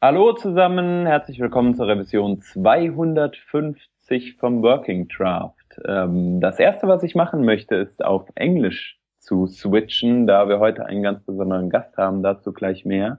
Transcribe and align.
Hallo 0.00 0.32
zusammen, 0.32 1.06
herzlich 1.06 1.40
willkommen 1.40 1.74
zur 1.74 1.88
Revision 1.88 2.40
250 2.40 4.36
vom 4.36 4.62
Working 4.62 5.08
Draft. 5.08 5.56
Ähm, 5.88 6.40
das 6.40 6.60
erste, 6.60 6.86
was 6.86 7.02
ich 7.02 7.16
machen 7.16 7.44
möchte, 7.44 7.74
ist 7.74 8.04
auf 8.04 8.28
Englisch 8.36 9.00
zu 9.18 9.48
switchen, 9.48 10.28
da 10.28 10.48
wir 10.48 10.60
heute 10.60 10.86
einen 10.86 11.02
ganz 11.02 11.24
besonderen 11.24 11.68
Gast 11.68 11.96
haben, 11.96 12.22
dazu 12.22 12.52
gleich 12.52 12.84
mehr. 12.84 13.18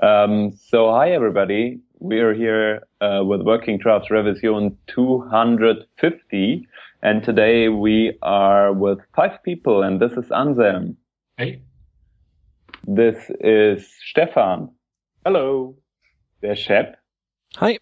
Um, 0.00 0.52
so 0.52 0.90
hi 0.90 1.10
everybody, 1.10 1.82
we 2.00 2.18
are 2.22 2.32
here 2.32 2.86
uh, 3.02 3.22
with 3.22 3.44
Working 3.44 3.78
Draft 3.78 4.10
Revision 4.10 4.78
250 4.86 6.66
and 7.02 7.22
today 7.22 7.68
we 7.68 8.16
are 8.22 8.72
with 8.72 9.00
five 9.14 9.42
people 9.42 9.82
and 9.82 10.00
this 10.00 10.16
is 10.16 10.32
Anselm. 10.32 10.96
Hey. 11.36 11.60
This 12.86 13.30
is 13.38 13.86
Stefan. 14.00 14.70
Hello. 15.22 15.76
There's 16.42 16.58
Schepp. 16.58 16.94
Hi. 17.56 17.78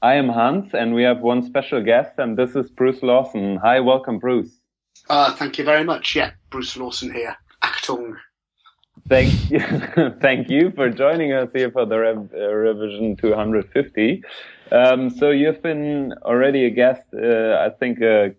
I 0.00 0.14
am 0.14 0.28
Hans, 0.28 0.72
and 0.74 0.94
we 0.94 1.02
have 1.02 1.20
one 1.20 1.42
special 1.42 1.82
guest, 1.82 2.12
and 2.18 2.36
this 2.36 2.54
is 2.54 2.70
Bruce 2.70 3.02
Lawson. 3.02 3.56
Hi, 3.56 3.80
welcome, 3.80 4.20
Bruce. 4.20 4.60
Uh, 5.10 5.34
thank 5.34 5.58
you 5.58 5.64
very 5.64 5.82
much. 5.82 6.14
Yeah, 6.14 6.30
Bruce 6.50 6.76
Lawson 6.76 7.12
here. 7.12 7.36
Achtung. 7.64 8.14
Thank 9.08 9.50
you, 9.50 9.60
thank 10.20 10.48
you 10.48 10.70
for 10.70 10.88
joining 10.88 11.32
us 11.32 11.48
here 11.52 11.70
for 11.72 11.84
the 11.84 11.98
Rev- 11.98 12.30
uh, 12.32 12.54
revision 12.54 13.16
250. 13.16 14.22
Um, 14.70 15.10
so 15.10 15.30
you've 15.30 15.62
been 15.62 16.12
already 16.22 16.66
a 16.66 16.70
guest, 16.70 17.02
uh, 17.12 17.56
I 17.58 17.70
think, 17.80 18.00
a 18.02 18.34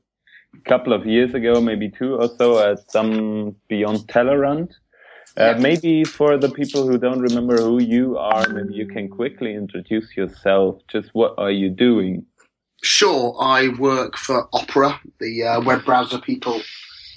couple 0.66 0.94
of 0.94 1.06
years 1.06 1.34
ago, 1.34 1.60
maybe 1.60 1.90
two 1.90 2.16
or 2.16 2.30
so, 2.38 2.72
at 2.72 2.90
some 2.90 3.56
Beyond 3.68 4.08
Tellerrand. 4.08 4.72
Uh, 5.38 5.54
maybe 5.60 6.04
for 6.04 6.36
the 6.36 6.50
people 6.50 6.88
who 6.88 6.98
don't 6.98 7.22
remember 7.22 7.58
who 7.58 7.80
you 7.80 8.18
are, 8.18 8.50
maybe 8.50 8.74
you 8.74 8.88
can 8.88 9.08
quickly 9.08 9.54
introduce 9.54 10.18
yourself. 10.18 10.82
Just 10.88 11.10
what 11.14 11.36
are 11.38 11.52
you 11.52 11.70
doing? 11.70 12.26
Sure, 12.82 13.36
I 13.40 13.70
work 13.70 14.18
for 14.18 14.50
Opera, 14.52 15.00
the 15.20 15.44
uh, 15.44 15.62
web 15.62 15.86
browser 15.86 16.20
people 16.20 16.62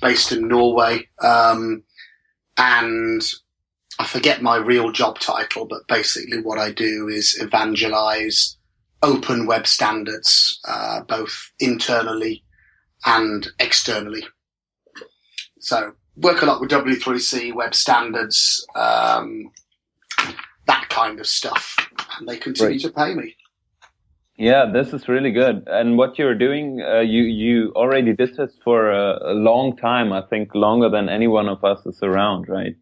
based 0.02 0.32
in 0.32 0.48
Norway. 0.48 1.08
Um, 1.22 1.82
and 2.58 3.22
I 3.98 4.06
forget 4.06 4.42
my 4.42 4.56
real 4.56 4.92
job 4.92 5.18
title, 5.18 5.66
but 5.66 5.88
basically 5.88 6.42
what 6.42 6.58
I 6.58 6.72
do 6.72 7.08
is 7.08 7.38
evangelize 7.40 8.58
open 9.02 9.46
web 9.46 9.66
standards, 9.66 10.60
uh, 10.68 11.00
both 11.02 11.52
internally 11.58 12.44
and 13.06 13.48
externally. 13.58 14.24
So 15.60 15.94
work 16.16 16.42
a 16.42 16.46
lot 16.46 16.60
with 16.60 16.70
W3C, 16.70 17.54
web 17.54 17.74
standards, 17.74 18.64
um, 18.74 19.50
that 20.66 20.88
kind 20.90 21.18
of 21.20 21.26
stuff, 21.26 21.76
and 22.18 22.28
they 22.28 22.36
continue 22.36 22.72
Right. 22.72 22.80
to 22.82 22.90
pay 22.90 23.14
me. 23.14 23.36
Yeah, 24.36 24.70
this 24.72 24.94
is 24.94 25.06
really 25.08 25.32
good. 25.32 25.64
And 25.66 25.98
what 25.98 26.18
you're 26.18 26.34
doing, 26.34 26.80
uh, 26.80 27.00
you 27.00 27.22
you 27.24 27.72
already 27.76 28.14
did 28.14 28.36
this 28.36 28.50
for 28.64 28.90
a, 28.90 29.32
a 29.32 29.34
long 29.34 29.76
time. 29.76 30.12
I 30.14 30.22
think 30.30 30.54
longer 30.54 30.88
than 30.88 31.08
any 31.10 31.26
one 31.26 31.46
of 31.48 31.62
us 31.62 31.84
is 31.84 31.98
around, 32.02 32.48
right? 32.48 32.74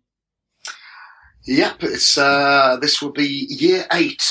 Yep, 1.47 1.83
it's 1.83 2.17
uh, 2.19 2.77
this 2.81 3.01
will 3.03 3.11
be 3.13 3.47
year 3.49 3.87
eight 3.93 4.23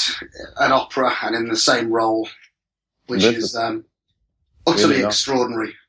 at 0.61 0.71
Opera 0.71 1.13
and 1.23 1.35
in 1.35 1.47
the 1.49 1.57
same 1.57 1.91
role, 1.91 2.29
which 3.07 3.23
This 3.23 3.35
is 3.37 3.43
is 3.45 3.55
um, 3.55 3.83
utterly 4.65 4.95
really 4.95 5.05
extraordinary. 5.05 5.73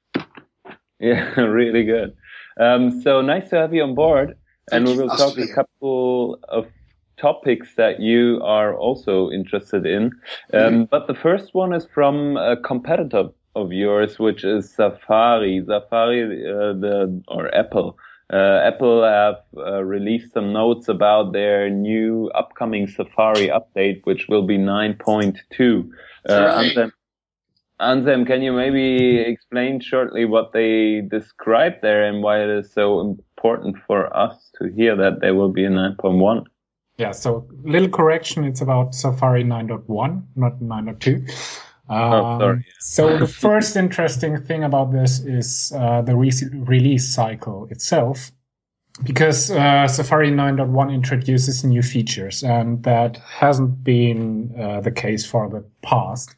Yeah, 1.01 1.39
really 1.41 1.85
good. 1.85 2.17
Um, 2.59 3.01
so 3.03 3.21
nice 3.21 3.51
to 3.51 3.57
have 3.57 3.75
you 3.75 3.83
on 3.83 3.95
board, 3.95 4.37
and 4.73 4.87
we 4.87 4.97
will 4.97 5.09
talk 5.09 5.39
a 5.39 5.47
couple 5.55 6.39
of 6.49 6.67
topics 7.17 7.75
that 7.77 8.01
you 8.01 8.41
are 8.43 8.75
also 8.75 9.31
interested 9.31 9.87
in. 9.87 10.05
Um, 10.05 10.13
Mm-hmm. 10.53 10.83
But 10.91 11.07
the 11.07 11.15
first 11.15 11.55
one 11.55 11.73
is 11.73 11.87
from 11.93 12.37
a 12.37 12.57
competitor 12.57 13.29
of 13.55 13.73
yours, 13.73 14.19
which 14.19 14.45
is 14.45 14.71
Safari. 14.71 15.63
Safari, 15.67 16.23
uh, 16.25 16.75
the 16.75 17.23
or 17.29 17.55
Apple. 17.55 17.97
Uh, 18.31 18.61
Apple 18.63 19.03
have 19.05 19.37
uh, 19.57 19.83
released 19.83 20.35
some 20.35 20.53
notes 20.53 20.89
about 20.89 21.33
their 21.33 21.71
new 21.71 22.31
upcoming 22.35 22.87
Safari 22.87 23.49
update, 23.49 24.01
which 24.05 24.27
will 24.29 24.47
be 24.47 24.59
9.2. 24.59 25.91
Uh, 26.29 26.45
Right. 26.77 26.93
Anselm, 27.81 28.25
can 28.25 28.43
you 28.43 28.53
maybe 28.53 29.19
explain 29.19 29.81
shortly 29.81 30.25
what 30.25 30.53
they 30.53 31.03
describe 31.03 31.75
there 31.81 32.05
and 32.05 32.23
why 32.23 32.43
it 32.43 32.51
is 32.51 32.73
so 32.73 33.01
important 33.01 33.77
for 33.87 34.15
us 34.17 34.51
to 34.59 34.69
hear 34.73 34.97
that 34.97 35.21
there 35.21 35.35
will 35.35 35.53
be 35.53 35.65
a 35.65 35.71
9.1? 35.71 36.45
Yeah, 36.97 37.13
so 37.13 37.47
little 37.63 37.89
correction. 37.89 38.45
It's 38.45 38.61
about 38.61 38.95
Safari 38.95 39.45
9.1, 39.45 40.23
not 40.35 40.59
9.2. 40.59 41.31
Um, 41.89 42.41
sorry. 42.41 42.67
So 42.81 43.17
the 43.17 43.29
first 43.29 43.77
interesting 43.77 44.37
thing 44.43 44.65
about 44.65 44.93
this 44.93 45.21
is 45.21 45.73
uh, 45.77 46.03
the 46.03 46.17
re- 46.17 46.33
release 46.53 47.09
cycle 47.09 47.69
itself, 47.71 48.33
because 49.05 49.51
uh, 49.53 49.87
Safari 49.87 50.33
9.1 50.33 50.93
introduces 50.93 51.65
new 51.65 51.83
features, 51.83 52.43
and 52.43 52.83
that 52.83 53.19
hasn't 53.19 53.85
been 53.85 54.53
uh, 54.61 54.81
the 54.81 54.91
case 54.91 55.25
for 55.25 55.49
the 55.49 55.65
past. 55.83 56.35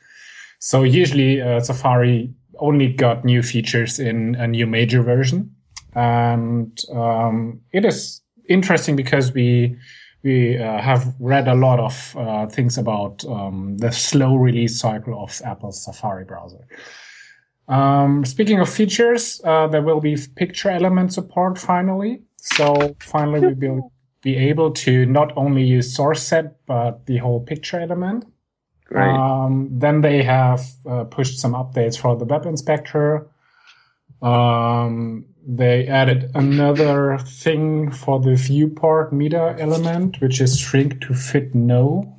So 0.61 0.83
usually 0.83 1.41
uh, 1.41 1.61
Safari 1.61 2.33
only 2.59 2.93
got 2.93 3.25
new 3.25 3.43
features 3.43 3.99
in 3.99 4.35
a 4.35 4.47
new 4.47 4.67
major 4.67 5.03
version, 5.03 5.57
and 5.95 6.79
um, 6.93 7.61
it 7.73 7.87
is 7.87 8.21
interesting 8.47 8.95
because 8.95 9.33
we 9.33 9.77
we 10.23 10.59
uh, 10.59 10.83
have 10.83 11.15
read 11.19 11.49
a 11.49 11.55
lot 11.55 11.81
of 11.81 12.15
uh, 12.19 12.47
things 12.47 12.77
about 12.77 13.25
um, 13.25 13.79
the 13.79 13.91
slow 13.91 14.37
release 14.37 14.79
cycle 14.79 15.23
of 15.23 15.41
Apple's 15.47 15.83
Safari 15.83 16.27
browser. 16.27 16.67
Um, 17.69 18.27
speaking 18.27 18.61
of 18.61 18.69
features, 18.69 19.41
uh, 19.45 19.67
there 19.69 19.81
will 19.81 20.01
be 20.01 20.19
picture 20.37 20.69
element 20.69 21.15
support 21.15 21.57
finally. 21.57 22.21
So 22.37 22.95
finally, 23.01 23.55
we 23.55 23.69
will 23.69 23.93
be 24.21 24.37
able 24.37 24.73
to 24.73 25.07
not 25.07 25.33
only 25.37 25.63
use 25.63 25.95
source 25.95 26.23
set 26.23 26.67
but 26.67 27.07
the 27.07 27.17
whole 27.17 27.41
picture 27.41 27.81
element. 27.81 28.25
Great. 28.91 29.09
Um, 29.09 29.69
then 29.71 30.01
they 30.01 30.23
have 30.23 30.67
uh, 30.85 31.05
pushed 31.05 31.39
some 31.39 31.53
updates 31.53 31.97
for 31.97 32.17
the 32.17 32.25
web 32.25 32.45
inspector. 32.45 33.29
Um, 34.21 35.27
they 35.47 35.87
added 35.87 36.33
another 36.35 37.19
thing 37.19 37.93
for 37.93 38.19
the 38.19 38.35
viewport 38.35 39.13
meta 39.13 39.55
element, 39.59 40.21
which 40.21 40.41
is 40.41 40.59
shrink 40.59 41.01
to 41.03 41.15
fit 41.15 41.55
no. 41.55 42.17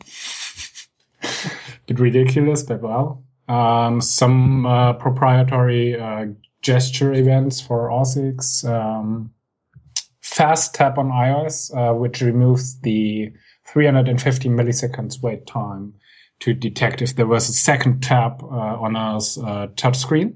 Bit 1.88 2.00
ridiculous, 2.00 2.64
but 2.64 2.82
well. 2.82 3.24
Um, 3.50 4.00
some 4.00 4.66
uh, 4.66 4.94
proprietary 4.94 6.00
uh, 6.00 6.28
gesture 6.62 7.14
events 7.14 7.60
for 7.60 7.92
OS 7.92 8.64
Um, 8.64 9.34
fast 10.22 10.74
tap 10.74 10.98
on 10.98 11.10
iOS, 11.10 11.76
uh, 11.76 11.94
which 11.94 12.22
removes 12.22 12.80
the 12.80 13.34
350 13.66 14.48
milliseconds 14.50 15.22
wait 15.22 15.46
time 15.46 15.94
to 16.42 16.54
detect 16.54 17.02
if 17.02 17.16
there 17.16 17.28
was 17.28 17.50
a 17.50 17.54
second 17.54 18.02
tap 18.02 18.44
uh, 18.44 18.48
on 18.48 18.96
a 18.96 19.16
uh, 19.18 19.68
touchscreen, 19.76 20.36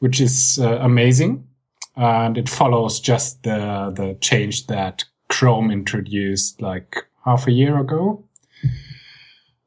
which 0.00 0.20
is 0.20 0.58
uh, 0.60 0.78
amazing. 0.80 1.46
And 1.94 2.38
it 2.38 2.48
follows 2.48 3.00
just 3.00 3.42
the, 3.42 3.92
the 3.94 4.16
change 4.20 4.66
that 4.66 5.04
Chrome 5.28 5.70
introduced 5.70 6.60
like 6.60 7.06
half 7.24 7.46
a 7.46 7.52
year 7.52 7.78
ago. 7.78 8.24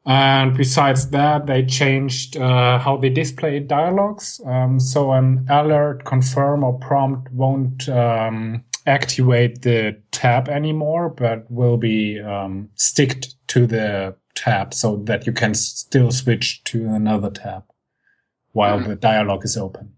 And 0.07 0.55
besides 0.55 1.09
that, 1.09 1.47
they 1.47 1.65
changed 1.65 2.37
uh, 2.37 2.77
how 2.77 2.97
they 2.97 3.09
display 3.09 3.59
dialogues. 3.59 4.39
Um, 4.45 4.79
so 4.79 5.13
an 5.13 5.47
alert, 5.49 6.05
confirm, 6.05 6.63
or 6.63 6.77
prompt 6.77 7.31
won't 7.31 7.89
um, 7.89 8.63
activate 8.85 9.63
the 9.63 9.99
tab 10.11 10.47
anymore, 10.47 11.09
but 11.09 11.49
will 11.49 11.77
be 11.77 12.19
um, 12.19 12.69
sticked 12.75 13.35
to 13.47 13.65
the 13.65 14.15
tab 14.35 14.73
so 14.73 14.97
that 14.97 15.25
you 15.25 15.33
can 15.33 15.53
still 15.53 16.11
switch 16.11 16.63
to 16.65 16.87
another 16.87 17.29
tab 17.29 17.63
while 18.51 18.79
the 18.79 18.95
dialog 18.95 19.43
is 19.43 19.57
open. 19.57 19.93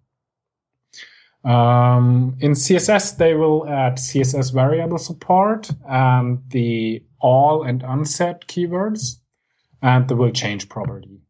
Um, 1.44 2.36
in 2.40 2.52
CSS, 2.52 3.18
they 3.18 3.34
will 3.34 3.68
add 3.70 3.98
CSS 3.98 4.54
variable 4.54 4.98
support 4.98 5.70
and 5.88 6.40
the 6.50 7.04
all 7.20 7.64
and 7.64 7.84
unset 7.84 8.48
keywords, 8.48 9.18
and 9.82 10.08
they 10.08 10.16
will 10.16 10.32
change 10.32 10.68
property 10.68 11.22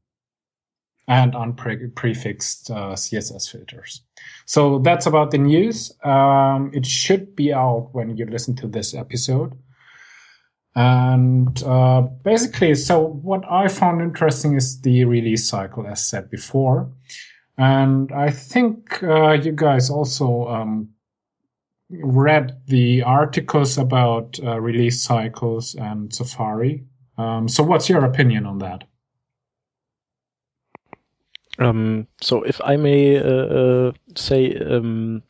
and 1.07 1.33
unprefixed 1.33 2.69
uh, 2.69 2.93
CSS 2.93 3.51
filters. 3.51 4.01
So 4.45 4.79
that's 4.79 5.05
about 5.05 5.31
the 5.31 5.37
news. 5.37 5.93
Um, 6.03 6.71
it 6.73 6.85
should 6.85 7.35
be 7.35 7.53
out 7.53 7.89
when 7.93 8.17
you 8.17 8.25
listen 8.25 8.55
to 8.57 8.67
this 8.67 8.93
episode. 8.93 9.53
And 10.77 11.63
uh, 11.63 12.01
basically, 12.01 12.75
so 12.75 12.99
what 13.01 13.43
I 13.51 13.67
found 13.67 13.99
interesting 13.99 14.53
is 14.53 14.79
the 14.81 15.05
release 15.05 15.49
cycle, 15.49 15.87
as 15.87 16.05
said 16.05 16.29
before. 16.29 16.87
And 17.57 18.11
I 18.11 18.29
think 18.29 19.01
uh, 19.01 19.31
you 19.31 19.53
guys 19.53 19.89
also 19.89 20.47
um, 20.47 20.89
read 21.89 22.61
the 22.67 23.01
articles 23.01 23.79
about 23.79 24.39
uh, 24.43 24.59
release 24.61 25.01
cycles 25.01 25.73
and 25.73 26.13
Safari. 26.13 26.83
Um, 27.17 27.47
so, 27.47 27.63
what's 27.63 27.89
your 27.89 28.05
opinion 28.05 28.45
on 28.45 28.59
that? 28.59 28.83
Um, 31.57 32.05
so, 32.21 32.43
if 32.43 32.61
I 32.63 32.75
may 32.75 33.17
uh, 33.17 33.23
uh, 33.23 33.91
say, 34.15 34.55
um, 34.57 35.23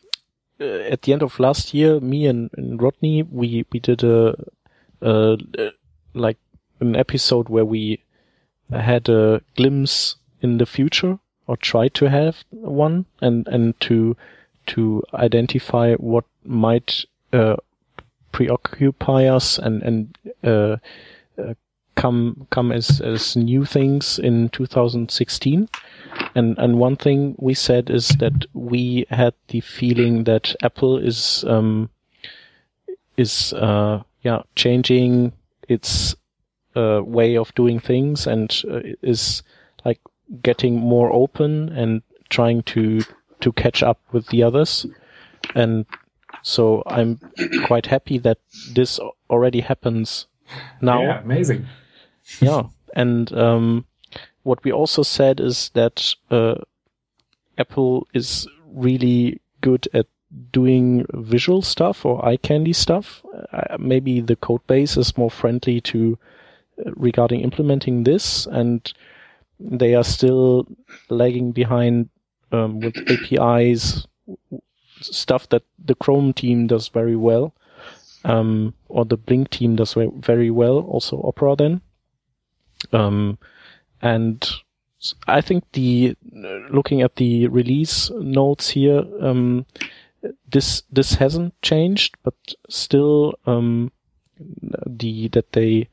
uh, 0.60 0.66
at 0.92 1.04
the 1.04 1.14
end 1.14 1.22
of 1.24 1.40
last 1.40 1.74
year, 1.74 2.02
me 2.02 2.26
and, 2.26 2.50
and 2.58 2.82
Rodney, 2.82 3.24
we 3.24 3.66
we 3.72 3.80
did 3.80 4.04
a, 4.04 4.36
a 5.02 5.38
like 6.14 6.38
an 6.80 6.96
episode 6.96 7.50
where 7.50 7.66
we 7.66 8.02
had 8.72 9.10
a 9.10 9.42
glimpse 9.56 10.16
in 10.42 10.58
the 10.58 10.66
future 10.66 11.20
or 11.48 11.58
tried 11.58 11.94
to 11.96 12.10
have 12.10 12.44
one 12.52 13.06
and 13.22 13.48
and 13.48 13.80
to 13.82 14.16
to 14.66 15.02
identify 15.14 15.94
what 15.96 16.26
might 16.44 17.06
uh, 17.34 17.56
preoccupy 18.32 19.26
us 19.26 19.58
and 19.58 19.82
and 19.82 20.18
uh, 20.44 20.78
uh, 21.42 21.54
come 21.96 22.46
come 22.52 22.72
as 22.72 23.02
as 23.02 23.36
new 23.36 23.66
things 23.66 24.20
in 24.20 24.50
2016 24.50 25.68
and 26.36 26.58
and 26.58 26.78
one 26.78 26.96
thing 26.96 27.36
we 27.40 27.54
said 27.54 27.90
is 27.90 28.10
that 28.20 28.46
we 28.54 29.06
had 29.10 29.34
the 29.48 29.62
feeling 29.62 30.26
that 30.26 30.56
Apple 30.62 30.98
is 30.98 31.44
um 31.48 31.90
is 33.16 33.54
uh 33.54 34.04
yeah 34.22 34.42
changing 34.56 35.32
its 35.68 36.16
uh, 36.76 37.02
way 37.04 37.36
of 37.38 37.54
doing 37.56 37.80
things 37.80 38.28
and 38.28 38.64
uh, 38.70 38.82
is 39.02 39.44
like 39.84 40.00
getting 40.42 40.76
more 40.76 41.12
open 41.12 41.70
and 41.70 42.02
trying 42.30 42.62
to 42.64 43.02
to 43.40 43.52
catch 43.54 43.82
up 43.84 44.00
with 44.12 44.28
the 44.28 44.44
others 44.44 44.86
and 45.56 45.86
so 46.48 46.84
I'm 46.86 47.20
quite 47.66 47.88
happy 47.88 48.18
that 48.20 48.38
this 48.72 49.00
already 49.30 49.62
happens 49.62 50.28
now. 50.82 51.02
Yeah, 51.02 51.20
amazing. 51.20 51.68
yeah, 52.40 52.64
and 52.96 53.32
um, 53.34 53.86
what 54.44 54.64
we 54.64 54.72
also 54.72 55.04
said 55.04 55.40
is 55.40 55.72
that 55.74 56.14
uh, 56.32 56.56
Apple 57.58 58.08
is 58.14 58.48
really 58.66 59.42
good 59.62 59.88
at 59.94 60.08
doing 60.52 61.06
visual 61.14 61.62
stuff 61.62 62.06
or 62.06 62.26
eye 62.26 62.38
candy 62.38 62.74
stuff. 62.74 63.24
Uh, 63.52 63.78
maybe 63.80 64.22
the 64.22 64.36
code 64.36 64.66
base 64.68 64.98
is 64.98 65.18
more 65.18 65.32
friendly 65.32 65.82
to 65.82 66.18
uh, 66.86 66.92
regarding 66.96 67.42
implementing 67.42 68.04
this, 68.04 68.46
and 68.48 68.94
they 69.60 69.96
are 69.96 70.04
still 70.04 70.68
lagging 71.10 71.52
behind 71.52 72.10
um, 72.52 72.80
with 72.80 72.96
APIs 73.10 74.08
stuff 75.02 75.48
that 75.50 75.64
the 75.84 75.96
Chrome 75.96 76.34
team 76.34 76.68
does 76.68 76.88
very 76.88 77.16
well, 77.16 77.54
um, 78.26 78.74
or 78.90 79.06
the 79.06 79.18
Blink 79.18 79.50
team 79.50 79.76
does 79.76 79.94
very 79.94 80.50
well. 80.50 80.80
Also 80.80 81.22
Opera 81.24 81.56
then, 81.56 81.82
um, 82.94 83.38
and 84.02 84.50
I 85.28 85.42
think 85.42 85.64
the 85.74 86.16
looking 86.70 87.02
at 87.02 87.16
the 87.16 87.48
release 87.48 88.10
notes 88.12 88.70
here, 88.70 89.04
um, 89.22 89.66
this 90.52 90.84
this 90.92 91.16
hasn't 91.16 91.60
changed, 91.62 92.16
but 92.24 92.36
still 92.70 93.36
um, 93.46 93.92
the 94.40 95.28
that 95.30 95.54
they 95.54 95.90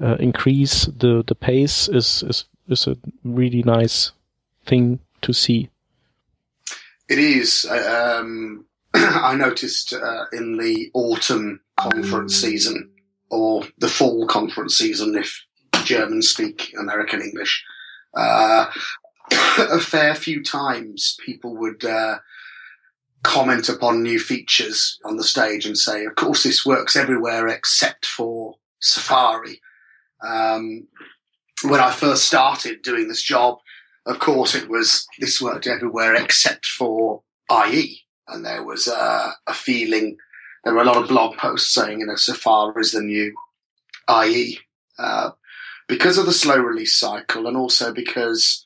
uh, 0.00 0.16
increase 0.16 0.86
the 0.86 1.24
the 1.26 1.34
pace 1.34 1.88
is 1.88 2.22
is 2.22 2.44
is 2.68 2.86
a 2.86 2.96
really 3.24 3.62
nice 3.62 4.12
thing 4.64 5.00
to 5.22 5.32
see. 5.32 5.70
It 7.08 7.18
is. 7.18 7.64
Um, 7.66 8.66
I 8.94 9.34
noticed 9.36 9.92
uh, 9.92 10.24
in 10.32 10.56
the 10.58 10.90
autumn 10.94 11.60
conference 11.76 12.36
season, 12.36 12.90
or 13.30 13.64
the 13.78 13.88
fall 13.88 14.26
conference 14.26 14.76
season, 14.76 15.16
if 15.16 15.44
Germans 15.84 16.28
speak 16.28 16.74
American 16.78 17.22
English, 17.22 17.64
uh, 18.16 18.66
a 19.30 19.80
fair 19.80 20.14
few 20.14 20.42
times 20.42 21.16
people 21.24 21.56
would 21.56 21.84
uh, 21.84 22.18
comment 23.26 23.68
upon 23.68 24.02
new 24.02 24.20
features 24.20 24.98
on 25.04 25.16
the 25.16 25.24
stage 25.24 25.66
and 25.66 25.76
say, 25.76 26.04
of 26.04 26.14
course, 26.14 26.44
this 26.44 26.64
works 26.64 26.94
everywhere 26.94 27.48
except 27.48 28.06
for 28.06 28.54
Safari. 28.80 29.60
Um, 30.22 30.86
when 31.64 31.80
I 31.80 31.90
first 31.90 32.24
started 32.24 32.82
doing 32.82 33.08
this 33.08 33.22
job, 33.22 33.58
of 34.06 34.20
course, 34.20 34.54
it 34.54 34.68
was 34.68 35.06
this 35.18 35.40
worked 35.40 35.66
everywhere 35.66 36.14
except 36.14 36.66
for 36.66 37.22
IE, 37.50 38.00
and 38.28 38.44
there 38.44 38.62
was 38.62 38.86
a, 38.86 39.32
a 39.46 39.54
feeling. 39.54 40.16
There 40.64 40.74
were 40.74 40.82
a 40.82 40.86
lot 40.86 40.96
of 40.96 41.08
blog 41.08 41.36
posts 41.36 41.74
saying, 41.74 42.00
you 42.00 42.06
know, 42.06 42.16
Safari 42.16 42.80
is 42.80 42.92
the 42.92 43.02
new 43.02 43.34
IE, 44.08 44.60
uh, 44.98 45.30
because 45.88 46.18
of 46.18 46.26
the 46.26 46.32
slow 46.32 46.58
release 46.58 46.96
cycle, 46.96 47.48
and 47.48 47.56
also 47.56 47.92
because 47.92 48.65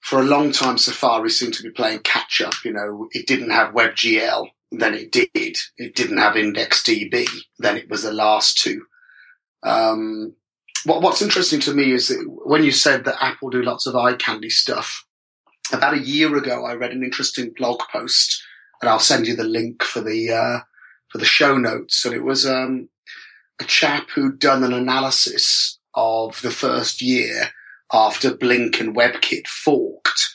for 0.00 0.20
a 0.20 0.24
long 0.24 0.52
time 0.52 0.78
Safari 0.78 1.30
seemed 1.30 1.54
to 1.54 1.62
be 1.62 1.70
playing 1.70 2.00
catch 2.00 2.40
up. 2.40 2.54
You 2.64 2.72
know, 2.72 3.08
it 3.12 3.26
didn't 3.26 3.50
have 3.50 3.74
WebGL, 3.74 4.48
then 4.72 4.94
it 4.94 5.12
did. 5.12 5.56
It 5.76 5.94
didn't 5.94 6.18
have 6.18 6.34
IndexedDB, 6.34 7.26
then 7.58 7.76
it 7.76 7.90
was 7.90 8.02
the 8.02 8.12
last 8.12 8.58
two. 8.58 8.82
Um, 9.62 10.34
what, 10.84 11.02
what's 11.02 11.22
interesting 11.22 11.60
to 11.60 11.74
me 11.74 11.92
is 11.92 12.08
that 12.08 12.24
when 12.26 12.64
you 12.64 12.72
said 12.72 13.04
that 13.04 13.22
Apple 13.22 13.50
do 13.50 13.62
lots 13.62 13.86
of 13.86 13.96
eye 13.96 14.14
candy 14.14 14.50
stuff, 14.50 15.04
about 15.72 15.94
a 15.94 16.00
year 16.00 16.34
ago, 16.36 16.64
I 16.64 16.74
read 16.74 16.92
an 16.92 17.02
interesting 17.02 17.52
blog 17.56 17.80
post, 17.92 18.42
and 18.80 18.88
I'll 18.88 18.98
send 18.98 19.26
you 19.26 19.36
the 19.36 19.44
link 19.44 19.82
for 19.82 20.00
the 20.00 20.30
uh, 20.32 20.60
for 21.08 21.18
the 21.18 21.24
show 21.24 21.58
notes. 21.58 22.04
And 22.04 22.14
it 22.14 22.24
was 22.24 22.46
um, 22.46 22.88
a 23.60 23.64
chap 23.64 24.08
who'd 24.14 24.38
done 24.38 24.64
an 24.64 24.72
analysis 24.72 25.78
of 25.94 26.40
the 26.42 26.50
first 26.50 27.02
year 27.02 27.50
after 27.92 28.34
Blink 28.34 28.80
and 28.80 28.94
WebKit 28.94 29.46
forked, 29.46 30.28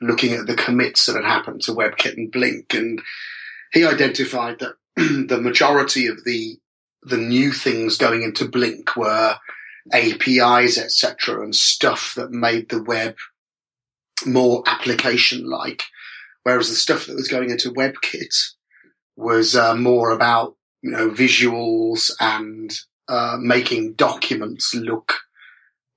looking 0.00 0.32
at 0.32 0.46
the 0.46 0.54
commits 0.54 1.06
that 1.06 1.16
had 1.16 1.24
happened 1.24 1.62
to 1.62 1.72
WebKit 1.72 2.16
and 2.16 2.30
Blink, 2.30 2.74
and 2.74 3.00
he 3.72 3.84
identified 3.84 4.58
that 4.58 4.74
the 4.96 5.40
majority 5.40 6.06
of 6.06 6.24
the 6.24 6.58
the 7.02 7.16
new 7.16 7.50
things 7.50 7.96
going 7.96 8.22
into 8.22 8.46
Blink 8.46 8.94
were 8.94 9.36
APIs, 9.92 10.78
etc., 10.78 11.42
and 11.42 11.54
stuff 11.54 12.12
that 12.14 12.30
made 12.30 12.68
the 12.68 12.82
web 12.82 13.16
more 14.26 14.62
application 14.66 15.48
like. 15.48 15.84
Whereas 16.42 16.68
the 16.68 16.74
stuff 16.74 17.06
that 17.06 17.16
was 17.16 17.28
going 17.28 17.50
into 17.50 17.70
WebKit 17.70 18.34
was 19.16 19.56
uh, 19.56 19.74
more 19.74 20.10
about, 20.10 20.56
you 20.82 20.90
know, 20.90 21.10
visuals 21.10 22.10
and 22.20 22.70
uh, 23.08 23.36
making 23.40 23.94
documents 23.94 24.74
look 24.74 25.20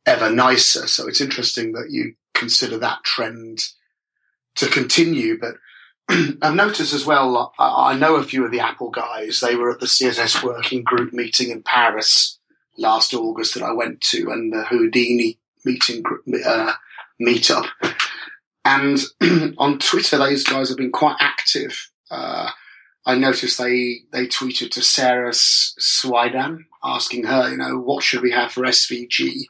ever 0.06 0.30
nicer. 0.30 0.88
So 0.88 1.08
it's 1.08 1.22
interesting 1.22 1.74
that 1.74 1.88
you 1.90 2.16
consider 2.34 2.77
that 2.80 3.04
trend 3.04 3.60
to 4.56 4.68
continue. 4.68 5.39
But 5.39 5.56
I've 6.42 6.56
noticed 6.56 6.94
as 6.94 7.06
well, 7.06 7.54
I 7.58 7.96
know 7.96 8.16
a 8.16 8.24
few 8.24 8.46
of 8.46 8.51
the 8.51 8.60
Apple 8.60 8.89
guys, 8.89 9.39
they 9.39 9.56
were 9.56 9.72
at 9.72 9.80
the 9.80 9.86
CSS 9.86 10.44
working 10.44 10.84
group 10.84 11.13
meeting 11.13 11.50
in 11.50 11.63
Paris 11.63 12.39
last 12.77 13.13
August 13.13 13.54
that 13.54 13.63
I 13.63 13.72
went 13.72 14.01
to 14.01 14.32
and 14.32 14.51
the 14.51 14.66
Houdini 14.66 15.39
meeting 15.63 16.04
uh, 16.46 16.74
meetup. 17.22 17.68
And 18.66 19.00
on 19.58 19.80
Twitter, 19.80 20.18
those 20.18 20.44
guys 20.44 20.70
have 20.70 20.77
been 20.77 20.92
quite 20.92 21.18
active. 21.20 21.92
Uh, 22.10 22.50
I 23.06 23.16
noticed 23.16 23.58
they 23.58 24.04
they 24.12 24.27
tweeted 24.27 24.72
to 24.72 24.82
Sara 24.82 25.32
Soueidan 25.32 26.66
asking 26.84 27.25
her, 27.25 27.50
you 27.50 27.58
know, 27.58 27.77
what 27.77 28.04
should 28.04 28.22
we 28.22 28.32
have 28.32 28.51
for 28.51 28.62
SVG? 28.62 29.46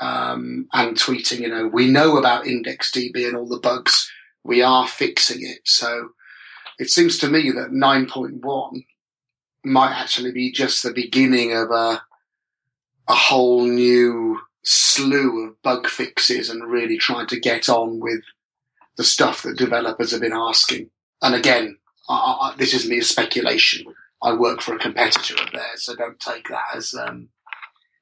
Um, 0.00 0.68
and 0.72 0.96
tweeting, 0.96 1.40
you 1.40 1.48
know, 1.48 1.66
we 1.66 1.88
know 1.88 2.18
about 2.18 2.44
IndexedDB 2.44 3.26
and 3.26 3.36
all 3.36 3.48
the 3.48 3.58
bugs. 3.58 4.10
We 4.44 4.62
are 4.62 4.86
fixing 4.86 5.38
it. 5.40 5.60
So 5.64 6.10
it 6.78 6.88
seems 6.88 7.18
to 7.18 7.28
me 7.28 7.50
that 7.50 7.70
9.1 7.70 8.84
might 9.64 9.92
actually 9.92 10.32
be 10.32 10.52
just 10.52 10.82
the 10.82 10.92
beginning 10.92 11.52
of 11.52 11.70
a 11.70 12.02
a 13.08 13.14
whole 13.14 13.64
new 13.64 14.38
slew 14.62 15.46
of 15.46 15.62
bug 15.62 15.86
fixes 15.86 16.50
and 16.50 16.70
really 16.70 16.98
trying 16.98 17.26
to 17.26 17.40
get 17.40 17.68
on 17.68 18.00
with 18.00 18.20
the 18.96 19.04
stuff 19.04 19.42
that 19.42 19.56
developers 19.56 20.10
have 20.10 20.20
been 20.20 20.34
asking. 20.34 20.90
And 21.22 21.34
again, 21.34 21.78
I, 22.08 22.14
I, 22.14 22.54
this 22.56 22.74
is 22.74 22.88
mere 22.88 23.02
speculation. 23.02 23.86
I 24.22 24.34
work 24.34 24.60
for 24.60 24.74
a 24.74 24.78
competitor 24.78 25.42
of 25.42 25.52
theirs, 25.52 25.84
so 25.84 25.94
don't 25.94 26.20
take 26.20 26.48
that 26.48 26.64
as 26.74 26.94
um, 26.94 27.28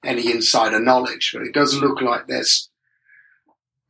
any 0.07 0.31
insider 0.31 0.81
knowledge. 0.81 1.31
But 1.33 1.43
it 1.43 1.55
does 1.55 1.77
look 1.77 2.01
like 2.01 2.27
there's 2.27 2.71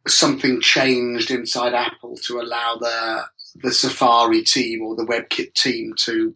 something 0.06 0.60
changed 0.60 1.30
inside 1.30 1.74
Apple 1.74 2.16
to 2.26 2.40
allow 2.40 2.76
the 2.76 3.24
the 3.56 3.72
Safari 3.72 4.42
team 4.42 4.82
or 4.82 4.96
the 4.96 5.06
WebKit 5.06 5.54
team 5.54 5.94
to 6.00 6.34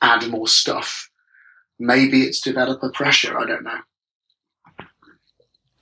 add 0.00 0.28
more 0.28 0.48
stuff. 0.48 1.10
Maybe 1.78 2.22
it's 2.22 2.40
developer 2.40 2.90
pressure. 2.90 3.38
I 3.38 3.46
don't 3.46 3.64
know 3.64 3.80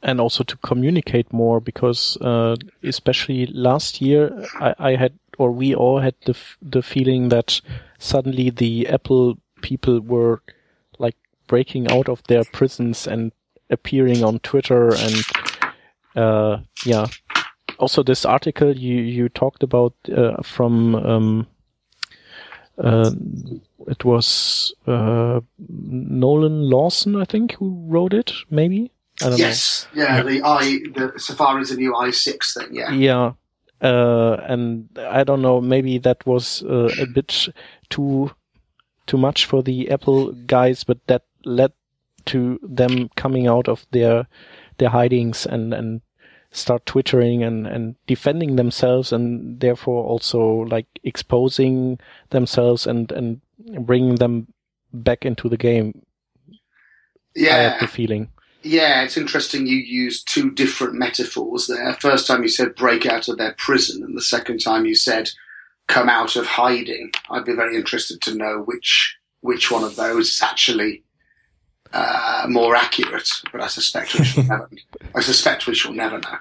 and 0.02 0.20
also 0.20 0.44
to 0.44 0.56
communicate 0.58 1.32
more 1.32 1.60
because 1.60 2.16
uh, 2.18 2.56
especially 2.82 3.46
last 3.46 4.00
year 4.00 4.46
I, 4.54 4.74
I, 4.78 4.96
had 4.96 5.18
or 5.38 5.52
we 5.52 5.74
all 5.74 6.00
had 6.00 6.14
the 6.24 6.36
the 6.62 6.82
feeling 6.82 7.28
that 7.28 7.60
suddenly 7.98 8.50
the 8.50 8.88
Apple 8.88 9.38
people 9.62 10.00
were 10.00 10.42
like 10.98 11.16
breaking 11.46 11.90
out 11.90 12.08
of 12.08 12.22
their 12.24 12.44
prisons 12.44 13.06
and 13.06 13.32
appearing 13.70 14.24
on 14.24 14.38
Twitter 14.40 14.94
and 14.94 15.24
uh, 16.16 16.58
yeah. 16.84 17.06
Also, 17.78 18.02
this 18.02 18.26
article 18.26 18.76
you 18.76 18.96
you 18.96 19.28
talked 19.28 19.62
about 19.62 19.94
uh, 20.14 20.42
from 20.42 20.94
um, 20.96 21.46
uh, 22.76 23.10
it 23.88 24.04
was 24.04 24.74
uh, 24.86 25.40
Nolan 25.68 26.62
Lawson, 26.62 27.16
I 27.16 27.24
think, 27.24 27.54
who 27.54 27.84
wrote 27.88 28.12
it. 28.12 28.32
Maybe 28.50 28.92
I 29.22 29.30
don't 29.30 29.38
yes, 29.38 29.86
know. 29.94 30.02
yeah, 30.02 30.22
the 30.22 30.42
i 30.42 30.78
the 30.94 31.12
Safari's 31.18 31.70
a 31.70 31.76
new 31.76 31.92
IE6 31.92 32.54
thing. 32.54 32.74
Yeah, 32.74 32.92
Yeah. 32.92 33.32
Uh, 33.82 34.36
and 34.46 34.90
I 34.98 35.24
don't 35.24 35.40
know, 35.40 35.58
maybe 35.58 35.96
that 35.98 36.26
was 36.26 36.62
uh, 36.64 36.90
a 37.00 37.06
bit 37.06 37.48
too 37.88 38.30
too 39.06 39.16
much 39.16 39.46
for 39.46 39.62
the 39.62 39.90
Apple 39.90 40.32
guys, 40.32 40.84
but 40.84 40.98
that 41.06 41.22
led 41.46 41.72
to 42.30 42.58
them 42.62 43.08
coming 43.16 43.46
out 43.46 43.68
of 43.68 43.86
their 43.90 44.26
their 44.78 44.90
hidings 44.90 45.46
and 45.46 45.74
and 45.74 46.00
start 46.52 46.84
twittering 46.86 47.42
and 47.42 47.66
and 47.66 47.94
defending 48.06 48.56
themselves 48.56 49.12
and 49.12 49.60
therefore 49.60 50.04
also 50.04 50.40
like 50.70 50.86
exposing 51.04 51.98
themselves 52.30 52.86
and 52.86 53.12
and 53.12 53.40
bringing 53.86 54.16
them 54.16 54.48
back 54.92 55.24
into 55.24 55.48
the 55.48 55.56
game. 55.56 56.02
Yeah, 57.36 57.54
I 57.54 57.58
had 57.58 57.80
the 57.80 57.86
feeling. 57.86 58.30
Yeah, 58.62 59.02
it's 59.02 59.16
interesting 59.16 59.66
you 59.66 59.76
used 59.76 60.28
two 60.28 60.50
different 60.50 60.94
metaphors 60.94 61.66
there. 61.66 61.94
First 61.94 62.26
time 62.26 62.42
you 62.42 62.48
said 62.48 62.74
break 62.74 63.06
out 63.06 63.28
of 63.28 63.38
their 63.38 63.54
prison, 63.56 64.02
and 64.02 64.16
the 64.16 64.22
second 64.22 64.58
time 64.58 64.84
you 64.84 64.94
said 64.94 65.30
come 65.86 66.08
out 66.08 66.36
of 66.36 66.46
hiding. 66.46 67.10
I'd 67.30 67.44
be 67.44 67.54
very 67.54 67.76
interested 67.76 68.20
to 68.22 68.34
know 68.34 68.62
which 68.64 69.16
which 69.40 69.70
one 69.70 69.84
of 69.84 69.96
those 69.96 70.28
is 70.28 70.42
actually 70.42 71.02
uh, 71.92 72.46
more 72.48 72.76
accurate. 72.76 73.28
But 73.52 73.60
I 73.60 73.66
suspect 73.68 74.18
we 74.18 74.24
shall 74.24 74.44
never. 74.48 74.70
I 75.14 75.20
suspect 75.20 75.66
we 75.66 75.74
shall 75.74 75.92
never 75.92 76.18
know. 76.18 76.38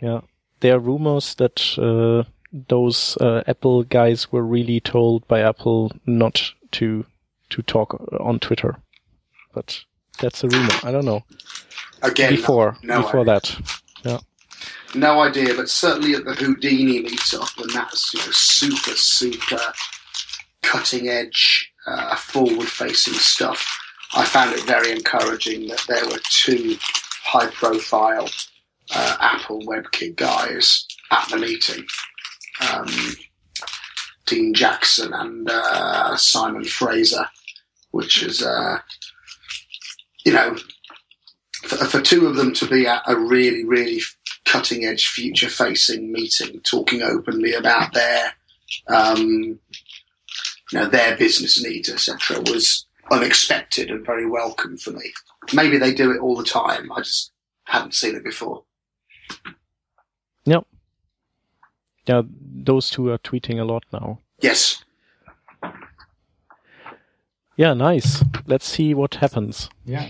Yeah, 0.00 0.20
there 0.60 0.76
are 0.76 0.80
rumors 0.80 1.34
that 1.36 1.78
uh, 1.78 2.28
those 2.52 3.16
uh, 3.20 3.42
Apple 3.46 3.84
guys 3.84 4.30
were 4.32 4.44
really 4.44 4.80
told 4.80 5.26
by 5.28 5.40
Apple 5.40 5.92
not 6.06 6.52
to 6.72 7.06
to 7.50 7.62
talk 7.62 7.94
on 8.20 8.40
Twitter, 8.40 8.76
but 9.54 9.84
that's 10.20 10.42
a 10.44 10.48
rumor. 10.48 10.74
I 10.82 10.90
don't 10.92 11.04
know. 11.04 11.24
Again, 12.02 12.34
before 12.34 12.76
no 12.82 13.02
before 13.02 13.20
idea. 13.20 13.40
that, 14.04 14.22
no 14.94 15.20
idea, 15.20 15.54
but 15.54 15.68
certainly 15.68 16.14
at 16.14 16.24
the 16.24 16.34
Houdini 16.34 17.02
meetup, 17.02 17.60
and 17.60 17.70
that's 17.70 18.12
you 18.14 18.20
know 18.20 18.30
super 18.32 18.92
super 18.92 19.60
cutting 20.62 21.08
edge, 21.08 21.72
uh, 21.86 22.16
forward 22.16 22.68
facing 22.68 23.14
stuff. 23.14 23.66
I 24.16 24.24
found 24.24 24.54
it 24.54 24.64
very 24.64 24.92
encouraging 24.92 25.66
that 25.68 25.84
there 25.88 26.06
were 26.06 26.20
two 26.30 26.76
high 27.24 27.48
profile 27.48 28.28
uh, 28.94 29.16
Apple 29.20 29.60
WebKit 29.62 30.16
guys 30.16 30.86
at 31.10 31.28
the 31.28 31.36
meeting. 31.36 31.84
Um, 32.70 32.86
Dean 34.26 34.54
Jackson 34.54 35.12
and 35.12 35.48
uh, 35.50 36.16
Simon 36.16 36.64
Fraser, 36.64 37.28
which 37.90 38.22
is, 38.22 38.42
uh, 38.42 38.78
you 40.24 40.32
know, 40.32 40.56
for, 41.64 41.76
for 41.84 42.00
two 42.00 42.26
of 42.26 42.36
them 42.36 42.54
to 42.54 42.66
be 42.66 42.86
at 42.86 43.02
a 43.06 43.16
really, 43.18 43.64
really 43.64 44.00
cutting 44.44 44.84
edge, 44.84 45.08
future 45.08 45.48
facing 45.48 46.12
meeting, 46.12 46.60
talking 46.60 47.02
openly 47.02 47.52
about 47.52 47.92
their, 47.92 48.32
um, 48.88 49.58
you 50.72 50.78
know, 50.78 50.86
their 50.86 51.16
business 51.16 51.62
needs, 51.62 51.90
etc., 51.90 52.40
was 52.40 52.86
unexpected 53.10 53.90
and 53.90 54.04
very 54.04 54.28
welcome 54.28 54.76
for 54.76 54.90
me. 54.90 55.12
Maybe 55.52 55.78
they 55.78 55.92
do 55.94 56.10
it 56.12 56.20
all 56.20 56.36
the 56.36 56.44
time. 56.44 56.90
I 56.92 57.00
just 57.00 57.32
hadn't 57.64 57.94
seen 57.94 58.16
it 58.16 58.24
before. 58.24 58.64
Yep. 60.44 60.66
Yeah, 62.06 62.22
those 62.28 62.90
two 62.90 63.10
are 63.10 63.18
tweeting 63.18 63.58
a 63.60 63.64
lot 63.64 63.84
now. 63.92 64.18
Yes. 64.40 64.84
Yeah, 67.56 67.72
nice. 67.74 68.22
Let's 68.46 68.68
see 68.68 68.94
what 68.94 69.14
happens. 69.16 69.70
Yeah. 69.84 70.08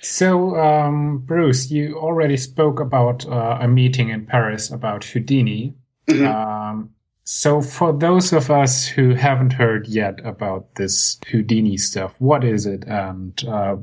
So, 0.00 0.56
um, 0.56 1.18
Bruce, 1.18 1.70
you 1.70 1.96
already 1.96 2.36
spoke 2.36 2.80
about 2.80 3.26
uh, 3.26 3.58
a 3.60 3.68
meeting 3.68 4.08
in 4.08 4.26
Paris 4.26 4.70
about 4.70 5.04
Houdini. 5.04 5.74
Mhm. 6.08 6.26
Um, 6.26 6.90
so, 7.24 7.62
for 7.62 7.92
those 7.92 8.32
of 8.32 8.50
us 8.50 8.86
who 8.86 9.14
haven't 9.14 9.52
heard 9.52 9.86
yet 9.86 10.18
about 10.24 10.74
this 10.74 11.18
Houdini 11.28 11.76
stuff, 11.76 12.14
what 12.18 12.42
is 12.42 12.66
it 12.66 12.84
and 12.86 13.42
uh, 13.46 13.76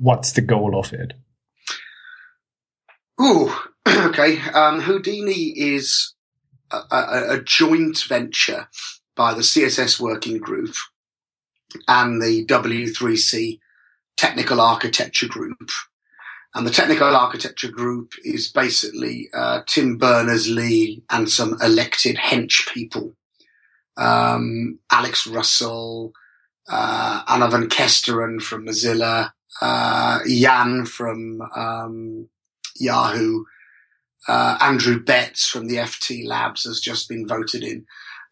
what's 0.00 0.32
the 0.32 0.40
goal 0.40 0.78
of 0.78 0.92
it? 0.92 1.12
Ooh, 3.20 3.52
okay. 3.88 4.40
Um, 4.50 4.80
Houdini 4.80 5.52
is 5.58 6.14
a, 6.70 6.78
a, 6.90 7.34
a 7.34 7.42
joint 7.42 8.02
venture 8.08 8.68
by 9.14 9.34
the 9.34 9.42
CSS 9.42 10.00
Working 10.00 10.38
Group 10.38 10.74
and 11.88 12.22
the 12.22 12.46
W3C 12.46 13.58
Technical 14.16 14.60
Architecture 14.60 15.28
Group. 15.28 15.70
And 16.56 16.66
the 16.66 16.70
Technical 16.70 17.14
Architecture 17.14 17.70
Group 17.70 18.12
is 18.24 18.50
basically 18.50 19.28
uh, 19.34 19.60
Tim 19.66 19.98
Berners-Lee 19.98 21.02
and 21.10 21.28
some 21.28 21.58
elected 21.62 22.16
hench 22.16 22.66
people. 22.72 23.14
Um, 23.98 24.78
Alex 24.90 25.26
Russell, 25.26 26.14
uh, 26.66 27.22
Anne 27.28 27.50
van 27.50 27.68
Kesteren 27.68 28.40
from 28.40 28.64
Mozilla, 28.64 29.32
uh, 29.60 30.20
Jan 30.26 30.86
from 30.86 31.42
um, 31.54 32.30
Yahoo, 32.76 33.44
uh, 34.26 34.56
Andrew 34.58 34.98
Betts 34.98 35.46
from 35.46 35.66
the 35.66 35.76
FT 35.76 36.26
Labs 36.26 36.64
has 36.64 36.80
just 36.80 37.06
been 37.06 37.28
voted 37.28 37.64
in, 37.64 37.84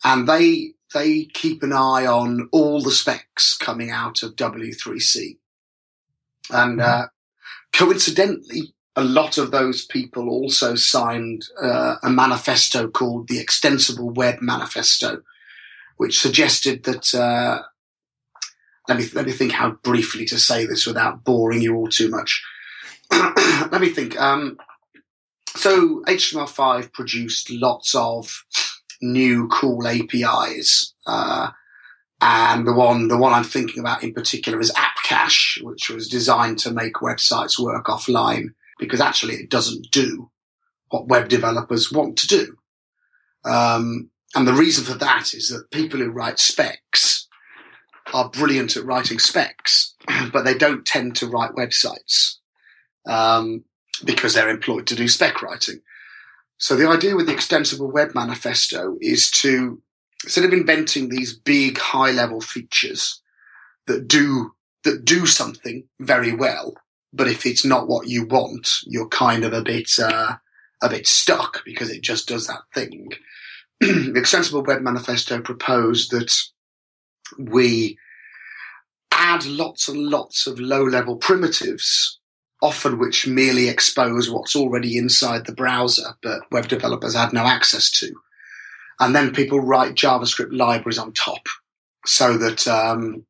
and 0.02 0.26
they 0.26 0.72
they 0.94 1.26
keep 1.26 1.62
an 1.62 1.74
eye 1.74 2.06
on 2.06 2.48
all 2.52 2.80
the 2.80 2.90
specs 2.90 3.54
coming 3.54 3.90
out 3.90 4.22
of 4.22 4.34
W3C, 4.34 5.36
and 6.50 6.80
uh, 6.80 7.06
coincidentally, 7.74 8.74
a 8.96 9.04
lot 9.04 9.38
of 9.38 9.50
those 9.50 9.84
people 9.84 10.28
also 10.28 10.76
signed 10.76 11.44
uh, 11.60 11.96
a 12.02 12.10
manifesto 12.10 12.88
called 12.88 13.28
the 13.28 13.40
Extensible 13.40 14.10
Web 14.10 14.40
Manifesto, 14.40 15.22
which 15.96 16.18
suggested 16.18 16.84
that. 16.84 17.14
Uh, 17.14 17.62
let 18.86 18.98
me 18.98 19.06
let 19.14 19.24
me 19.24 19.32
think 19.32 19.52
how 19.52 19.70
briefly 19.82 20.26
to 20.26 20.38
say 20.38 20.66
this 20.66 20.86
without 20.86 21.24
boring 21.24 21.62
you 21.62 21.74
all 21.74 21.88
too 21.88 22.10
much. 22.10 22.44
let 23.10 23.80
me 23.80 23.88
think. 23.88 24.20
Um, 24.20 24.58
so 25.56 26.02
HTML5 26.02 26.92
produced 26.92 27.50
lots 27.50 27.94
of 27.94 28.44
new 29.00 29.48
cool 29.48 29.86
APIs, 29.86 30.92
uh, 31.06 31.50
and 32.20 32.66
the 32.66 32.74
one 32.74 33.08
the 33.08 33.16
one 33.16 33.32
I'm 33.32 33.44
thinking 33.44 33.80
about 33.80 34.02
in 34.02 34.12
particular 34.12 34.60
is 34.60 34.70
AppCache, 35.04 35.62
which 35.62 35.90
was 35.90 36.08
designed 36.08 36.58
to 36.60 36.70
make 36.70 36.94
websites 36.94 37.58
work 37.58 37.86
offline 37.86 38.48
because 38.78 39.00
actually 39.00 39.34
it 39.34 39.50
doesn't 39.50 39.90
do 39.90 40.30
what 40.88 41.08
web 41.08 41.28
developers 41.28 41.92
want 41.92 42.16
to 42.18 42.26
do. 42.26 42.56
Um, 43.44 44.10
and 44.34 44.48
the 44.48 44.52
reason 44.52 44.84
for 44.84 44.98
that 44.98 45.34
is 45.34 45.48
that 45.48 45.70
people 45.70 46.00
who 46.00 46.10
write 46.10 46.38
specs 46.38 47.28
are 48.12 48.28
brilliant 48.28 48.76
at 48.76 48.84
writing 48.84 49.18
specs, 49.18 49.94
but 50.32 50.44
they 50.44 50.54
don't 50.54 50.86
tend 50.86 51.16
to 51.16 51.26
write 51.26 51.52
websites 51.52 52.36
um, 53.06 53.64
because 54.04 54.34
they're 54.34 54.48
employed 54.48 54.86
to 54.88 54.94
do 54.94 55.08
spec 55.08 55.42
writing. 55.42 55.80
So 56.58 56.76
the 56.76 56.88
idea 56.88 57.16
with 57.16 57.26
the 57.26 57.34
extensible 57.34 57.90
web 57.90 58.14
manifesto 58.14 58.96
is 59.00 59.30
to 59.32 59.80
instead 60.22 60.44
of 60.44 60.52
inventing 60.52 61.10
these 61.10 61.36
big 61.36 61.76
high 61.78 62.10
level 62.10 62.40
features 62.40 63.20
that 63.86 64.08
do 64.08 64.53
that 64.84 65.04
do 65.04 65.26
something 65.26 65.84
very 66.00 66.34
well, 66.34 66.74
but 67.12 67.28
if 67.28 67.46
it's 67.46 67.64
not 67.64 67.88
what 67.88 68.08
you 68.08 68.26
want, 68.26 68.68
you're 68.84 69.08
kind 69.08 69.44
of 69.44 69.52
a 69.52 69.62
bit 69.62 69.90
uh, 69.98 70.36
a 70.82 70.88
bit 70.88 71.06
stuck 71.06 71.64
because 71.64 71.90
it 71.90 72.02
just 72.02 72.28
does 72.28 72.46
that 72.46 72.62
thing. 72.74 73.10
the 73.80 74.14
extensible 74.16 74.62
web 74.62 74.82
manifesto 74.82 75.40
proposed 75.40 76.10
that 76.10 76.32
we 77.38 77.98
add 79.10 79.46
lots 79.46 79.88
and 79.88 79.98
lots 79.98 80.46
of 80.46 80.60
low 80.60 80.84
level 80.84 81.16
primitives 81.16 82.20
often 82.64 82.98
which 82.98 83.26
merely 83.26 83.68
expose 83.68 84.30
what's 84.30 84.56
already 84.56 84.96
inside 84.96 85.44
the 85.44 85.52
browser, 85.52 86.14
but 86.22 86.40
web 86.50 86.66
developers 86.66 87.14
had 87.14 87.32
no 87.32 87.44
access 87.44 87.90
to. 87.90 88.10
And 89.00 89.14
then 89.14 89.34
people 89.34 89.60
write 89.60 89.94
JavaScript 89.94 90.56
libraries 90.56 90.98
on 90.98 91.12
top 91.12 91.46
so 92.06 92.38
that 92.38 92.66
um, 92.66 93.26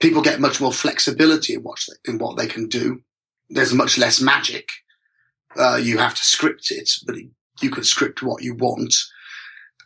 people 0.00 0.22
get 0.22 0.40
much 0.40 0.60
more 0.60 0.72
flexibility 0.72 1.54
in 1.54 1.62
what, 1.62 1.84
in 2.06 2.18
what 2.18 2.36
they 2.36 2.46
can 2.46 2.68
do. 2.68 3.02
There's 3.48 3.72
much 3.72 3.98
less 3.98 4.20
magic. 4.20 4.68
Uh, 5.56 5.76
you 5.76 5.98
have 5.98 6.14
to 6.14 6.24
script 6.24 6.70
it, 6.70 6.90
but 7.06 7.16
you 7.60 7.70
can 7.70 7.84
script 7.84 8.22
what 8.22 8.42
you 8.42 8.54
want. 8.54 8.94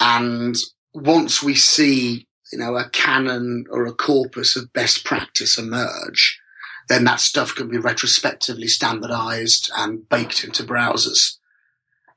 And 0.01 0.57
once 0.93 1.43
we 1.43 1.55
see, 1.55 2.27
you 2.53 2.59
know, 2.59 2.77
a 2.77 2.89
canon 2.91 3.65
or 3.71 3.87
a 3.87 3.93
corpus 3.93 4.57
of 4.57 4.73
best 4.73 5.05
practice 5.05 5.57
emerge, 5.57 6.41
then 6.89 7.05
that 7.05 7.21
stuff 7.21 7.55
can 7.55 7.69
be 7.69 7.79
retrospectively 7.79 8.67
standardized 8.67 9.71
and 9.77 10.09
baked 10.09 10.45
into 10.45 10.65
browsers. 10.65 11.37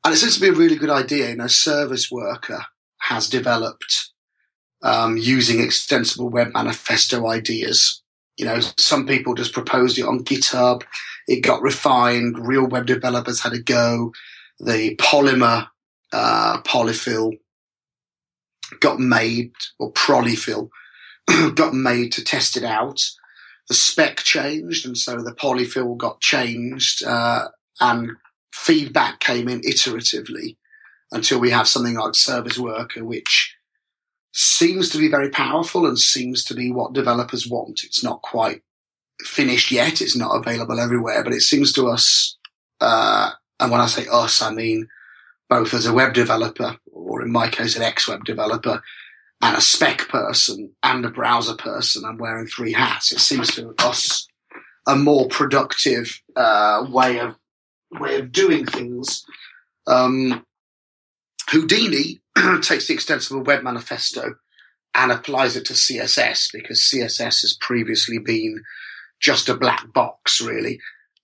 And 0.03 0.13
it 0.13 0.17
seems 0.17 0.35
to 0.35 0.41
be 0.41 0.49
a 0.49 0.53
really 0.53 0.75
good 0.75 0.89
idea. 0.89 1.29
You 1.29 1.37
know, 1.37 1.47
Service 1.47 2.11
Worker 2.11 2.65
has 3.01 3.29
developed 3.29 4.09
um, 4.83 5.17
using 5.17 5.61
extensible 5.61 6.29
web 6.29 6.53
manifesto 6.53 7.27
ideas. 7.27 8.01
You 8.37 8.45
know, 8.45 8.59
some 8.77 9.07
people 9.07 9.33
just 9.33 9.53
proposed 9.53 9.97
it 9.97 10.05
on 10.05 10.23
GitHub. 10.23 10.83
It 11.27 11.41
got 11.41 11.61
refined. 11.61 12.47
Real 12.47 12.67
web 12.67 12.85
developers 12.85 13.41
had 13.41 13.53
a 13.53 13.59
go. 13.61 14.13
The 14.59 14.95
polymer 14.97 15.67
uh, 16.11 16.61
polyfill 16.61 17.39
got 18.79 18.99
made, 18.99 19.53
or 19.79 19.91
polyfill 19.93 20.69
got 21.55 21.73
made 21.73 22.11
to 22.13 22.23
test 22.23 22.57
it 22.57 22.63
out. 22.63 23.01
The 23.67 23.73
spec 23.73 24.17
changed, 24.17 24.85
and 24.85 24.97
so 24.97 25.21
the 25.21 25.33
polyfill 25.33 25.97
got 25.97 26.21
changed, 26.21 27.03
uh, 27.03 27.47
and 27.79 28.11
feedback 28.53 29.19
came 29.19 29.49
in 29.49 29.61
iteratively 29.61 30.57
until 31.11 31.39
we 31.39 31.49
have 31.49 31.67
something 31.67 31.95
like 31.95 32.15
Service 32.15 32.57
Worker, 32.59 33.03
which 33.03 33.54
seems 34.37 34.89
to 34.89 34.97
be 34.97 35.07
very 35.07 35.29
powerful 35.29 35.85
and 35.85 35.97
seems 35.97 36.43
to 36.43 36.53
be 36.53 36.69
what 36.69 36.91
developers 36.91 37.47
want. 37.47 37.83
It's 37.85 38.03
not 38.03 38.21
quite 38.21 38.61
finished 39.21 39.71
yet. 39.71 40.01
It's 40.01 40.15
not 40.15 40.35
available 40.35 40.77
everywhere, 40.77 41.23
but 41.23 41.31
it 41.31 41.41
seems 41.41 41.71
to 41.73 41.87
us, 41.87 42.37
uh, 42.81 43.31
and 43.61 43.71
when 43.71 43.79
I 43.79 43.87
say 43.87 44.05
us, 44.11 44.41
I 44.41 44.51
mean 44.51 44.89
both 45.49 45.73
as 45.73 45.85
a 45.85 45.93
web 45.93 46.13
developer, 46.13 46.77
or 46.91 47.21
in 47.21 47.31
my 47.31 47.47
case, 47.47 47.77
an 47.77 47.83
ex-web 47.83 48.25
developer, 48.25 48.81
and 49.41 49.55
a 49.55 49.61
spec 49.61 50.09
person 50.09 50.71
and 50.83 51.05
a 51.05 51.11
browser 51.11 51.55
person. 51.55 52.03
I'm 52.03 52.17
wearing 52.17 52.47
three 52.47 52.73
hats. 52.73 53.11
It 53.11 53.19
seems 53.19 53.55
to 53.55 53.73
us 53.79 54.27
a 54.87 54.95
more 54.95 55.27
productive 55.29 56.21
uh, 56.35 56.85
way 56.89 57.19
of 57.19 57.35
way 57.91 58.19
of 58.19 58.33
doing 58.33 58.65
things. 58.65 59.23
Um, 59.87 60.45
Houdini 61.49 62.21
takes 62.61 62.87
the 62.87 62.93
extensible 62.93 63.43
web 63.43 63.63
manifesto 63.63 64.35
and 64.93 65.11
applies 65.11 65.55
it 65.55 65.65
to 65.65 65.73
CSS 65.73 66.51
because 66.53 66.81
CSS 66.81 67.41
has 67.41 67.57
previously 67.59 68.17
been 68.17 68.63
just 69.19 69.49
a 69.49 69.55
black 69.55 69.91
box, 69.93 70.41
really. 70.41 70.79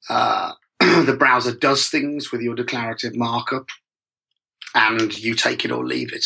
Uh, 0.09 0.53
the 0.79 1.15
browser 1.17 1.53
does 1.53 1.87
things 1.87 2.31
with 2.31 2.41
your 2.41 2.55
declarative 2.55 3.15
markup 3.15 3.67
and 4.75 5.17
you 5.17 5.35
take 5.35 5.65
it 5.65 5.71
or 5.71 5.85
leave 5.85 6.13
it. 6.13 6.25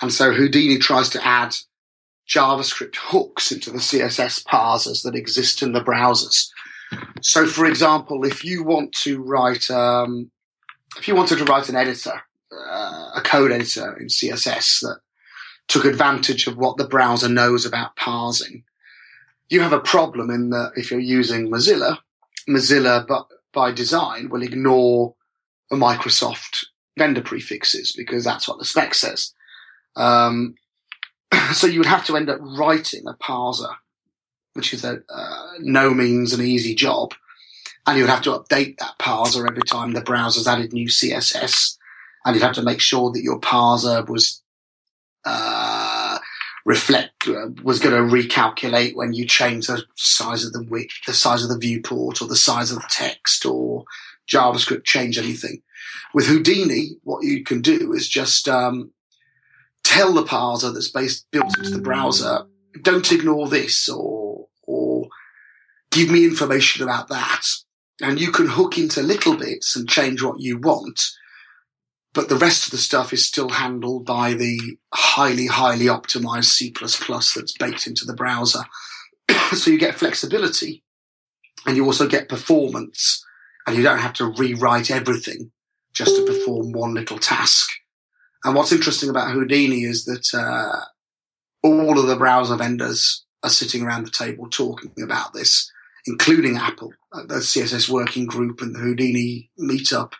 And 0.00 0.12
so 0.12 0.32
Houdini 0.32 0.78
tries 0.78 1.08
to 1.10 1.26
add 1.26 1.54
JavaScript 2.28 2.96
hooks 2.96 3.52
into 3.52 3.70
the 3.70 3.78
CSS 3.78 4.44
parsers 4.44 5.02
that 5.02 5.14
exist 5.14 5.62
in 5.62 5.72
the 5.72 5.84
browsers. 5.84 6.48
So, 7.20 7.46
for 7.46 7.66
example, 7.66 8.24
if 8.24 8.44
you 8.44 8.64
want 8.64 8.92
to 9.02 9.22
write, 9.22 9.70
um, 9.70 10.30
if 10.98 11.08
you 11.08 11.14
wanted 11.14 11.38
to 11.38 11.44
write 11.44 11.68
an 11.68 11.76
editor, 11.76 12.22
uh, 12.52 13.10
a 13.16 13.20
code 13.22 13.52
editor 13.52 13.96
in 13.98 14.06
CSS 14.06 14.80
that 14.80 15.00
took 15.68 15.84
advantage 15.84 16.46
of 16.46 16.56
what 16.56 16.76
the 16.76 16.86
browser 16.86 17.28
knows 17.28 17.64
about 17.64 17.96
parsing, 17.96 18.64
you 19.48 19.60
have 19.60 19.72
a 19.72 19.80
problem 19.80 20.30
in 20.30 20.50
that 20.50 20.72
if 20.76 20.90
you're 20.90 21.00
using 21.00 21.50
Mozilla, 21.50 21.98
Mozilla, 22.48 23.06
but 23.06 23.26
by 23.52 23.70
design, 23.70 24.28
will 24.28 24.42
ignore 24.42 25.14
Microsoft 25.70 26.64
vendor 26.98 27.22
prefixes 27.22 27.92
because 27.92 28.24
that's 28.24 28.48
what 28.48 28.58
the 28.58 28.64
spec 28.64 28.94
says. 28.94 29.32
Um, 29.96 30.54
so 31.52 31.66
you 31.66 31.80
would 31.80 31.86
have 31.86 32.04
to 32.06 32.16
end 32.16 32.30
up 32.30 32.38
writing 32.40 33.04
a 33.06 33.14
parser, 33.14 33.74
which 34.54 34.72
is 34.74 34.84
a 34.84 35.02
uh, 35.08 35.52
no 35.60 35.92
means 35.94 36.32
an 36.32 36.44
easy 36.44 36.74
job, 36.74 37.14
and 37.86 37.96
you 37.96 38.04
would 38.04 38.10
have 38.10 38.22
to 38.22 38.30
update 38.30 38.78
that 38.78 38.98
parser 38.98 39.48
every 39.48 39.62
time 39.62 39.92
the 39.92 40.00
browser's 40.00 40.46
added 40.46 40.72
new 40.72 40.88
CSS, 40.88 41.76
and 42.24 42.34
you'd 42.34 42.42
have 42.42 42.54
to 42.54 42.62
make 42.62 42.80
sure 42.80 43.10
that 43.12 43.22
your 43.22 43.40
parser 43.40 44.08
was 44.08 44.42
uh, 45.24 46.18
reflect 46.64 47.28
uh, 47.28 47.48
was 47.62 47.78
going 47.78 47.94
to 47.94 48.14
recalculate 48.14 48.94
when 48.94 49.12
you 49.12 49.26
change 49.26 49.66
the 49.66 49.84
size 49.96 50.44
of 50.44 50.52
the 50.52 50.64
width, 50.68 50.92
the 51.06 51.12
size 51.12 51.42
of 51.42 51.48
the 51.48 51.58
viewport, 51.58 52.22
or 52.22 52.28
the 52.28 52.36
size 52.36 52.70
of 52.70 52.78
the 52.78 52.88
text, 52.88 53.44
or 53.44 53.84
JavaScript 54.28 54.84
change 54.84 55.18
anything. 55.18 55.62
With 56.14 56.26
Houdini, 56.26 56.96
what 57.02 57.24
you 57.24 57.42
can 57.42 57.60
do 57.60 57.92
is 57.92 58.08
just 58.08 58.48
um, 58.48 58.92
tell 59.82 60.12
the 60.12 60.24
parser 60.24 60.72
that's 60.72 60.90
based 60.90 61.26
built 61.30 61.56
into 61.58 61.70
the 61.70 61.80
browser, 61.80 62.46
don't 62.82 63.10
ignore 63.12 63.48
this 63.48 63.88
or 63.88 64.46
or 64.64 65.08
give 65.90 66.10
me 66.10 66.24
information 66.24 66.82
about 66.82 67.08
that. 67.08 67.42
And 68.00 68.20
you 68.20 68.32
can 68.32 68.48
hook 68.48 68.78
into 68.78 69.02
little 69.02 69.36
bits 69.36 69.76
and 69.76 69.88
change 69.88 70.22
what 70.22 70.40
you 70.40 70.58
want. 70.58 71.00
But 72.14 72.28
the 72.28 72.36
rest 72.36 72.66
of 72.66 72.72
the 72.72 72.78
stuff 72.78 73.12
is 73.12 73.26
still 73.26 73.48
handled 73.48 74.04
by 74.04 74.34
the 74.34 74.76
highly, 74.92 75.46
highly 75.46 75.86
optimized 75.86 76.44
C++ 76.44 76.72
that's 76.78 77.56
baked 77.58 77.86
into 77.86 78.04
the 78.04 78.14
browser. 78.14 78.64
so 79.52 79.70
you 79.70 79.78
get 79.78 79.94
flexibility 79.94 80.84
and 81.66 81.76
you 81.76 81.84
also 81.84 82.06
get 82.06 82.28
performance 82.28 83.24
and 83.66 83.76
you 83.76 83.82
don't 83.82 83.98
have 83.98 84.12
to 84.14 84.26
rewrite 84.26 84.90
everything 84.90 85.52
just 85.94 86.16
to 86.16 86.26
perform 86.26 86.72
one 86.72 86.94
little 86.94 87.18
task. 87.18 87.68
And 88.44 88.54
what's 88.54 88.72
interesting 88.72 89.08
about 89.08 89.30
Houdini 89.30 89.84
is 89.84 90.04
that 90.04 90.34
uh, 90.34 90.84
all 91.62 91.98
of 91.98 92.06
the 92.06 92.16
browser 92.16 92.56
vendors 92.56 93.24
are 93.42 93.50
sitting 93.50 93.82
around 93.82 94.04
the 94.04 94.10
table 94.10 94.48
talking 94.50 94.92
about 95.02 95.32
this, 95.32 95.70
including 96.06 96.56
Apple, 96.56 96.92
uh, 97.12 97.22
the 97.22 97.36
CSS 97.36 97.88
working 97.88 98.26
group 98.26 98.60
and 98.60 98.74
the 98.74 98.80
Houdini 98.80 99.50
meetup. 99.60 100.12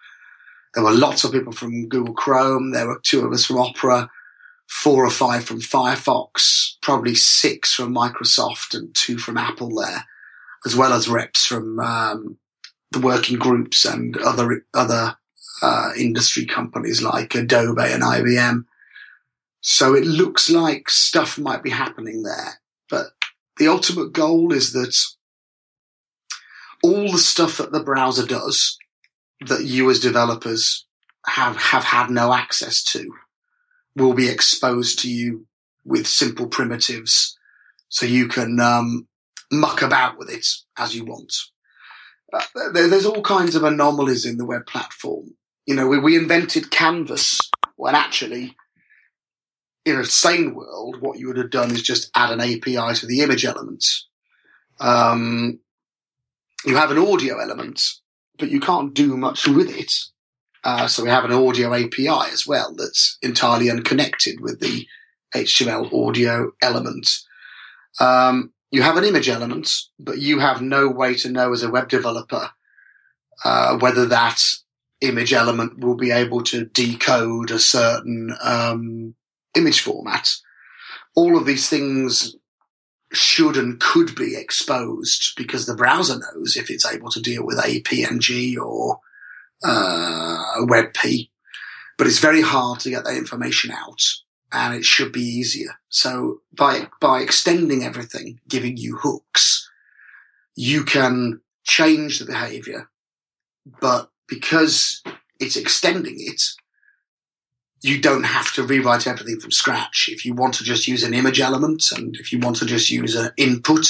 There 0.74 0.84
were 0.84 0.92
lots 0.92 1.24
of 1.24 1.32
people 1.32 1.52
from 1.52 1.88
Google 1.88 2.14
Chrome. 2.14 2.72
There 2.72 2.86
were 2.86 3.00
two 3.02 3.26
of 3.26 3.32
us 3.32 3.44
from 3.44 3.58
Opera, 3.58 4.10
four 4.68 5.04
or 5.04 5.10
five 5.10 5.44
from 5.44 5.60
Firefox, 5.60 6.76
probably 6.80 7.14
six 7.14 7.74
from 7.74 7.94
Microsoft 7.94 8.74
and 8.74 8.94
two 8.94 9.18
from 9.18 9.36
Apple 9.36 9.74
there, 9.74 10.06
as 10.64 10.74
well 10.74 10.92
as 10.92 11.08
reps 11.08 11.44
from 11.44 11.78
um, 11.78 12.38
the 12.90 13.00
working 13.00 13.38
groups 13.38 13.84
and 13.84 14.16
other 14.18 14.64
other 14.72 15.16
uh, 15.62 15.90
industry 15.96 16.46
companies 16.46 17.02
like 17.02 17.34
Adobe 17.34 17.82
and 17.82 18.02
IBM. 18.02 18.64
So 19.60 19.94
it 19.94 20.04
looks 20.04 20.50
like 20.50 20.90
stuff 20.90 21.38
might 21.38 21.62
be 21.62 21.70
happening 21.70 22.22
there. 22.22 22.60
But 22.88 23.08
the 23.58 23.68
ultimate 23.68 24.12
goal 24.12 24.52
is 24.52 24.72
that 24.72 24.96
all 26.82 27.12
the 27.12 27.18
stuff 27.18 27.58
that 27.58 27.72
the 27.72 27.82
browser 27.82 28.26
does 28.26 28.76
that 29.48 29.64
you 29.64 29.90
as 29.90 30.00
developers 30.00 30.86
have, 31.26 31.56
have 31.56 31.84
had 31.84 32.10
no 32.10 32.32
access 32.32 32.82
to 32.82 33.12
will 33.94 34.14
be 34.14 34.28
exposed 34.28 34.98
to 35.00 35.10
you 35.10 35.46
with 35.84 36.06
simple 36.06 36.46
primitives 36.46 37.38
so 37.88 38.06
you 38.06 38.26
can 38.26 38.58
um, 38.60 39.06
muck 39.50 39.82
about 39.82 40.16
with 40.18 40.30
it 40.30 40.46
as 40.78 40.94
you 40.94 41.04
want. 41.04 41.34
Uh, 42.32 42.40
there's 42.72 43.04
all 43.04 43.20
kinds 43.20 43.54
of 43.54 43.62
anomalies 43.62 44.24
in 44.24 44.38
the 44.38 44.46
web 44.46 44.64
platform 44.66 45.34
you 45.66 45.74
know, 45.74 45.86
we, 45.86 45.98
we 45.98 46.16
invented 46.16 46.70
Canvas 46.70 47.40
when 47.76 47.94
actually, 47.94 48.56
in 49.84 49.98
a 49.98 50.04
sane 50.04 50.54
world, 50.54 51.00
what 51.00 51.18
you 51.18 51.28
would 51.28 51.36
have 51.36 51.50
done 51.50 51.70
is 51.70 51.82
just 51.82 52.10
add 52.14 52.30
an 52.30 52.40
API 52.40 52.94
to 52.94 53.06
the 53.06 53.20
image 53.20 53.44
elements. 53.44 54.08
Um, 54.80 55.60
you 56.64 56.76
have 56.76 56.90
an 56.90 56.98
audio 56.98 57.38
element, 57.38 57.80
but 58.38 58.50
you 58.50 58.60
can't 58.60 58.94
do 58.94 59.16
much 59.16 59.46
with 59.46 59.70
it. 59.70 59.92
Uh, 60.64 60.86
so 60.86 61.02
we 61.02 61.08
have 61.08 61.24
an 61.24 61.32
audio 61.32 61.74
API 61.74 62.30
as 62.32 62.46
well 62.46 62.74
that's 62.76 63.18
entirely 63.20 63.70
unconnected 63.70 64.40
with 64.40 64.60
the 64.60 64.86
HTML 65.34 65.92
audio 65.92 66.52
element. 66.62 67.08
Um, 68.00 68.52
you 68.70 68.82
have 68.82 68.96
an 68.96 69.04
image 69.04 69.28
element, 69.28 69.70
but 69.98 70.18
you 70.18 70.38
have 70.38 70.62
no 70.62 70.88
way 70.88 71.14
to 71.16 71.30
know 71.30 71.52
as 71.52 71.62
a 71.62 71.70
web 71.70 71.88
developer 71.88 72.50
uh, 73.44 73.76
whether 73.78 74.06
that 74.06 74.40
image 75.00 75.32
element 75.32 75.80
will 75.80 75.96
be 75.96 76.10
able 76.10 76.42
to 76.44 76.64
decode 76.66 77.50
a 77.50 77.58
certain 77.58 78.34
um, 78.42 79.14
image 79.56 79.80
format. 79.80 80.30
All 81.14 81.36
of 81.36 81.44
these 81.44 81.68
things 81.68 82.36
should 83.12 83.56
and 83.56 83.80
could 83.80 84.14
be 84.14 84.36
exposed 84.36 85.32
because 85.36 85.66
the 85.66 85.76
browser 85.76 86.18
knows 86.18 86.56
if 86.56 86.70
it's 86.70 86.86
able 86.86 87.10
to 87.10 87.20
deal 87.20 87.44
with 87.44 87.58
a 87.58 87.82
PNG 87.82 88.56
or 88.56 89.00
uh, 89.64 90.42
a 90.58 90.66
WebP. 90.66 91.30
But 91.98 92.06
it's 92.06 92.18
very 92.18 92.42
hard 92.42 92.80
to 92.80 92.90
get 92.90 93.04
that 93.04 93.16
information 93.16 93.70
out 93.70 94.02
and 94.50 94.74
it 94.74 94.84
should 94.84 95.12
be 95.12 95.20
easier. 95.20 95.78
So 95.88 96.40
by, 96.52 96.88
by 97.00 97.20
extending 97.20 97.84
everything, 97.84 98.40
giving 98.48 98.76
you 98.76 98.96
hooks, 98.96 99.70
you 100.54 100.84
can 100.84 101.40
change 101.64 102.18
the 102.18 102.24
behavior, 102.24 102.90
but 103.80 104.10
because 104.26 105.02
it's 105.38 105.56
extending 105.56 106.16
it, 106.18 106.42
you 107.82 108.00
don't 108.00 108.24
have 108.24 108.52
to 108.54 108.62
rewrite 108.62 109.06
everything 109.06 109.40
from 109.40 109.50
scratch. 109.50 110.08
If 110.10 110.24
you 110.24 110.34
want 110.34 110.54
to 110.54 110.64
just 110.64 110.86
use 110.86 111.02
an 111.02 111.14
image 111.14 111.40
element 111.40 111.84
and 111.90 112.16
if 112.16 112.32
you 112.32 112.38
want 112.38 112.56
to 112.56 112.66
just 112.66 112.90
use 112.90 113.16
an 113.16 113.32
input 113.36 113.86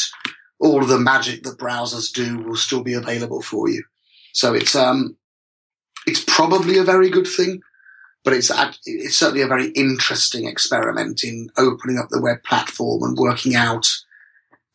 all 0.63 0.81
of 0.81 0.89
the 0.89 0.99
magic 0.99 1.43
that 1.43 1.59
browsers 1.59 2.13
do 2.13 2.39
will 2.39 2.57
still 2.57 2.85
be 2.85 2.95
available 2.95 3.43
for 3.43 3.69
you. 3.69 3.83
So 4.33 4.55
it's 4.55 4.77
um, 4.77 5.17
it's 6.07 6.25
probably 6.25 6.79
a 6.79 6.85
very 6.85 7.11
good 7.11 7.27
thing, 7.27 7.61
but 8.25 8.33
it's 8.33 8.51
it's 8.87 9.19
certainly 9.19 9.43
a 9.43 9.49
very 9.49 9.69
interesting 9.71 10.47
experiment 10.47 11.25
in 11.25 11.49
opening 11.59 11.99
up 11.99 12.09
the 12.11 12.23
web 12.23 12.45
platform 12.45 13.03
and 13.03 13.19
working 13.19 13.57
out 13.57 13.87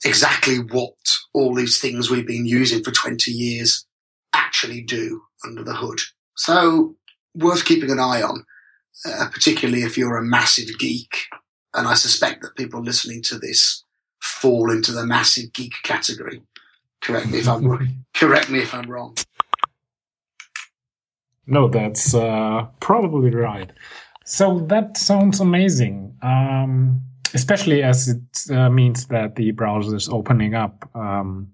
exactly 0.03 0.57
what 0.57 0.93
all 1.33 1.55
these 1.55 1.79
things 1.79 2.09
we've 2.09 2.27
been 2.27 2.45
using 2.45 2.83
for 2.83 2.91
20 2.91 3.31
years 3.31 3.85
actually 4.33 4.81
do 4.81 5.21
under 5.45 5.63
the 5.63 5.73
hood. 5.73 5.99
So 6.35 6.95
worth 7.33 7.65
keeping 7.65 7.89
an 7.89 7.99
eye 7.99 8.21
on, 8.21 8.45
uh, 9.05 9.27
particularly 9.31 9.83
if 9.83 9.97
you're 9.97 10.17
a 10.17 10.23
massive 10.23 10.77
geek. 10.79 11.27
And 11.73 11.87
I 11.87 11.93
suspect 11.93 12.41
that 12.41 12.55
people 12.55 12.81
listening 12.81 13.21
to 13.23 13.37
this 13.37 13.83
fall 14.21 14.71
into 14.71 14.91
the 14.91 15.05
massive 15.05 15.53
geek 15.53 15.73
category. 15.83 16.41
Correct 17.01 17.27
me 17.27 17.39
if 17.39 17.47
I'm 17.47 18.05
correct 18.13 18.49
me 18.49 18.59
if 18.59 18.73
I'm 18.73 18.89
wrong. 18.89 19.15
No, 21.45 21.69
that's 21.69 22.13
uh, 22.13 22.65
probably 22.79 23.29
right. 23.29 23.71
So 24.25 24.59
that 24.67 24.97
sounds 24.97 25.39
amazing, 25.39 26.13
um, 26.21 27.01
especially 27.33 27.81
as 27.81 28.09
it 28.09 28.51
uh, 28.51 28.69
means 28.69 29.05
that 29.07 29.37
the 29.37 29.51
browser 29.51 29.95
is 29.95 30.09
opening 30.09 30.53
up, 30.53 30.89
um, 30.93 31.53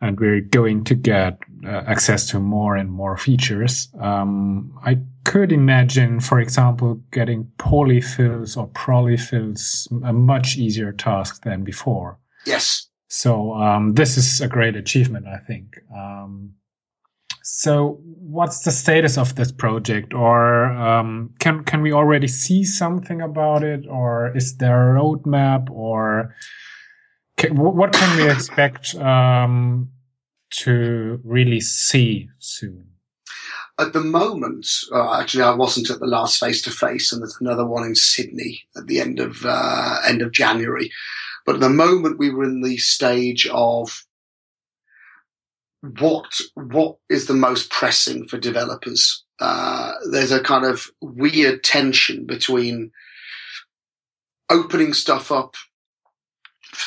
and 0.00 0.20
we're 0.20 0.40
going 0.40 0.84
to 0.84 0.94
get 0.94 1.38
uh, 1.64 1.82
access 1.86 2.28
to 2.30 2.38
more 2.38 2.76
and 2.76 2.90
more 2.90 3.16
features. 3.16 3.88
Um, 4.00 4.78
I 4.84 4.98
could 5.24 5.52
imagine, 5.52 6.20
for 6.20 6.38
example, 6.38 7.00
getting 7.12 7.50
polyfills 7.58 8.56
or 8.56 8.68
polyfills 8.68 9.90
a 10.04 10.12
much 10.12 10.56
easier 10.56 10.92
task 10.92 11.42
than 11.44 11.64
before. 11.64 12.18
Yes. 12.44 12.88
So 13.08 13.54
um, 13.54 13.94
this 13.94 14.16
is 14.16 14.40
a 14.40 14.48
great 14.48 14.76
achievement, 14.76 15.26
I 15.26 15.38
think. 15.38 15.78
Um, 15.96 16.52
so, 17.48 18.00
what's 18.02 18.64
the 18.64 18.72
status 18.72 19.16
of 19.16 19.36
this 19.36 19.52
project, 19.52 20.12
or 20.12 20.72
um, 20.72 21.32
can 21.38 21.62
can 21.62 21.80
we 21.80 21.92
already 21.92 22.26
see 22.26 22.64
something 22.64 23.22
about 23.22 23.62
it, 23.62 23.86
or 23.88 24.36
is 24.36 24.56
there 24.56 24.96
a 24.96 25.00
roadmap, 25.00 25.70
or 25.70 26.34
what 27.50 27.92
can 27.92 28.16
we 28.16 28.30
expect 28.30 28.94
um, 28.96 29.90
to 30.50 31.20
really 31.24 31.60
see 31.60 32.28
soon? 32.38 32.86
At 33.78 33.92
the 33.92 34.00
moment, 34.00 34.66
uh, 34.90 35.20
actually, 35.20 35.42
I 35.42 35.54
wasn't 35.54 35.90
at 35.90 36.00
the 36.00 36.06
last 36.06 36.40
face 36.40 36.62
to 36.62 36.70
face, 36.70 37.12
and 37.12 37.20
there's 37.20 37.36
another 37.40 37.66
one 37.66 37.84
in 37.84 37.94
Sydney 37.94 38.62
at 38.74 38.86
the 38.86 39.00
end 39.00 39.20
of 39.20 39.44
uh, 39.44 39.98
end 40.06 40.22
of 40.22 40.32
January. 40.32 40.90
But 41.44 41.56
at 41.56 41.60
the 41.60 41.68
moment, 41.68 42.18
we 42.18 42.30
were 42.30 42.44
in 42.44 42.62
the 42.62 42.78
stage 42.78 43.46
of 43.48 44.06
what 45.98 46.40
what 46.54 46.96
is 47.10 47.26
the 47.26 47.34
most 47.34 47.70
pressing 47.70 48.26
for 48.26 48.38
developers. 48.38 49.24
Uh, 49.38 49.92
there's 50.10 50.32
a 50.32 50.42
kind 50.42 50.64
of 50.64 50.86
weird 51.02 51.62
tension 51.62 52.24
between 52.24 52.92
opening 54.48 54.94
stuff 54.94 55.30
up. 55.30 55.54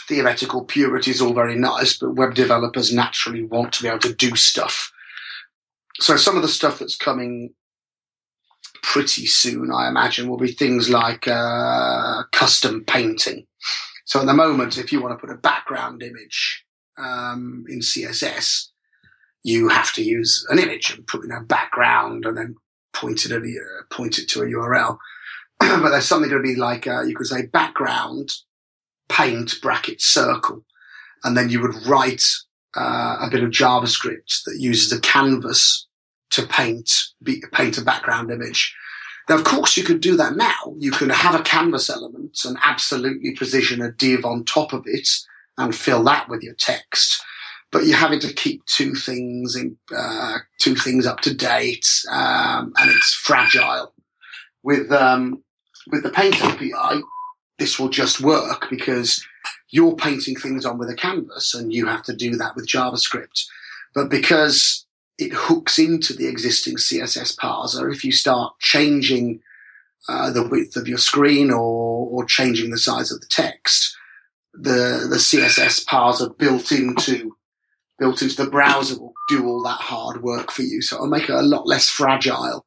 Theoretical 0.07 0.63
purity 0.63 1.11
is 1.11 1.21
all 1.21 1.33
very 1.33 1.55
nice, 1.55 1.97
but 1.97 2.15
web 2.15 2.35
developers 2.35 2.93
naturally 2.93 3.43
want 3.43 3.73
to 3.73 3.83
be 3.83 3.89
able 3.89 3.99
to 3.99 4.13
do 4.13 4.35
stuff. 4.35 4.91
So 5.99 6.15
some 6.15 6.35
of 6.35 6.41
the 6.41 6.47
stuff 6.47 6.79
that's 6.79 6.95
coming 6.95 7.53
pretty 8.81 9.25
soon, 9.25 9.71
I 9.71 9.87
imagine, 9.87 10.29
will 10.29 10.37
be 10.37 10.51
things 10.51 10.89
like 10.89 11.27
uh, 11.27 12.23
custom 12.31 12.83
painting. 12.85 13.45
So 14.05 14.19
at 14.19 14.25
the 14.25 14.33
moment, 14.33 14.77
if 14.77 14.91
you 14.91 15.01
want 15.01 15.13
to 15.13 15.25
put 15.27 15.33
a 15.33 15.37
background 15.37 16.01
image 16.01 16.65
um, 16.97 17.65
in 17.67 17.79
CSS, 17.79 18.69
you 19.43 19.69
have 19.69 19.93
to 19.93 20.03
use 20.03 20.45
an 20.49 20.59
image 20.59 20.91
and 20.91 21.07
put 21.07 21.23
in 21.23 21.31
a 21.31 21.41
background 21.41 22.25
and 22.25 22.37
then 22.37 22.55
point 22.93 23.25
it, 23.25 23.31
at 23.31 23.41
a, 23.41 23.93
point 23.93 24.17
it 24.17 24.27
to 24.29 24.41
a 24.41 24.45
URL. 24.45 24.97
but 25.59 25.89
there's 25.89 26.05
something 26.05 26.29
going 26.29 26.41
to 26.41 26.47
be 26.47 26.55
like, 26.55 26.87
uh, 26.87 27.01
you 27.01 27.15
could 27.15 27.27
say 27.27 27.45
background, 27.45 28.33
paint, 29.09 29.55
bracket, 29.61 30.01
circle. 30.01 30.63
And 31.23 31.35
then 31.35 31.49
you 31.49 31.61
would 31.61 31.75
write 31.85 32.23
uh, 32.75 33.17
a 33.21 33.29
bit 33.29 33.43
of 33.43 33.49
JavaScript 33.49 34.43
that 34.45 34.57
uses 34.59 34.91
a 34.93 35.01
canvas 35.01 35.87
to 36.31 36.45
paint, 36.45 36.91
be, 37.21 37.43
paint 37.51 37.77
a 37.77 37.83
background 37.83 38.31
image. 38.31 38.75
Now, 39.27 39.35
of 39.35 39.43
course, 39.43 39.75
you 39.75 39.83
could 39.83 39.99
do 39.99 40.15
that 40.17 40.35
now. 40.35 40.73
You 40.77 40.91
can 40.91 41.09
have 41.09 41.35
a 41.35 41.43
canvas 41.43 41.89
element 41.89 42.39
and 42.45 42.57
absolutely 42.63 43.35
position 43.35 43.81
a 43.81 43.91
div 43.91 44.25
on 44.25 44.45
top 44.45 44.73
of 44.73 44.83
it 44.85 45.07
and 45.57 45.75
fill 45.75 46.03
that 46.03 46.29
with 46.29 46.41
your 46.41 46.55
text 46.55 47.21
but 47.71 47.85
you're 47.85 47.97
having 47.97 48.19
to 48.19 48.33
keep 48.33 48.65
two 48.65 48.95
things 48.95 49.55
in, 49.55 49.77
uh, 49.95 50.37
two 50.59 50.75
things 50.75 51.05
up 51.05 51.19
to 51.21 51.33
date, 51.33 51.87
um, 52.11 52.73
and 52.77 52.89
it's 52.89 53.13
fragile. 53.13 53.93
With 54.63 54.91
um, 54.91 55.43
with 55.87 56.03
the 56.03 56.09
Paint 56.09 56.43
API, 56.43 57.01
this 57.59 57.77
will 57.77 57.89
just 57.89 58.21
work 58.21 58.67
because 58.69 59.25
you're 59.69 59.95
painting 59.95 60.35
things 60.35 60.65
on 60.65 60.79
with 60.79 60.89
a 60.89 60.95
canvas, 60.95 61.53
and 61.53 61.71
you 61.71 61.85
have 61.85 62.03
to 62.03 62.15
do 62.15 62.35
that 62.37 62.55
with 62.55 62.67
JavaScript. 62.67 63.45
But 63.93 64.09
because 64.09 64.85
it 65.17 65.31
hooks 65.33 65.77
into 65.77 66.13
the 66.13 66.27
existing 66.27 66.77
CSS 66.77 67.37
parser, 67.37 67.93
if 67.93 68.03
you 68.03 68.11
start 68.11 68.57
changing 68.59 69.41
uh, 70.07 70.31
the 70.31 70.47
width 70.47 70.75
of 70.75 70.87
your 70.87 70.97
screen 70.97 71.51
or, 71.51 72.07
or 72.09 72.25
changing 72.25 72.71
the 72.71 72.77
size 72.77 73.11
of 73.11 73.19
the 73.19 73.27
text, 73.29 73.95
the 74.53 75.05
the 75.09 75.17
CSS 75.17 75.85
parser 75.85 76.35
built 76.37 76.71
into 76.71 77.35
built 77.99 78.21
into 78.21 78.35
the 78.35 78.49
browser 78.49 78.99
will 78.99 79.13
do 79.27 79.45
all 79.45 79.61
that 79.63 79.81
hard 79.81 80.23
work 80.23 80.51
for 80.51 80.63
you. 80.63 80.81
So 80.81 80.95
it'll 80.95 81.07
make 81.07 81.29
it 81.29 81.35
a 81.35 81.41
lot 81.41 81.67
less 81.67 81.89
fragile, 81.89 82.65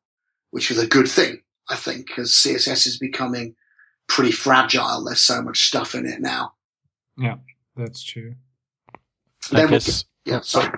which 0.50 0.70
is 0.70 0.78
a 0.78 0.86
good 0.86 1.08
thing, 1.08 1.40
I 1.68 1.76
think, 1.76 2.06
because 2.06 2.32
CSS 2.32 2.86
is 2.86 2.98
becoming 2.98 3.56
pretty 4.06 4.32
fragile. 4.32 5.04
There's 5.04 5.20
so 5.20 5.42
much 5.42 5.66
stuff 5.66 5.94
in 5.94 6.06
it 6.06 6.20
now. 6.20 6.52
Yeah, 7.16 7.36
that's 7.76 8.02
true. 8.02 8.34
I 9.52 9.66
guess. 9.66 10.04
yeah, 10.24 10.40
sorry. 10.40 10.70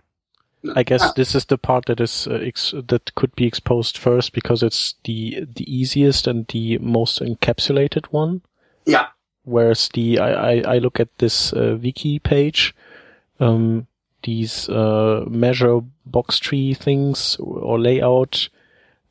I 0.74 0.82
guess 0.82 1.02
ah. 1.02 1.12
this 1.14 1.34
is 1.34 1.44
the 1.44 1.58
part 1.58 1.87
that 1.87 2.00
is 2.00 2.26
uh, 2.26 2.34
ex- 2.34 2.74
that 2.88 3.14
could 3.14 3.34
be 3.37 3.46
exposed 3.46 3.98
first 3.98 4.32
because 4.32 4.62
it's 4.62 4.94
the 5.04 5.46
the 5.54 5.64
easiest 5.72 6.26
and 6.26 6.46
the 6.48 6.78
most 6.78 7.20
encapsulated 7.20 8.06
one. 8.06 8.42
Yeah. 8.87 9.08
Whereas 9.44 9.90
the 9.92 10.18
I 10.18 10.32
I, 10.32 10.74
I 10.74 10.78
look 10.78 11.00
at 11.00 11.16
this 11.18 11.52
uh, 11.52 11.78
wiki 11.80 12.18
page, 12.18 12.74
um, 13.40 13.87
these 14.22 14.68
uh, 14.70 15.24
measure 15.28 15.80
box 16.06 16.38
tree 16.38 16.72
things 16.72 17.37
or 17.38 17.78
layout 17.78 18.48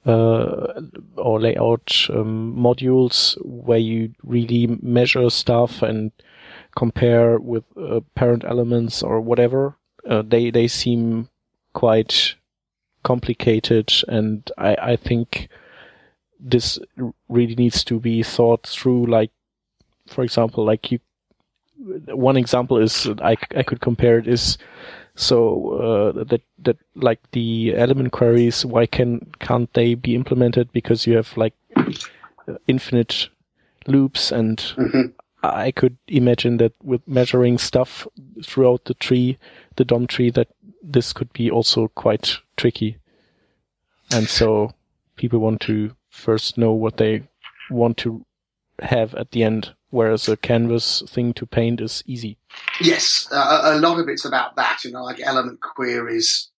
uh, 0.05 0.81
or 1.15 1.39
layout 1.39 2.07
um, 2.09 2.55
modules 2.57 3.37
where 3.45 3.77
you 3.79 4.13
really 4.23 4.67
measure 4.81 5.29
stuff 5.29 5.81
and 5.81 6.11
compare 6.75 7.39
with 7.39 7.63
uh, 7.77 8.01
parent 8.15 8.43
elements 8.43 9.01
or 9.01 9.21
whatever. 9.21 9.75
Uh, 10.07 10.21
they 10.25 10.51
they 10.51 10.67
seem 10.67 11.29
quite 11.73 12.35
complicated, 13.03 13.93
and 14.07 14.51
I 14.57 14.75
I 14.75 14.95
think 14.97 15.47
this 16.39 16.79
really 17.29 17.55
needs 17.55 17.83
to 17.85 17.99
be 17.99 18.23
thought 18.23 18.67
through. 18.67 19.05
Like, 19.05 19.31
for 20.07 20.23
example, 20.23 20.65
like 20.65 20.91
you. 20.91 20.99
One 22.07 22.37
example 22.37 22.77
is 22.77 23.07
I 23.21 23.35
I 23.55 23.63
could 23.63 23.81
compare 23.81 24.17
it 24.17 24.27
is 24.27 24.57
so 25.15 25.73
uh, 26.17 26.23
that 26.23 26.41
that 26.59 26.77
like 26.95 27.19
the 27.31 27.75
element 27.75 28.11
queries, 28.11 28.65
why 28.65 28.85
can 28.85 29.31
can't 29.39 29.71
they 29.73 29.95
be 29.95 30.15
implemented? 30.15 30.71
Because 30.71 31.05
you 31.05 31.15
have 31.15 31.35
like 31.37 31.53
infinite 32.67 33.29
loops, 33.85 34.31
and 34.31 34.57
mm-hmm. 34.57 35.01
I 35.43 35.71
could 35.71 35.97
imagine 36.07 36.57
that 36.57 36.73
with 36.83 37.07
measuring 37.07 37.57
stuff 37.57 38.07
throughout 38.43 38.85
the 38.85 38.95
tree, 38.95 39.37
the 39.75 39.85
DOM 39.85 40.07
tree, 40.07 40.31
that 40.31 40.47
this 40.81 41.13
could 41.13 41.31
be 41.33 41.51
also 41.51 41.89
quite 41.89 42.37
tricky. 42.57 42.97
And 44.11 44.27
so 44.27 44.73
people 45.15 45.39
want 45.39 45.61
to 45.61 45.95
first 46.09 46.57
know 46.57 46.71
what 46.71 46.97
they 46.97 47.23
want 47.69 47.97
to 47.97 48.25
have 48.79 49.13
at 49.15 49.31
the 49.31 49.43
end 49.43 49.73
whereas 49.93 50.27
a 50.27 50.35
canvas 50.35 51.03
thing 51.07 51.33
to 51.33 51.45
paint 51.45 51.79
is 51.79 52.03
easy. 52.07 52.35
Yes, 52.81 53.27
uh, 53.31 53.61
a 53.63 53.79
lot 53.79 53.99
of 53.99 54.09
it's 54.09 54.25
about 54.25 54.55
that, 54.55 54.83
you 54.83 54.91
know, 54.91 55.03
like 55.03 55.19
element 55.21 55.61
queries. 55.61 56.49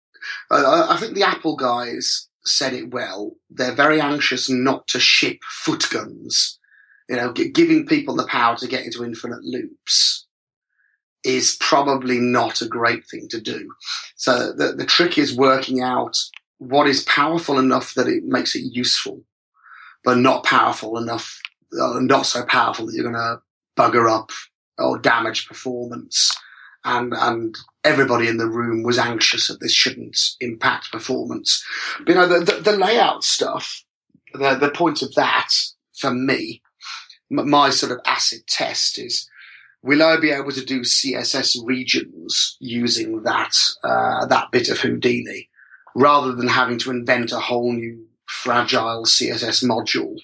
Uh, 0.51 0.87
I 0.89 0.97
think 0.97 1.15
the 1.15 1.25
Apple 1.25 1.57
guys 1.57 2.29
said 2.45 2.73
it 2.73 2.93
well. 2.93 3.33
They're 3.51 3.75
very 3.75 4.01
anxious 4.01 4.49
not 4.49 4.87
to 4.89 5.01
ship 5.01 5.39
foot 5.43 5.89
guns. 5.91 6.61
You 7.09 7.17
know, 7.17 7.33
g- 7.33 7.51
giving 7.51 7.87
people 7.87 8.15
the 8.15 8.27
power 8.27 8.57
to 8.57 8.69
get 8.69 8.85
into 8.85 9.05
infinite 9.05 9.43
loops 9.43 10.27
is 11.25 11.57
probably 11.61 12.21
not 12.21 12.63
a 12.63 12.69
great 12.69 13.03
thing 13.11 13.27
to 13.31 13.41
do. 13.41 13.75
So 14.15 14.53
the, 14.53 14.75
the 14.75 14.87
trick 14.87 15.19
is 15.19 15.37
working 15.37 15.81
out 15.81 16.17
what 16.59 16.87
is 16.87 17.03
powerful 17.03 17.59
enough 17.59 17.95
that 17.95 18.07
it 18.07 18.23
makes 18.25 18.55
it 18.55 18.63
useful, 18.73 19.23
but 20.05 20.19
not 20.19 20.45
powerful 20.45 20.97
enough 20.99 21.41
uh, 21.81 22.01
not 22.01 22.27
so 22.27 22.45
powerful 22.45 22.87
that 22.87 22.95
you're 22.95 23.11
going 23.11 23.15
to 23.15 23.41
bugger 23.77 24.11
up 24.11 24.31
or 24.79 24.99
damage 24.99 25.49
performance. 25.49 26.31
and 26.85 27.15
and 27.15 27.57
everybody 27.83 28.29
in 28.29 28.39
the 28.39 28.49
room 28.49 28.83
was 28.83 28.99
anxious 28.99 29.49
that 29.49 29.61
this 29.61 29.73
shouldn't 29.73 30.19
impact 30.41 30.93
performance. 30.93 31.65
But, 31.99 32.09
you 32.09 32.15
know, 32.15 32.27
the, 32.27 32.41
the, 32.45 32.61
the 32.61 32.77
layout 32.77 33.25
stuff, 33.25 33.85
the 34.33 34.55
the 34.55 34.71
point 34.71 35.03
of 35.03 35.15
that 35.15 35.51
for 35.97 36.13
me, 36.13 36.63
my 37.31 37.71
sort 37.71 37.93
of 37.93 38.01
acid 38.07 38.47
test 38.47 38.99
is. 38.99 39.29
Will 39.83 40.03
I 40.03 40.17
be 40.19 40.31
able 40.31 40.51
to 40.53 40.65
do 40.65 40.81
CSS 40.81 41.59
regions 41.63 42.57
using 42.59 43.23
that 43.25 43.55
uh, 43.83 44.25
that 44.25 44.51
bit 44.51 44.71
of 44.71 44.79
Houdini, 44.79 45.51
rather 45.95 46.33
than 46.33 46.49
having 46.49 46.79
to 46.79 46.91
invent 46.91 47.33
a 47.33 47.39
whole 47.39 47.71
new 47.71 48.07
fragile 48.27 49.05
CSS 49.05 49.63
module 49.63 50.17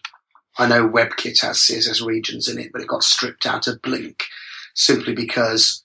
I 0.60 0.68
know 0.68 0.86
WebKit 0.86 1.40
has 1.40 1.56
CSS 1.56 2.04
regions 2.04 2.46
in 2.46 2.58
it, 2.58 2.70
but 2.70 2.82
it 2.82 2.86
got 2.86 3.02
stripped 3.02 3.46
out 3.46 3.66
of 3.66 3.80
Blink 3.80 4.26
simply 4.74 5.14
because 5.14 5.82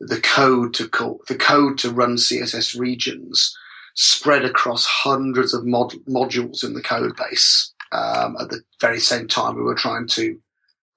the 0.00 0.18
code 0.18 0.72
to 0.74 0.88
call, 0.88 1.20
the 1.28 1.34
code 1.34 1.76
to 1.80 1.90
run 1.90 2.16
CSS 2.16 2.78
regions 2.78 3.54
spread 3.94 4.46
across 4.46 4.86
hundreds 4.86 5.52
of 5.52 5.66
mod, 5.66 5.92
modules 6.08 6.64
in 6.64 6.72
the 6.72 6.80
code 6.80 7.14
base. 7.16 7.74
Um, 7.92 8.36
at 8.40 8.48
the 8.48 8.62
very 8.80 8.98
same 8.98 9.28
time, 9.28 9.56
we 9.56 9.62
were 9.62 9.74
trying 9.74 10.08
to 10.08 10.38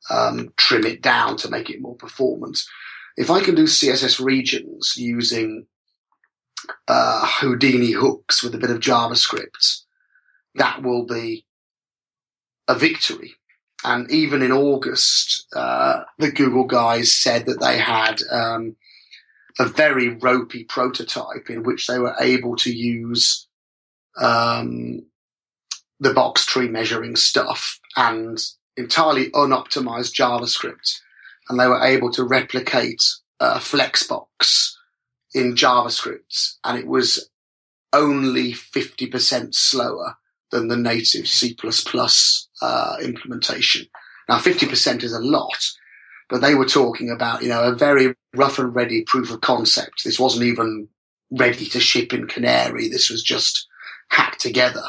um, 0.09 0.53
trim 0.55 0.85
it 0.85 1.01
down 1.01 1.35
to 1.37 1.49
make 1.49 1.69
it 1.69 1.81
more 1.81 1.95
performant. 1.95 2.57
If 3.17 3.29
I 3.29 3.43
can 3.43 3.55
do 3.55 3.65
CSS 3.65 4.23
regions 4.23 4.93
using 4.95 5.67
uh, 6.87 7.25
Houdini 7.25 7.91
hooks 7.91 8.41
with 8.41 8.55
a 8.55 8.57
bit 8.57 8.71
of 8.71 8.79
JavaScript, 8.79 9.81
that 10.55 10.81
will 10.81 11.05
be 11.05 11.43
a 12.67 12.75
victory. 12.75 13.35
And 13.83 14.09
even 14.11 14.41
in 14.41 14.51
August, 14.51 15.47
uh, 15.55 16.03
the 16.17 16.31
Google 16.31 16.65
guys 16.65 17.13
said 17.13 17.45
that 17.45 17.59
they 17.59 17.77
had 17.77 18.21
um, 18.31 18.75
a 19.59 19.65
very 19.65 20.09
ropey 20.09 20.63
prototype 20.63 21.49
in 21.49 21.63
which 21.63 21.87
they 21.87 21.99
were 21.99 22.15
able 22.19 22.55
to 22.57 22.73
use 22.73 23.47
um, 24.19 25.05
the 25.99 26.13
box 26.13 26.45
tree 26.45 26.67
measuring 26.67 27.15
stuff 27.15 27.79
and 27.95 28.39
entirely 28.75 29.29
unoptimized 29.31 30.13
JavaScript. 30.13 30.99
And 31.49 31.59
they 31.59 31.67
were 31.67 31.83
able 31.83 32.11
to 32.13 32.23
replicate 32.23 33.03
uh, 33.39 33.59
Flexbox 33.59 34.73
in 35.33 35.55
JavaScript. 35.55 36.55
And 36.63 36.77
it 36.77 36.87
was 36.87 37.29
only 37.93 38.51
50% 38.53 39.55
slower 39.55 40.17
than 40.51 40.67
the 40.67 40.77
native 40.77 41.27
C++ 41.27 41.55
uh, 42.61 42.97
implementation. 43.01 43.87
Now, 44.29 44.37
50% 44.37 45.03
is 45.03 45.13
a 45.13 45.19
lot, 45.19 45.65
but 46.29 46.41
they 46.41 46.55
were 46.55 46.65
talking 46.65 47.09
about, 47.09 47.41
you 47.41 47.49
know, 47.49 47.63
a 47.63 47.75
very 47.75 48.13
rough 48.35 48.59
and 48.59 48.75
ready 48.75 49.03
proof 49.03 49.31
of 49.31 49.41
concept. 49.41 50.03
This 50.03 50.19
wasn't 50.19 50.45
even 50.45 50.89
ready 51.31 51.65
to 51.65 51.79
ship 51.79 52.13
in 52.13 52.27
Canary. 52.27 52.87
This 52.87 53.09
was 53.09 53.23
just 53.23 53.67
hacked 54.09 54.39
together 54.39 54.83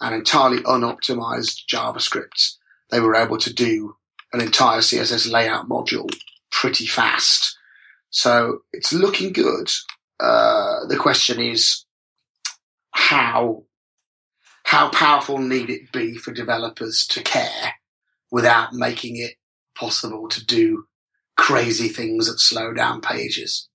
and 0.00 0.14
entirely 0.14 0.58
unoptimized 0.58 1.66
JavaScript. 1.70 2.56
They 2.90 3.00
were 3.00 3.14
able 3.14 3.38
to 3.38 3.52
do 3.52 3.96
an 4.32 4.40
entire 4.40 4.80
CSS 4.80 5.30
layout 5.30 5.68
module 5.68 6.10
pretty 6.50 6.86
fast. 6.86 7.56
So 8.10 8.60
it's 8.72 8.92
looking 8.92 9.32
good. 9.32 9.70
Uh, 10.20 10.86
the 10.86 10.96
question 10.98 11.40
is 11.40 11.84
how 12.92 13.64
how 14.64 14.88
powerful 14.90 15.38
need 15.38 15.70
it 15.70 15.92
be 15.92 16.16
for 16.16 16.32
developers 16.32 17.06
to 17.10 17.22
care 17.22 17.74
without 18.30 18.72
making 18.72 19.16
it 19.16 19.34
possible 19.76 20.28
to 20.28 20.44
do 20.44 20.84
crazy 21.36 21.88
things 21.88 22.26
that 22.26 22.38
slow 22.38 22.72
down 22.72 23.00
pages? 23.00 23.68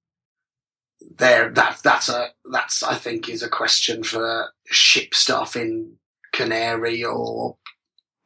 There, 1.18 1.50
that, 1.52 1.80
that's 1.84 2.10
a, 2.10 2.30
that's, 2.52 2.82
I 2.82 2.96
think 2.96 3.30
is 3.30 3.44
a 3.44 3.50
question 3.50 4.04
for 4.04 4.52
ship 4.66 5.14
stuff 5.14 5.56
in 5.56 5.98
Canary 6.34 7.04
or 7.04 7.58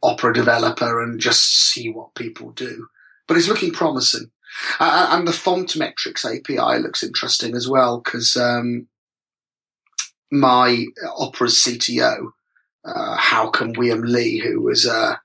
Opera 0.03 0.33
developer 0.33 1.01
and 1.03 1.19
just 1.19 1.71
see 1.71 1.89
what 1.89 2.15
people 2.15 2.51
do. 2.51 2.87
But 3.27 3.37
it's 3.37 3.47
looking 3.47 3.71
promising. 3.71 4.31
Uh, 4.79 5.09
and 5.11 5.27
the 5.27 5.33
font 5.33 5.75
metrics 5.77 6.25
API 6.25 6.79
looks 6.79 7.03
interesting 7.03 7.55
as 7.55 7.69
well 7.69 8.01
because 8.03 8.35
um, 8.35 8.87
my 10.31 10.85
Opera's 11.17 11.63
CTO 11.63 12.31
uh, 12.85 13.17
Håkon 13.17 13.75
Wium 13.75 14.03
Lie, 14.05 14.41
who 14.43 14.61
was 14.61 14.85
uh, 14.85 15.15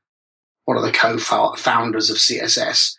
one 0.65 0.77
of 0.77 0.83
the 0.83 0.93
co-founders 0.93 2.11
of 2.11 2.17
CSS. 2.17 2.95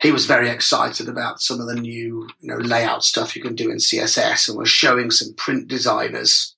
He 0.00 0.12
was 0.12 0.26
very 0.26 0.48
excited 0.48 1.08
about 1.08 1.40
some 1.40 1.60
of 1.60 1.66
the 1.66 1.74
new, 1.74 2.28
you 2.40 2.48
know, 2.48 2.56
layout 2.56 3.04
stuff 3.04 3.36
you 3.36 3.42
can 3.42 3.54
do 3.54 3.70
in 3.70 3.76
CSS, 3.76 4.48
and 4.48 4.56
was 4.56 4.70
showing 4.70 5.10
some 5.10 5.34
print 5.34 5.68
designers 5.68 6.56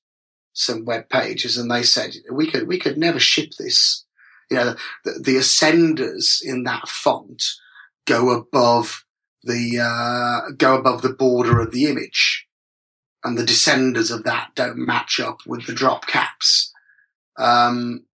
some 0.52 0.84
web 0.84 1.08
pages, 1.08 1.56
and 1.56 1.70
they 1.70 1.82
said 1.82 2.14
we 2.30 2.50
could 2.50 2.68
we 2.68 2.78
could 2.78 2.98
never 2.98 3.18
ship 3.18 3.52
this. 3.58 4.04
You 4.50 4.56
know, 4.58 4.74
the, 5.04 5.20
the 5.24 5.36
ascenders 5.36 6.40
in 6.42 6.64
that 6.64 6.88
font 6.88 7.42
go 8.06 8.30
above 8.30 9.04
the 9.42 9.78
uh, 9.80 10.52
go 10.56 10.76
above 10.76 11.02
the 11.02 11.12
border 11.12 11.60
of 11.60 11.72
the 11.72 11.86
image, 11.86 12.46
and 13.24 13.36
the 13.36 13.44
descenders 13.44 14.10
of 14.10 14.24
that 14.24 14.50
don't 14.54 14.78
match 14.78 15.20
up 15.20 15.38
with 15.46 15.66
the 15.66 15.74
drop 15.74 16.06
caps. 16.06 16.72
Um, 17.38 18.04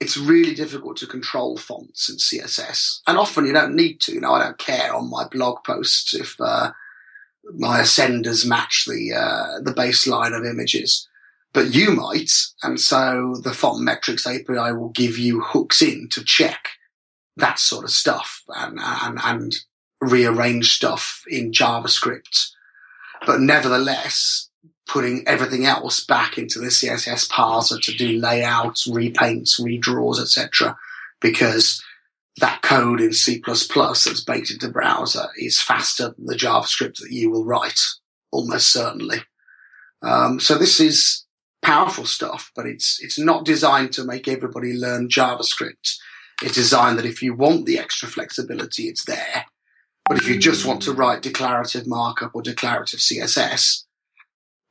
it's 0.00 0.16
really 0.16 0.54
difficult 0.54 0.96
to 0.98 1.06
control 1.06 1.58
fonts 1.58 2.08
in 2.08 2.16
CSS, 2.16 3.00
and 3.06 3.18
often 3.18 3.44
you 3.44 3.52
don't 3.52 3.76
need 3.76 4.00
to. 4.02 4.14
You 4.14 4.20
know, 4.20 4.32
I 4.32 4.42
don't 4.42 4.58
care 4.58 4.94
on 4.94 5.10
my 5.10 5.26
blog 5.28 5.62
posts 5.64 6.14
if 6.14 6.40
uh, 6.40 6.72
my 7.56 7.80
ascenders 7.80 8.46
match 8.46 8.86
the 8.86 9.12
uh, 9.12 9.60
the 9.62 9.74
baseline 9.74 10.36
of 10.36 10.44
images, 10.44 11.06
but 11.52 11.74
you 11.74 11.90
might, 11.90 12.30
and 12.62 12.80
so 12.80 13.36
the 13.42 13.52
font 13.52 13.82
metrics 13.82 14.26
API 14.26 14.72
will 14.72 14.90
give 14.90 15.18
you 15.18 15.42
hooks 15.42 15.82
in 15.82 16.08
to 16.12 16.24
check 16.24 16.68
that 17.36 17.58
sort 17.58 17.84
of 17.84 17.90
stuff 17.90 18.42
and 18.48 18.78
and, 18.80 19.18
and 19.22 19.56
rearrange 20.00 20.72
stuff 20.72 21.24
in 21.28 21.52
JavaScript. 21.52 22.52
But 23.26 23.40
nevertheless, 23.40 24.49
putting 24.90 25.22
everything 25.26 25.64
else 25.64 26.04
back 26.04 26.36
into 26.36 26.58
the 26.58 26.66
CSS 26.66 27.30
parser 27.30 27.80
to 27.80 27.96
do 27.96 28.18
layouts, 28.18 28.88
repaints, 28.88 29.60
redraws, 29.60 30.20
etc. 30.20 30.76
Because 31.20 31.82
that 32.38 32.62
code 32.62 33.00
in 33.00 33.12
C++ 33.12 33.40
that's 33.46 34.24
baked 34.24 34.50
into 34.50 34.68
browser 34.68 35.28
is 35.36 35.60
faster 35.60 36.14
than 36.16 36.26
the 36.26 36.34
JavaScript 36.34 36.98
that 36.98 37.12
you 37.12 37.30
will 37.30 37.44
write, 37.44 37.78
almost 38.32 38.72
certainly. 38.72 39.18
Um, 40.02 40.40
so 40.40 40.58
this 40.58 40.80
is 40.80 41.24
powerful 41.62 42.06
stuff, 42.06 42.50
but 42.56 42.66
it's 42.66 42.98
it's 43.00 43.18
not 43.18 43.44
designed 43.44 43.92
to 43.92 44.04
make 44.04 44.26
everybody 44.26 44.72
learn 44.72 45.08
JavaScript. 45.08 45.98
It's 46.42 46.54
designed 46.54 46.98
that 46.98 47.06
if 47.06 47.22
you 47.22 47.34
want 47.34 47.66
the 47.66 47.78
extra 47.78 48.08
flexibility, 48.08 48.84
it's 48.84 49.04
there. 49.04 49.44
But 50.08 50.18
if 50.18 50.26
you 50.26 50.38
just 50.38 50.66
want 50.66 50.82
to 50.82 50.92
write 50.92 51.22
declarative 51.22 51.86
markup 51.86 52.34
or 52.34 52.42
declarative 52.42 52.98
CSS, 52.98 53.84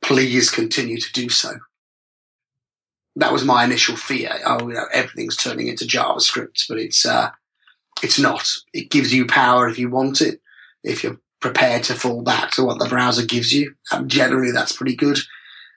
please 0.02 0.50
continue 0.50 0.98
to 0.98 1.12
do 1.12 1.28
so. 1.28 1.52
That 3.16 3.32
was 3.32 3.44
my 3.44 3.64
initial 3.64 3.96
fear. 3.96 4.30
Oh, 4.46 4.68
you 4.68 4.74
know, 4.74 4.86
everything's 4.92 5.36
turning 5.36 5.68
into 5.68 5.84
JavaScript, 5.84 6.64
but 6.68 6.78
it's 6.78 7.04
uh, 7.04 7.30
it's 8.02 8.18
not. 8.18 8.48
It 8.72 8.90
gives 8.90 9.12
you 9.12 9.26
power 9.26 9.68
if 9.68 9.78
you 9.78 9.90
want 9.90 10.20
it. 10.20 10.40
If 10.82 11.02
you're 11.02 11.20
prepared 11.40 11.82
to 11.84 11.94
fall 11.94 12.22
back 12.22 12.52
to 12.52 12.64
what 12.64 12.78
the 12.78 12.88
browser 12.88 13.24
gives 13.24 13.52
you, 13.52 13.74
and 13.90 14.10
generally 14.10 14.52
that's 14.52 14.76
pretty 14.76 14.96
good. 14.96 15.18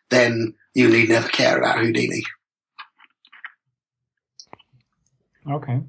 Then 0.09 0.53
you 0.73 0.89
need 0.89 1.09
never 1.09 1.27
care 1.27 1.57
about 1.57 1.79
Houdini. 1.79 2.23
Okay. 5.49 5.81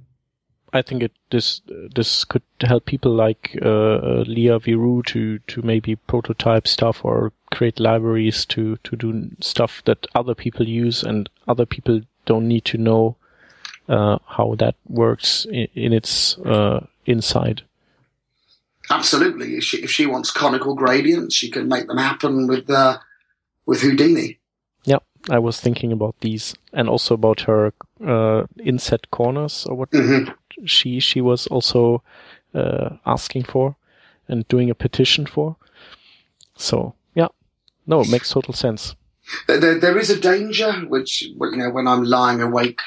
I 0.74 0.82
think 0.82 1.04
it 1.04 1.12
this 1.30 1.62
this 1.94 2.24
could 2.24 2.42
help 2.60 2.84
people 2.84 3.12
like 3.12 3.56
uh, 3.62 3.68
uh, 3.68 4.24
Lea 4.26 4.58
Verou 4.58 5.06
to 5.06 5.38
to 5.38 5.62
maybe 5.62 5.94
prototype 5.94 6.66
stuff 6.66 7.04
or 7.04 7.32
create 7.52 7.78
libraries 7.78 8.44
to 8.46 8.76
to 8.82 8.96
do 8.96 9.30
stuff 9.40 9.82
that 9.84 10.06
other 10.16 10.34
people 10.34 10.66
use 10.66 11.04
and 11.04 11.30
other 11.46 11.64
people 11.64 12.00
don't 12.26 12.48
need 12.48 12.64
to 12.64 12.78
know 12.78 13.16
uh, 13.88 14.18
how 14.26 14.56
that 14.58 14.74
works 14.88 15.44
in, 15.44 15.68
in 15.74 15.92
its 15.92 16.38
uh, 16.38 16.84
inside. 17.06 17.62
Absolutely. 18.90 19.56
If 19.56 19.64
she, 19.64 19.76
if 19.78 19.90
she 19.90 20.06
wants 20.06 20.30
conical 20.30 20.74
gradients, 20.74 21.34
she 21.34 21.50
can 21.50 21.68
make 21.68 21.86
them 21.86 21.98
happen 21.98 22.48
with 22.48 22.68
uh, 22.68 22.98
with 23.64 23.80
Houdini. 23.80 24.40
I 25.30 25.38
was 25.38 25.60
thinking 25.60 25.92
about 25.92 26.16
these 26.20 26.54
and 26.72 26.88
also 26.88 27.14
about 27.14 27.40
her 27.42 27.72
uh, 28.04 28.44
inset 28.62 29.10
corners 29.10 29.66
or 29.66 29.76
what. 29.76 29.90
Mm-hmm 29.90 30.32
she 30.64 31.00
she 31.00 31.20
was 31.20 31.46
also 31.48 32.02
uh, 32.54 32.90
asking 33.06 33.44
for 33.44 33.76
and 34.28 34.46
doing 34.48 34.70
a 34.70 34.74
petition 34.74 35.26
for. 35.26 35.56
So 36.56 36.94
yeah, 37.14 37.28
no, 37.86 38.00
it 38.00 38.10
makes 38.10 38.30
total 38.30 38.54
sense. 38.54 38.94
There, 39.46 39.78
there 39.78 39.98
is 39.98 40.10
a 40.10 40.20
danger, 40.20 40.72
which 40.72 41.22
you 41.22 41.56
know, 41.56 41.70
when 41.70 41.88
I'm 41.88 42.04
lying 42.04 42.40
awake, 42.40 42.80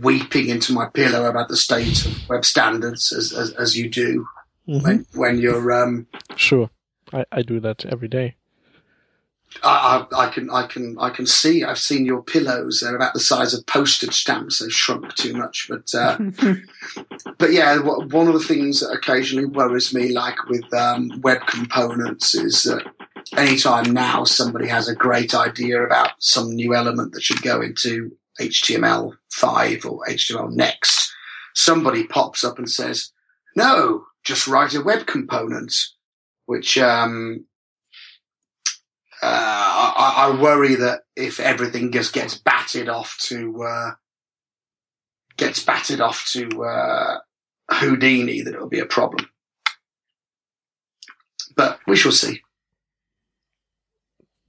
weeping 0.00 0.48
into 0.48 0.72
my 0.72 0.88
pillow 0.88 1.26
about 1.26 1.48
the 1.48 1.56
state 1.56 2.04
of 2.04 2.28
web 2.28 2.44
standards, 2.44 3.12
as 3.12 3.32
as, 3.32 3.52
as 3.52 3.76
you 3.76 3.88
do 3.88 4.26
mm-hmm. 4.68 4.84
when 4.84 5.06
when 5.14 5.38
you're 5.38 5.72
um, 5.72 6.06
sure 6.36 6.70
I, 7.12 7.24
I 7.32 7.42
do 7.42 7.60
that 7.60 7.84
every 7.86 8.08
day. 8.08 8.36
I, 9.62 10.06
I, 10.10 10.26
I 10.26 10.28
can, 10.28 10.50
I 10.50 10.66
can, 10.66 10.96
I 10.98 11.10
can 11.10 11.26
see. 11.26 11.64
I've 11.64 11.78
seen 11.78 12.06
your 12.06 12.22
pillows. 12.22 12.80
They're 12.80 12.96
about 12.96 13.14
the 13.14 13.20
size 13.20 13.54
of 13.54 13.66
postage 13.66 14.14
stamps. 14.14 14.58
They've 14.58 14.72
shrunk 14.72 15.14
too 15.14 15.34
much, 15.34 15.66
but 15.68 15.94
uh, 15.94 16.18
but 17.38 17.52
yeah, 17.52 17.78
one 17.78 18.28
of 18.28 18.34
the 18.34 18.40
things 18.46 18.80
that 18.80 18.92
occasionally 18.92 19.46
worries 19.46 19.94
me, 19.94 20.12
like 20.12 20.48
with 20.48 20.72
um, 20.74 21.20
web 21.22 21.46
components, 21.46 22.34
is 22.34 22.64
that 22.64 22.84
anytime 23.36 23.92
now 23.92 24.24
somebody 24.24 24.68
has 24.68 24.88
a 24.88 24.94
great 24.94 25.34
idea 25.34 25.82
about 25.82 26.10
some 26.18 26.54
new 26.54 26.74
element 26.74 27.12
that 27.12 27.22
should 27.22 27.42
go 27.42 27.60
into 27.60 28.12
HTML5 28.40 29.84
or 29.84 30.04
HTML 30.06 30.52
next, 30.52 31.12
somebody 31.54 32.04
pops 32.06 32.42
up 32.44 32.58
and 32.58 32.70
says, 32.70 33.12
"No, 33.54 34.06
just 34.24 34.48
write 34.48 34.74
a 34.74 34.82
web 34.82 35.06
component," 35.06 35.74
which 36.46 36.78
um, 36.78 37.46
uh, 39.22 39.92
I, 39.96 40.14
I, 40.16 40.40
worry 40.40 40.74
that 40.74 41.02
if 41.14 41.38
everything 41.38 41.92
just 41.92 42.12
gets 42.12 42.36
batted 42.36 42.88
off 42.88 43.16
to 43.22 43.62
uh, 43.62 43.90
gets 45.36 45.64
batted 45.64 46.00
off 46.00 46.26
to 46.32 46.64
uh, 46.64 47.18
Houdini, 47.70 48.42
that 48.42 48.54
it'll 48.54 48.68
be 48.68 48.80
a 48.80 48.86
problem. 48.86 49.28
But 51.54 51.78
we 51.86 51.94
shall 51.94 52.10
see. 52.10 52.42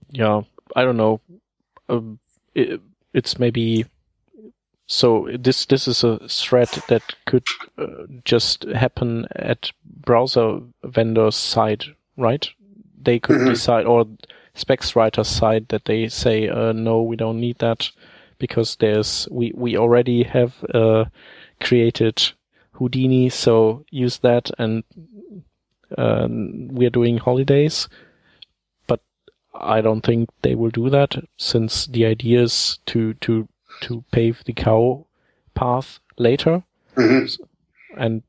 Yeah, 0.09 0.41
I 0.75 0.83
don't 0.83 0.97
know. 0.97 1.21
Um, 1.87 2.17
it, 2.55 2.81
it's 3.13 3.37
maybe 3.37 3.85
so. 4.87 5.29
This 5.39 5.67
this 5.67 5.87
is 5.87 6.03
a 6.03 6.19
threat 6.27 6.79
that 6.87 7.03
could 7.27 7.45
uh, 7.77 8.05
just 8.25 8.63
happen 8.63 9.27
at 9.35 9.71
browser 9.85 10.61
vendors' 10.83 11.35
side, 11.35 11.85
right? 12.17 12.49
They 12.99 13.19
could 13.19 13.37
mm-hmm. 13.37 13.49
decide, 13.49 13.85
or 13.85 14.07
specs 14.55 14.95
writers' 14.95 15.27
side 15.27 15.67
that 15.69 15.85
they 15.85 16.07
say, 16.07 16.47
uh, 16.47 16.71
no, 16.71 17.01
we 17.01 17.15
don't 17.15 17.39
need 17.39 17.59
that 17.59 17.89
because 18.37 18.75
there's, 18.77 19.27
we, 19.31 19.51
we 19.55 19.77
already 19.77 20.23
have, 20.23 20.63
uh, 20.73 21.05
created 21.59 22.31
Houdini, 22.73 23.29
so 23.29 23.85
use 23.89 24.19
that 24.19 24.51
and, 24.57 24.83
uh, 25.97 26.27
we're 26.29 26.89
doing 26.89 27.17
holidays. 27.17 27.87
But 28.87 29.01
I 29.53 29.81
don't 29.81 30.01
think 30.01 30.29
they 30.41 30.55
will 30.55 30.71
do 30.71 30.89
that 30.89 31.15
since 31.37 31.87
the 31.87 32.05
idea 32.05 32.43
is 32.43 32.79
to, 32.87 33.13
to, 33.15 33.47
to 33.81 34.03
pave 34.11 34.43
the 34.45 34.53
cow 34.53 35.05
path 35.55 35.99
later. 36.17 36.63
Mm-hmm. 36.95 37.43
And 37.97 38.23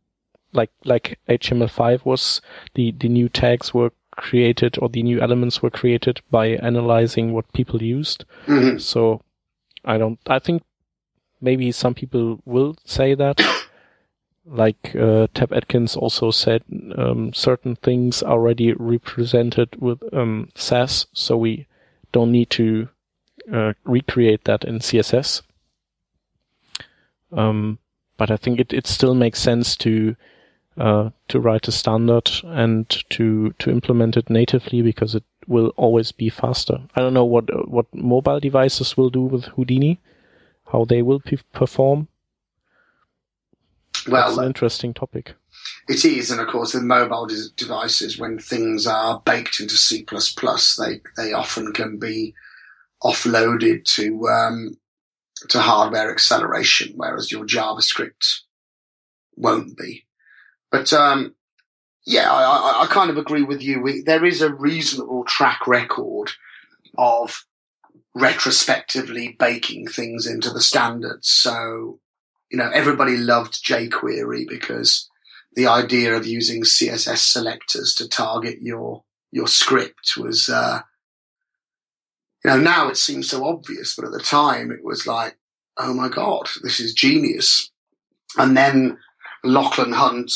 like, 0.52 0.70
like 0.84 1.18
HTML5 1.28 2.04
was 2.04 2.40
the, 2.74 2.92
the 2.92 3.08
new 3.08 3.28
tags 3.28 3.74
were 3.74 3.92
created 4.16 4.79
or 4.79 4.88
the 4.88 5.03
new 5.03 5.20
elements 5.20 5.62
were 5.62 5.70
created 5.70 6.20
by 6.31 6.48
analyzing 6.48 7.33
what 7.33 7.53
people 7.53 7.83
used. 7.83 8.24
Mm-hmm. 8.46 8.79
So 8.79 9.22
I 9.85 9.98
don't, 9.98 10.18
I 10.27 10.38
think 10.38 10.62
maybe 11.40 11.72
some 11.72 11.94
people 11.94 12.40
will 12.44 12.77
say 12.85 13.14
that. 13.14 13.40
like 14.46 14.94
uh, 14.94 15.27
Tab 15.33 15.53
Atkins 15.53 15.96
also 15.96 16.31
said, 16.31 16.62
um, 16.96 17.33
certain 17.33 17.77
things 17.77 18.22
are 18.22 18.33
already 18.33 18.72
represented 18.72 19.81
with 19.81 20.03
um, 20.12 20.50
Sass, 20.55 21.07
so 21.12 21.37
we 21.37 21.66
don't 22.12 22.31
need 22.31 22.50
to 22.50 22.88
uh, 23.53 23.72
recreate 23.85 24.44
that 24.44 24.64
in 24.64 24.79
CSS. 24.81 25.42
Um, 27.33 27.79
but 28.16 28.31
I 28.31 28.37
think 28.37 28.61
it, 28.61 28.72
it 28.72 28.87
still 28.87 29.14
makes 29.14 29.40
sense 29.40 29.77
to 29.77 30.14
uh, 30.76 31.10
to 31.28 31.40
write 31.40 31.68
a 31.68 31.72
standard 31.72 32.30
and 32.44 32.88
to 33.10 33.54
to 33.58 33.70
implement 33.70 34.16
it 34.16 34.28
natively 34.28 34.82
because 34.82 35.14
it 35.14 35.24
will 35.46 35.68
always 35.76 36.12
be 36.12 36.28
faster. 36.28 36.80
I 36.94 37.00
don't 37.00 37.14
know 37.14 37.24
what 37.24 37.68
what 37.68 37.87
mobile 37.94 38.40
devices 38.40 38.96
will 38.96 39.10
do 39.10 39.22
with 39.22 39.44
Houdini, 39.44 40.00
how 40.72 40.84
they 40.84 41.02
will 41.02 41.20
pe- 41.20 41.37
perform. 41.52 42.08
Well, 44.08 44.26
That's 44.26 44.38
an 44.38 44.46
interesting 44.46 44.92
topic. 44.92 45.34
It 45.88 46.04
is, 46.04 46.30
and 46.30 46.40
of 46.40 46.48
course, 46.48 46.74
with 46.74 46.82
mobile 46.82 47.26
de- 47.26 47.50
devices, 47.56 48.18
when 48.18 48.38
things 48.38 48.87
are 48.87 49.22
baked 49.24 49.60
into 49.60 49.76
C++, 49.76 50.04
they 50.78 51.00
they 51.16 51.32
often 51.32 51.72
can 51.72 51.98
be 51.98 52.34
offloaded 53.02 53.84
to 53.94 54.28
um, 54.28 54.76
to 55.48 55.60
hardware 55.60 56.10
acceleration, 56.10 56.92
whereas 56.96 57.30
your 57.30 57.44
JavaScript 57.44 58.40
won't 59.37 59.76
be. 59.76 60.03
But 60.74 60.92
um, 60.92 61.37
yeah, 62.04 62.32
I, 62.32 62.82
I, 62.82 62.87
kind 62.87 63.08
of 63.08 63.16
agree 63.16 63.44
with 63.44 63.62
you. 63.62 63.80
We, 63.80 64.02
there 64.02 64.24
is 64.24 64.42
a 64.42 64.52
reasonable 64.52 65.22
track 65.22 65.68
record 65.68 66.32
of 66.98 67.46
retrospectively 68.12 69.37
baking 69.38 69.87
things 69.87 70.26
into 70.26 70.50
the 70.50 70.60
standards. 70.60 71.28
So, 71.28 72.00
you 72.50 72.58
know, 72.58 72.72
everybody 72.74 73.16
loved 73.16 73.64
jQuery 73.64 74.48
because 74.48 75.08
the 75.54 75.68
idea 75.68 76.12
of 76.16 76.26
using 76.26 76.64
CSS 76.64 77.18
selectors 77.18 77.94
to 77.94 78.08
target 78.08 78.58
your 78.60 79.04
your 79.30 79.46
script 79.46 80.16
was, 80.16 80.48
uh, 80.48 80.80
you 82.44 82.50
know, 82.50 82.58
now 82.58 82.88
it 82.88 82.96
seems 82.96 83.30
so 83.30 83.44
obvious, 83.44 83.94
but 83.94 84.06
at 84.06 84.10
the 84.10 84.18
time 84.18 84.72
it 84.72 84.82
was 84.82 85.06
like, 85.06 85.38
oh 85.76 85.94
my 85.94 86.08
god, 86.08 86.48
this 86.64 86.80
is 86.80 86.92
genius. 86.92 87.70
And 88.37 88.56
then 88.56 88.98
Lachlan 89.44 89.92
Hunt 89.92 90.32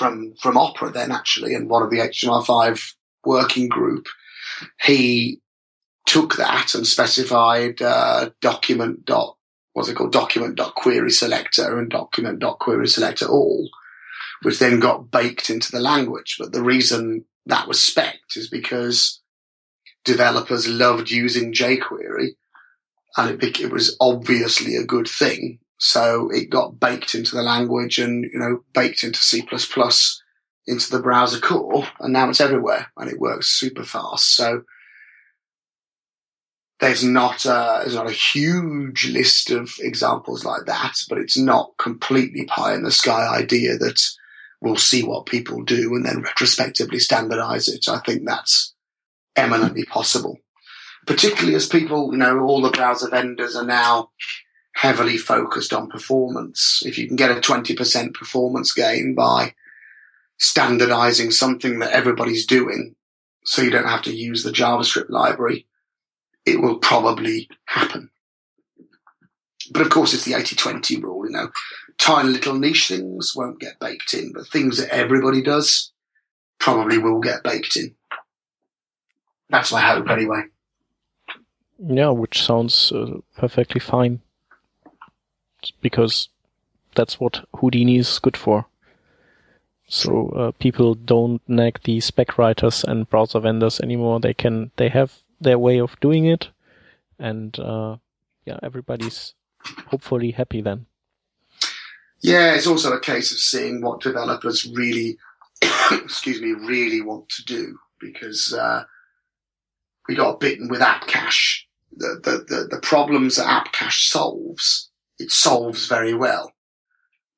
from 0.00 0.32
from 0.40 0.56
Opera 0.56 0.90
then 0.90 1.12
actually, 1.12 1.54
and 1.54 1.68
one 1.68 1.82
of 1.82 1.90
the 1.90 1.98
HTML5 1.98 2.94
working 3.26 3.68
group, 3.68 4.06
he 4.80 5.42
took 6.06 6.36
that 6.36 6.74
and 6.74 6.86
specified 6.86 7.82
uh, 7.82 8.30
document 8.40 9.04
dot 9.04 9.36
what's 9.74 9.90
it 9.90 9.96
called 9.96 10.12
document 10.12 10.56
dot 10.56 10.74
query 10.74 11.10
selector 11.10 11.78
and 11.78 11.90
document 11.90 12.38
dot 12.38 12.58
query 12.60 12.88
selector 12.88 13.26
all, 13.26 13.68
which 14.40 14.58
then 14.58 14.80
got 14.80 15.10
baked 15.10 15.50
into 15.50 15.70
the 15.70 15.80
language. 15.80 16.36
But 16.38 16.52
the 16.52 16.62
reason 16.62 17.26
that 17.44 17.68
was 17.68 17.78
specced 17.78 18.36
is 18.36 18.48
because 18.48 19.20
developers 20.06 20.66
loved 20.66 21.10
using 21.10 21.52
jQuery 21.52 22.30
and 23.18 23.42
it, 23.42 23.60
it 23.60 23.70
was 23.70 23.96
obviously 24.00 24.76
a 24.76 24.84
good 24.84 25.06
thing. 25.06 25.58
So 25.82 26.28
it 26.30 26.50
got 26.50 26.78
baked 26.78 27.14
into 27.14 27.34
the 27.34 27.42
language 27.42 27.98
and, 27.98 28.24
you 28.24 28.38
know, 28.38 28.64
baked 28.74 29.02
into 29.02 29.18
C++ 29.18 29.42
into 30.66 30.90
the 30.90 31.00
browser 31.02 31.40
core. 31.40 31.86
And 31.98 32.12
now 32.12 32.28
it's 32.28 32.40
everywhere 32.40 32.92
and 32.98 33.10
it 33.10 33.18
works 33.18 33.48
super 33.48 33.82
fast. 33.82 34.36
So 34.36 34.64
there's 36.80 37.02
not 37.02 37.46
a, 37.46 37.80
there's 37.80 37.94
not 37.94 38.10
a 38.10 38.12
huge 38.12 39.08
list 39.08 39.50
of 39.50 39.72
examples 39.80 40.44
like 40.44 40.66
that, 40.66 40.96
but 41.08 41.16
it's 41.16 41.38
not 41.38 41.72
completely 41.78 42.44
pie 42.44 42.74
in 42.74 42.82
the 42.82 42.92
sky 42.92 43.26
idea 43.26 43.78
that 43.78 44.02
we'll 44.60 44.76
see 44.76 45.02
what 45.02 45.24
people 45.24 45.62
do 45.64 45.94
and 45.94 46.04
then 46.04 46.20
retrospectively 46.20 46.98
standardize 46.98 47.68
it. 47.68 47.88
I 47.88 48.00
think 48.00 48.26
that's 48.26 48.74
eminently 49.34 49.86
possible, 49.86 50.36
particularly 51.06 51.54
as 51.54 51.66
people, 51.66 52.10
you 52.12 52.18
know, 52.18 52.40
all 52.40 52.60
the 52.60 52.68
browser 52.68 53.08
vendors 53.08 53.56
are 53.56 53.64
now 53.64 54.10
heavily 54.74 55.18
focused 55.18 55.72
on 55.72 55.88
performance. 55.88 56.82
If 56.84 56.98
you 56.98 57.06
can 57.06 57.16
get 57.16 57.30
a 57.30 57.40
20% 57.40 58.14
performance 58.14 58.72
gain 58.72 59.14
by 59.14 59.54
standardizing 60.38 61.30
something 61.30 61.80
that 61.80 61.92
everybody's 61.92 62.46
doing, 62.46 62.94
so 63.44 63.62
you 63.62 63.70
don't 63.70 63.88
have 63.88 64.02
to 64.02 64.14
use 64.14 64.42
the 64.42 64.50
JavaScript 64.50 65.10
library, 65.10 65.66
it 66.46 66.60
will 66.60 66.78
probably 66.78 67.48
happen. 67.66 68.10
But 69.72 69.82
of 69.82 69.90
course, 69.90 70.14
it's 70.14 70.24
the 70.24 70.32
80-20 70.32 71.02
rule, 71.02 71.26
you 71.26 71.32
know. 71.32 71.50
Tiny 71.98 72.30
little 72.30 72.54
niche 72.54 72.88
things 72.88 73.34
won't 73.36 73.60
get 73.60 73.78
baked 73.78 74.14
in, 74.14 74.32
but 74.32 74.48
things 74.48 74.78
that 74.78 74.92
everybody 74.92 75.42
does 75.42 75.92
probably 76.58 76.98
will 76.98 77.20
get 77.20 77.42
baked 77.42 77.76
in. 77.76 77.94
That's 79.50 79.72
my 79.72 79.80
hope 79.80 80.08
anyway. 80.08 80.44
Yeah, 81.78 82.10
which 82.10 82.42
sounds 82.42 82.92
uh, 82.92 83.18
perfectly 83.36 83.80
fine 83.80 84.22
because 85.80 86.28
that's 86.94 87.20
what 87.20 87.44
Houdini 87.56 87.98
is 87.98 88.18
good 88.18 88.36
for. 88.36 88.66
So 89.88 90.28
uh, 90.28 90.50
people 90.52 90.94
don't 90.94 91.42
nag 91.48 91.80
the 91.82 92.00
spec 92.00 92.38
writers 92.38 92.84
and 92.84 93.10
browser 93.10 93.40
vendors 93.40 93.80
anymore. 93.80 94.20
They 94.20 94.34
can 94.34 94.70
they 94.76 94.88
have 94.88 95.18
their 95.40 95.58
way 95.58 95.80
of 95.80 95.98
doing 96.00 96.26
it, 96.26 96.48
and 97.18 97.58
uh, 97.58 97.96
yeah, 98.44 98.58
everybody's 98.62 99.34
hopefully 99.88 100.30
happy 100.30 100.60
then. 100.60 100.86
Yeah, 102.20 102.54
it's 102.54 102.66
also 102.66 102.92
a 102.92 103.00
case 103.00 103.32
of 103.32 103.38
seeing 103.38 103.80
what 103.80 104.00
developers 104.00 104.70
really, 104.74 105.16
excuse 105.90 106.40
me, 106.40 106.52
really 106.52 107.00
want 107.00 107.28
to 107.30 107.44
do 107.44 107.78
because 107.98 108.52
uh, 108.52 108.84
we 110.08 110.14
got 110.14 110.38
bitten 110.38 110.68
with 110.68 110.82
app 110.82 111.06
cache. 111.06 111.66
The, 111.96 112.20
the, 112.22 112.54
the, 112.54 112.76
the 112.76 112.80
problems 112.80 113.36
that 113.36 113.48
app 113.48 113.72
cache 113.72 114.08
solves 114.08 114.89
it 115.20 115.30
solves 115.30 115.86
very 115.86 116.14
well. 116.14 116.52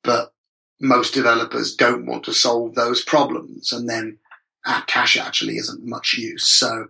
But 0.03 0.33
most 0.81 1.15
developers 1.15 1.75
don't 1.75 2.07
want 2.07 2.25
to 2.25 2.33
solve 2.33 2.75
those 2.75 3.05
problems 3.05 3.73
and 3.73 3.89
then 3.89 4.19
app 4.65 4.87
cache 4.87 5.17
actually 5.17 5.57
isn't 5.57 5.85
much 5.85 6.15
use. 6.15 6.47
So 6.47 6.87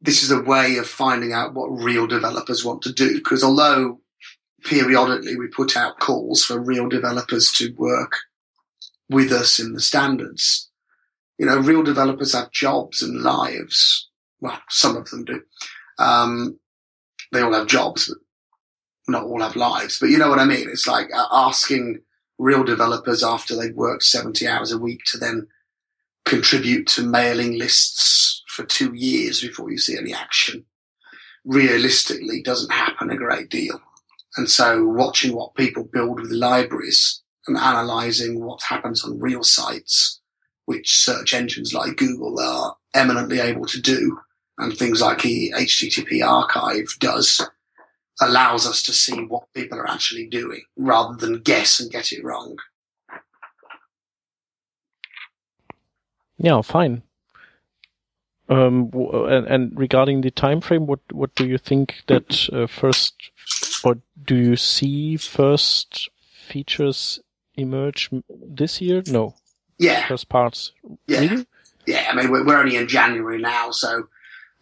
this 0.00 0.22
is 0.22 0.30
a 0.30 0.42
way 0.42 0.76
of 0.76 0.86
finding 0.86 1.32
out 1.32 1.54
what 1.54 1.68
real 1.68 2.06
developers 2.06 2.64
want 2.64 2.82
to 2.82 2.92
do. 2.92 3.14
Because 3.14 3.42
although 3.42 4.00
periodically 4.64 5.36
we 5.36 5.48
put 5.48 5.76
out 5.76 6.00
calls 6.00 6.44
for 6.44 6.58
real 6.58 6.88
developers 6.88 7.52
to 7.52 7.74
work 7.76 8.16
with 9.08 9.32
us 9.32 9.58
in 9.58 9.72
the 9.72 9.80
standards, 9.80 10.70
you 11.38 11.46
know, 11.46 11.58
real 11.58 11.82
developers 11.82 12.32
have 12.32 12.50
jobs 12.52 13.02
and 13.02 13.22
lives. 13.22 14.08
Well, 14.40 14.60
some 14.68 14.96
of 14.96 15.10
them 15.10 15.24
do. 15.24 15.42
Um, 15.98 16.58
they 17.32 17.40
all 17.40 17.52
have 17.52 17.66
jobs, 17.66 18.08
but 18.08 18.18
not 19.08 19.24
all 19.24 19.42
have 19.42 19.56
lives. 19.56 19.98
But 19.98 20.10
you 20.10 20.18
know 20.18 20.28
what 20.28 20.38
I 20.38 20.44
mean? 20.44 20.68
It's 20.68 20.86
like 20.86 21.08
uh, 21.14 21.26
asking 21.30 22.00
real 22.38 22.64
developers 22.64 23.22
after 23.22 23.54
they've 23.56 23.74
worked 23.74 24.02
70 24.02 24.46
hours 24.46 24.72
a 24.72 24.78
week 24.78 25.02
to 25.06 25.18
then 25.18 25.46
contribute 26.24 26.86
to 26.88 27.02
mailing 27.02 27.58
lists 27.58 28.42
for 28.48 28.64
two 28.64 28.94
years 28.94 29.40
before 29.40 29.70
you 29.70 29.78
see 29.78 29.96
any 29.96 30.14
action 30.14 30.64
realistically 31.44 32.42
doesn't 32.42 32.72
happen 32.72 33.10
a 33.10 33.16
great 33.16 33.50
deal. 33.50 33.80
And 34.36 34.50
so 34.50 34.84
watching 34.84 35.34
what 35.34 35.54
people 35.54 35.84
build 35.84 36.20
with 36.20 36.30
libraries 36.30 37.22
and 37.46 37.56
analyzing 37.56 38.42
what 38.44 38.62
happens 38.62 39.04
on 39.04 39.20
real 39.20 39.44
sites, 39.44 40.20
which 40.64 40.96
search 40.96 41.34
engines 41.34 41.74
like 41.74 41.96
Google 41.96 42.40
are 42.40 42.76
eminently 42.94 43.40
able 43.40 43.66
to 43.66 43.80
do, 43.80 44.18
and 44.58 44.76
things 44.76 45.00
like 45.00 45.22
the 45.22 45.52
HTTP 45.56 46.26
archive 46.26 46.86
does, 46.98 47.46
allows 48.20 48.66
us 48.66 48.82
to 48.82 48.92
see 48.92 49.24
what 49.24 49.52
people 49.54 49.78
are 49.78 49.88
actually 49.88 50.26
doing 50.26 50.62
rather 50.76 51.16
than 51.16 51.40
guess 51.40 51.80
and 51.80 51.90
get 51.90 52.12
it 52.12 52.24
wrong. 52.24 52.56
Yeah, 56.38 56.62
fine. 56.62 57.02
Um, 58.48 58.90
and, 58.94 59.46
and, 59.46 59.78
regarding 59.78 60.20
the 60.20 60.30
time 60.30 60.60
frame, 60.60 60.86
what 60.86 61.00
what 61.12 61.34
do 61.34 61.46
you 61.46 61.56
think 61.56 62.02
that 62.08 62.48
uh, 62.52 62.66
first, 62.66 63.14
or 63.82 63.96
do 64.22 64.36
you 64.36 64.56
see 64.56 65.16
first 65.16 66.10
features 66.20 67.20
emerge 67.54 68.10
this 68.28 68.82
year? 68.82 69.02
No. 69.06 69.34
Yeah. 69.78 70.06
First 70.06 70.28
parts. 70.28 70.72
Yeah. 71.06 71.20
Really? 71.20 71.46
Yeah. 71.86 72.06
I 72.10 72.14
mean, 72.14 72.30
we're, 72.30 72.44
we're 72.44 72.58
only 72.58 72.76
in 72.76 72.86
January 72.86 73.38
now, 73.40 73.70
so 73.70 74.08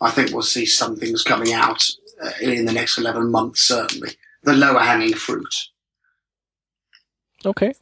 I 0.01 0.11
think 0.11 0.31
we'll 0.31 0.43
see 0.43 0.67
some 0.67 0.97
things 0.97 1.25
coming 1.25 1.53
out 1.53 1.83
uh, 1.83 2.02
in 2.41 2.65
the 2.65 2.73
next 2.73 2.99
11 2.99 3.31
months, 3.31 3.63
certainly. 3.63 4.11
The 4.43 4.55
lower 4.55 4.81
hanging 4.81 5.15
fruit. 5.15 5.55
Okay. 7.45 7.75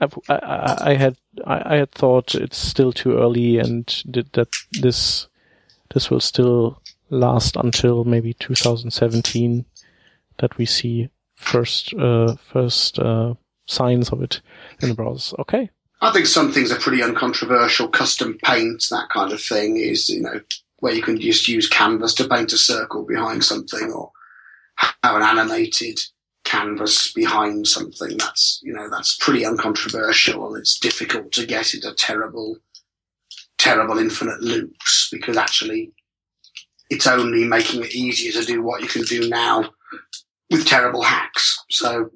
I've, 0.00 0.14
I, 0.28 0.76
I 0.80 0.94
had 0.94 1.16
I, 1.44 1.74
I 1.74 1.76
had 1.76 1.90
thought 1.92 2.34
it's 2.34 2.58
still 2.58 2.92
too 2.92 3.18
early 3.18 3.58
and 3.58 3.86
that 4.06 4.48
this 4.80 5.26
this 5.92 6.10
will 6.10 6.20
still 6.20 6.80
last 7.10 7.56
until 7.56 8.04
maybe 8.04 8.34
2017 8.34 9.64
that 10.38 10.56
we 10.56 10.66
see 10.66 11.08
first 11.34 11.94
uh, 11.94 12.36
first 12.36 12.98
uh, 12.98 13.34
signs 13.66 14.10
of 14.10 14.22
it 14.22 14.40
in 14.80 14.88
the 14.88 14.94
browsers. 14.94 15.38
Okay. 15.40 15.70
I 16.00 16.12
think 16.12 16.26
some 16.26 16.52
things 16.52 16.70
are 16.70 16.78
pretty 16.78 17.02
uncontroversial. 17.02 17.88
Custom 17.88 18.38
paint, 18.44 18.86
that 18.90 19.08
kind 19.08 19.32
of 19.32 19.42
thing, 19.42 19.78
is 19.78 20.08
you 20.08 20.22
know 20.22 20.40
where 20.80 20.94
you 20.94 21.02
can 21.02 21.20
just 21.20 21.48
use 21.48 21.68
canvas 21.68 22.14
to 22.14 22.28
paint 22.28 22.52
a 22.52 22.58
circle 22.58 23.04
behind 23.04 23.44
something, 23.44 23.90
or 23.92 24.12
have 25.02 25.16
an 25.16 25.22
animated 25.22 26.00
canvas 26.44 27.12
behind 27.12 27.66
something. 27.66 28.16
That's 28.16 28.60
you 28.62 28.72
know 28.72 28.88
that's 28.90 29.16
pretty 29.16 29.44
uncontroversial, 29.44 30.46
and 30.48 30.56
it's 30.58 30.78
difficult 30.78 31.32
to 31.32 31.46
get 31.46 31.74
into 31.74 31.92
terrible, 31.94 32.58
terrible 33.58 33.98
infinite 33.98 34.40
loops 34.40 35.08
because 35.10 35.36
actually 35.36 35.92
it's 36.90 37.06
only 37.06 37.44
making 37.44 37.84
it 37.84 37.94
easier 37.94 38.32
to 38.32 38.46
do 38.46 38.62
what 38.62 38.80
you 38.80 38.88
can 38.88 39.02
do 39.02 39.28
now 39.28 39.70
with 40.50 40.66
terrible 40.66 41.02
hacks. 41.02 41.58
So 41.70 42.10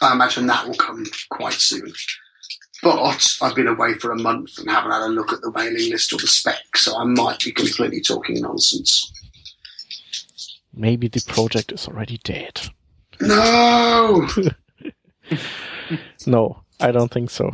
I 0.00 0.12
imagine 0.12 0.46
that 0.46 0.66
will 0.66 0.74
come 0.74 1.04
quite 1.30 1.54
soon. 1.54 1.92
But 2.82 3.36
I've 3.42 3.54
been 3.54 3.68
away 3.68 3.94
for 3.94 4.10
a 4.10 4.18
month 4.18 4.58
and 4.58 4.70
haven't 4.70 4.92
had 4.92 5.02
a 5.02 5.08
look 5.08 5.32
at 5.32 5.42
the 5.42 5.52
mailing 5.52 5.90
list 5.90 6.12
or 6.12 6.16
the 6.16 6.26
spec, 6.26 6.76
so 6.76 6.96
I 6.96 7.04
might 7.04 7.44
be 7.44 7.52
completely 7.52 8.00
talking 8.00 8.40
nonsense. 8.40 9.12
Maybe 10.72 11.08
the 11.08 11.22
project 11.26 11.72
is 11.72 11.86
already 11.86 12.18
dead. 12.24 12.60
No! 13.20 14.26
no, 16.26 16.62
I 16.80 16.90
don't 16.90 17.10
think 17.10 17.30
so. 17.30 17.50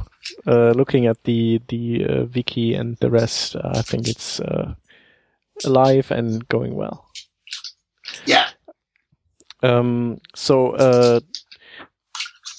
Uh, 0.47 0.71
looking 0.71 1.07
at 1.07 1.25
the 1.25 1.61
the 1.69 2.05
uh, 2.05 2.25
wiki 2.35 2.75
and 2.75 2.97
the 2.99 3.11
rest, 3.11 3.57
uh, 3.57 3.73
I 3.75 3.83
think 3.83 4.07
it's 4.07 4.39
uh, 4.39 4.75
alive 5.65 6.11
and 6.11 6.47
going 6.49 6.75
well. 6.75 7.11
Yeah. 8.27 8.49
Um, 9.63 10.21
so 10.35 10.73
uh, 10.73 11.21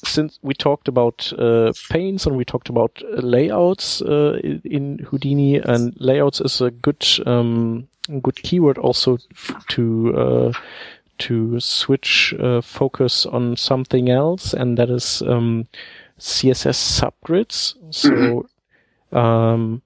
since 0.07 0.39
we 0.41 0.53
talked 0.53 0.87
about 0.87 1.31
uh, 1.37 1.73
paints 1.89 2.25
and 2.25 2.35
we 2.37 2.45
talked 2.45 2.69
about 2.69 3.01
layouts 3.09 4.01
uh, 4.01 4.39
in 4.63 4.99
Houdini, 4.99 5.57
and 5.57 5.95
layouts 5.99 6.41
is 6.41 6.61
a 6.61 6.71
good 6.71 7.05
um, 7.25 7.87
good 8.21 8.41
keyword 8.43 8.77
also 8.77 9.17
to 9.69 10.17
uh, 10.17 10.53
to 11.19 11.59
switch 11.59 12.33
uh, 12.39 12.61
focus 12.61 13.25
on 13.25 13.55
something 13.57 14.09
else, 14.09 14.53
and 14.53 14.77
that 14.77 14.89
is 14.89 15.21
um, 15.23 15.67
CSS 16.19 17.01
subgrids. 17.01 17.75
So. 17.93 18.09
Mm-hmm. 18.09 18.47
Um, 19.09 19.81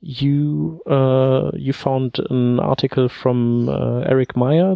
you 0.00 0.82
uh, 0.86 1.50
you 1.54 1.72
found 1.72 2.18
an 2.30 2.60
article 2.60 3.08
from 3.08 3.68
uh, 3.68 4.00
Eric 4.00 4.36
Meyer 4.36 4.74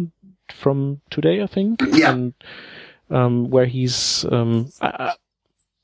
from 0.51 1.01
today, 1.09 1.41
I 1.41 1.47
think. 1.47 1.81
Yeah. 1.93 2.11
And, 2.11 2.33
um, 3.11 3.49
where 3.49 3.65
he's, 3.65 4.25
um, 4.31 4.71
I, 4.81 5.15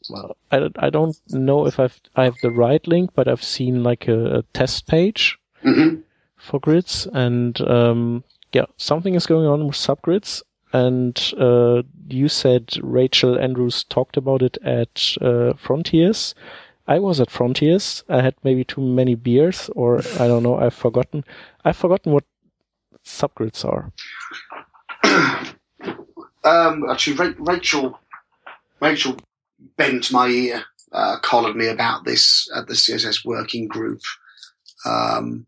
well, 0.09 0.37
I, 0.51 0.69
I 0.77 0.89
don't 0.89 1.17
know 1.29 1.67
if 1.67 1.79
I've, 1.79 1.99
I 2.15 2.23
have 2.25 2.37
the 2.41 2.51
right 2.51 2.85
link, 2.87 3.11
but 3.13 3.27
I've 3.27 3.43
seen 3.43 3.83
like 3.83 4.07
a, 4.07 4.37
a 4.37 4.41
test 4.53 4.87
page 4.87 5.37
mm-hmm. 5.63 6.01
for 6.35 6.59
grids 6.59 7.07
and, 7.13 7.59
um, 7.61 8.23
yeah, 8.53 8.65
something 8.77 9.15
is 9.15 9.25
going 9.25 9.45
on 9.45 9.67
with 9.67 9.75
subgrids. 9.75 10.41
And, 10.73 11.33
uh, 11.37 11.83
you 12.09 12.27
said 12.27 12.73
Rachel 12.81 13.37
Andrews 13.37 13.83
talked 13.83 14.17
about 14.17 14.41
it 14.41 14.57
at, 14.63 15.15
uh, 15.21 15.53
Frontiers. 15.53 16.35
I 16.87 16.99
was 16.99 17.19
at 17.19 17.29
Frontiers. 17.29 18.03
I 18.07 18.21
had 18.21 18.35
maybe 18.43 18.63
too 18.63 18.81
many 18.81 19.15
beers 19.15 19.69
or 19.75 19.99
I 20.19 20.27
don't 20.27 20.43
know. 20.43 20.57
I've 20.57 20.73
forgotten. 20.73 21.25
I've 21.65 21.75
forgotten 21.75 22.13
what 22.13 22.23
subgrids 23.05 23.65
are. 23.65 23.91
um, 26.47 26.89
actually, 26.89 27.33
Rachel, 27.39 27.99
Rachel 28.79 29.17
bent 29.77 30.11
my 30.11 30.27
ear, 30.27 30.63
uh, 30.91 31.17
collared 31.21 31.55
me 31.55 31.67
about 31.67 32.05
this 32.05 32.49
at 32.55 32.67
the 32.67 32.73
CSS 32.73 33.25
working 33.25 33.67
group 33.67 34.01
um, 34.85 35.45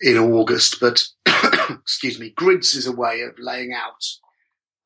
in 0.00 0.18
August. 0.18 0.78
But 0.80 1.02
excuse 1.70 2.18
me, 2.18 2.30
grids 2.30 2.74
is 2.74 2.86
a 2.86 2.92
way 2.92 3.22
of 3.22 3.38
laying 3.38 3.72
out 3.72 4.04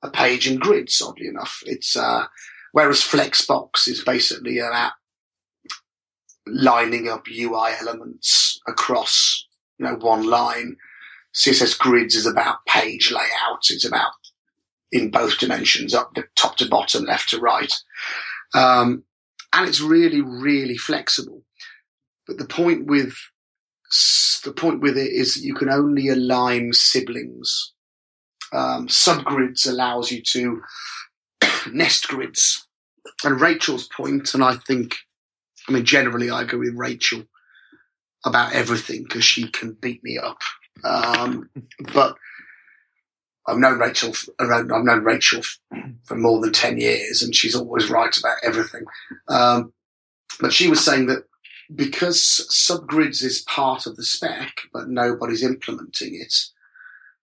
a 0.02 0.10
page 0.10 0.48
in 0.48 0.58
grids. 0.58 1.02
Oddly 1.02 1.26
enough, 1.26 1.62
it's 1.66 1.96
uh, 1.96 2.26
whereas 2.72 3.00
Flexbox 3.00 3.88
is 3.88 4.04
basically 4.04 4.58
about 4.58 4.92
lining 6.46 7.08
up 7.08 7.26
UI 7.28 7.72
elements 7.80 8.60
across 8.68 9.46
you 9.78 9.86
know 9.86 9.96
one 9.96 10.24
line. 10.24 10.76
CSS 11.34 11.76
grids 11.76 12.14
is 12.14 12.26
about 12.26 12.64
page 12.66 13.10
layout. 13.10 13.64
It's 13.68 13.84
about 13.84 14.12
in 14.94 15.10
both 15.10 15.38
dimensions, 15.38 15.92
up 15.92 16.14
the 16.14 16.24
top 16.36 16.56
to 16.56 16.68
bottom, 16.68 17.04
left 17.04 17.30
to 17.30 17.40
right. 17.40 17.72
Um, 18.54 19.02
and 19.52 19.68
it's 19.68 19.80
really, 19.80 20.20
really 20.20 20.76
flexible. 20.76 21.42
But 22.26 22.38
the 22.38 22.46
point 22.46 22.86
with 22.86 23.14
the 24.44 24.52
point 24.52 24.80
with 24.80 24.96
it 24.96 25.10
is 25.10 25.34
that 25.34 25.42
you 25.42 25.54
can 25.54 25.68
only 25.68 26.08
align 26.08 26.72
siblings. 26.72 27.72
Um, 28.52 28.88
subgrids 28.88 29.68
allows 29.68 30.12
you 30.12 30.22
to 30.22 30.62
nest 31.72 32.08
grids. 32.08 32.66
And 33.24 33.40
Rachel's 33.40 33.88
point, 33.88 34.32
and 34.34 34.44
I 34.44 34.56
think, 34.56 34.96
I 35.68 35.72
mean, 35.72 35.84
generally 35.84 36.30
I 36.30 36.44
go 36.44 36.58
with 36.58 36.74
Rachel 36.74 37.24
about 38.24 38.52
everything 38.52 39.02
because 39.02 39.24
she 39.24 39.48
can 39.48 39.72
beat 39.80 40.02
me 40.04 40.18
up 40.18 40.38
um, 40.82 41.50
but 41.92 42.16
I've 43.46 43.58
known 43.58 43.78
Rachel. 43.78 44.12
I've 44.38 44.66
known 44.66 45.04
Rachel 45.04 45.42
for 46.04 46.16
more 46.16 46.40
than 46.40 46.52
ten 46.52 46.78
years, 46.78 47.22
and 47.22 47.34
she's 47.34 47.54
always 47.54 47.90
right 47.90 48.16
about 48.16 48.38
everything. 48.42 48.84
Um, 49.28 49.72
but 50.40 50.52
she 50.52 50.68
was 50.68 50.84
saying 50.84 51.06
that 51.06 51.24
because 51.74 52.46
subgrids 52.52 53.22
is 53.22 53.44
part 53.48 53.86
of 53.86 53.96
the 53.96 54.04
spec, 54.04 54.52
but 54.72 54.88
nobody's 54.88 55.42
implementing 55.42 56.14
it, 56.14 56.34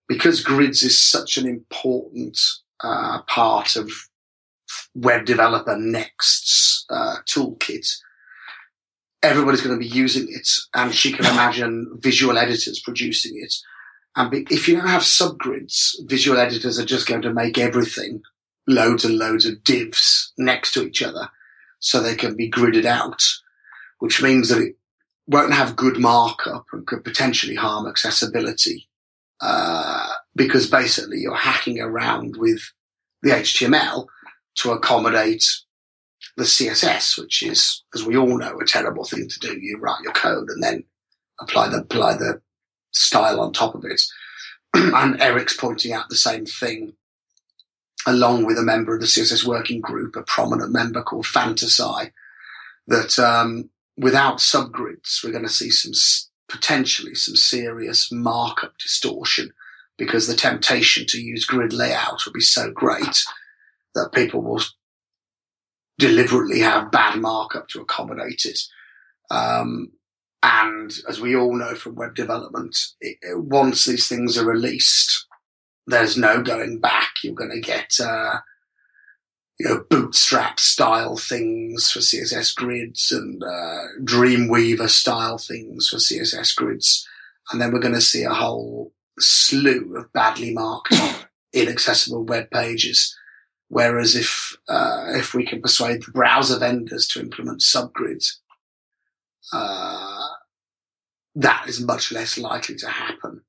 because 0.07 0.43
grids 0.43 0.83
is 0.83 0.99
such 0.99 1.37
an 1.37 1.47
important 1.47 2.39
uh, 2.83 3.21
part 3.23 3.75
of 3.75 3.91
web 4.95 5.25
developer 5.25 5.75
Next's 5.75 6.85
uh, 6.89 7.17
toolkit, 7.25 7.87
everybody's 9.23 9.61
going 9.61 9.75
to 9.75 9.79
be 9.79 9.87
using 9.87 10.27
it, 10.29 10.49
and 10.73 10.93
she 10.93 11.11
can 11.11 11.25
imagine 11.25 11.97
visual 11.99 12.37
editors 12.37 12.81
producing 12.83 13.33
it. 13.35 13.53
And 14.15 14.33
if 14.51 14.67
you 14.67 14.75
don't 14.75 14.87
have 14.87 15.03
subgrids, 15.03 15.93
visual 16.05 16.37
editors 16.37 16.77
are 16.77 16.85
just 16.85 17.07
going 17.07 17.21
to 17.21 17.33
make 17.33 17.57
everything 17.57 18.21
loads 18.67 19.05
and 19.05 19.17
loads 19.17 19.45
of 19.45 19.63
divs 19.63 20.33
next 20.37 20.73
to 20.73 20.85
each 20.85 21.01
other 21.01 21.29
so 21.79 21.99
they 21.99 22.15
can 22.15 22.35
be 22.35 22.49
gridded 22.49 22.85
out, 22.85 23.21
which 23.99 24.21
means 24.21 24.49
that 24.49 24.61
it 24.61 24.75
won't 25.27 25.53
have 25.53 25.75
good 25.75 25.97
markup 25.97 26.65
and 26.73 26.85
could 26.85 27.03
potentially 27.03 27.55
harm 27.55 27.87
accessibility. 27.87 28.89
Uh, 29.39 30.07
because 30.35 30.69
basically 30.69 31.19
you're 31.19 31.35
hacking 31.35 31.79
around 31.79 32.35
with 32.37 32.61
the 33.23 33.31
HTML 33.31 34.05
to 34.55 34.71
accommodate 34.71 35.43
the 36.37 36.43
CSS, 36.43 37.19
which 37.19 37.41
is, 37.41 37.83
as 37.95 38.03
we 38.03 38.15
all 38.15 38.37
know, 38.37 38.59
a 38.59 38.65
terrible 38.65 39.03
thing 39.03 39.27
to 39.27 39.39
do. 39.39 39.57
You 39.59 39.79
write 39.79 40.03
your 40.03 40.13
code 40.13 40.49
and 40.49 40.61
then 40.61 40.83
apply 41.39 41.69
the, 41.69 41.77
apply 41.77 42.13
the 42.13 42.41
style 42.91 43.39
on 43.39 43.53
top 43.53 43.75
of 43.75 43.83
it. 43.85 44.01
and 44.73 45.21
Eric's 45.21 45.55
pointing 45.55 45.93
out 45.93 46.09
the 46.09 46.15
same 46.15 46.45
thing 46.45 46.93
along 48.07 48.45
with 48.45 48.57
a 48.57 48.63
member 48.63 48.95
of 48.95 49.01
the 49.01 49.07
CSS 49.07 49.45
working 49.45 49.79
group, 49.79 50.15
a 50.15 50.23
prominent 50.23 50.71
member 50.71 51.03
called 51.03 51.25
fantasai, 51.25 52.11
that 52.87 53.19
um, 53.19 53.69
without 53.97 54.37
subgrids, 54.37 55.23
we're 55.23 55.31
going 55.31 55.43
to 55.43 55.49
see 55.49 55.69
some 55.69 55.93
potentially 56.49 57.15
some 57.15 57.35
serious 57.35 58.11
markup 58.11 58.77
distortion 58.77 59.53
because 59.97 60.27
the 60.27 60.35
temptation 60.35 61.05
to 61.07 61.21
use 61.21 61.45
grid 61.45 61.71
layout 61.71 62.25
will 62.25 62.33
be 62.33 62.41
so 62.41 62.71
great 62.71 63.23
that 63.95 64.11
people 64.13 64.41
will 64.41 64.61
deliberately 65.97 66.59
have 66.59 66.91
bad 66.91 67.19
markup 67.19 67.67
to 67.69 67.79
accommodate 67.79 68.45
it. 68.45 68.59
Um, 69.29 69.91
and 70.43 70.91
as 71.07 71.21
we 71.21 71.35
all 71.35 71.55
know 71.55 71.75
from 71.75 71.95
web 71.95 72.15
development, 72.15 72.77
it, 72.99 73.17
once 73.35 73.85
these 73.85 74.07
things 74.07 74.37
are 74.37 74.45
released, 74.45 75.27
there's 75.85 76.17
no 76.17 76.41
going 76.41 76.79
back. 76.79 77.11
You're 77.23 77.35
going 77.35 77.51
to 77.51 77.59
get, 77.59 77.91
uh, 78.03 78.39
you 79.59 79.67
know, 79.67 79.85
bootstrap 79.89 80.59
style 80.59 81.15
things 81.15 81.91
for 81.91 81.99
CSS 81.99 82.55
grids 82.55 83.11
and, 83.11 83.43
uh, 83.43 83.83
Dreamweaver 84.03 84.89
style 84.89 85.37
things 85.37 85.89
for 85.89 85.97
CSS 85.97 86.55
grids. 86.55 87.07
And 87.51 87.61
then 87.61 87.71
we're 87.71 87.79
going 87.79 87.93
to 87.93 88.01
see 88.01 88.23
a 88.23 88.33
whole 88.33 88.93
slew 89.19 89.95
of 89.95 90.11
badly 90.11 90.53
marked, 90.53 90.95
inaccessible 91.53 92.25
web 92.25 92.49
pages. 92.49 93.15
Whereas 93.67 94.15
if, 94.15 94.57
uh, 94.67 95.05
if 95.09 95.35
we 95.35 95.45
can 95.45 95.61
persuade 95.61 96.03
the 96.03 96.11
browser 96.11 96.57
vendors 96.57 97.07
to 97.09 97.19
implement 97.19 97.61
subgrids, 97.61 98.37
uh, 99.53 100.27
that 101.35 101.67
is 101.67 101.81
much 101.81 102.11
less 102.11 102.37
likely 102.37 102.75
to 102.75 102.87
happen. 102.87 103.41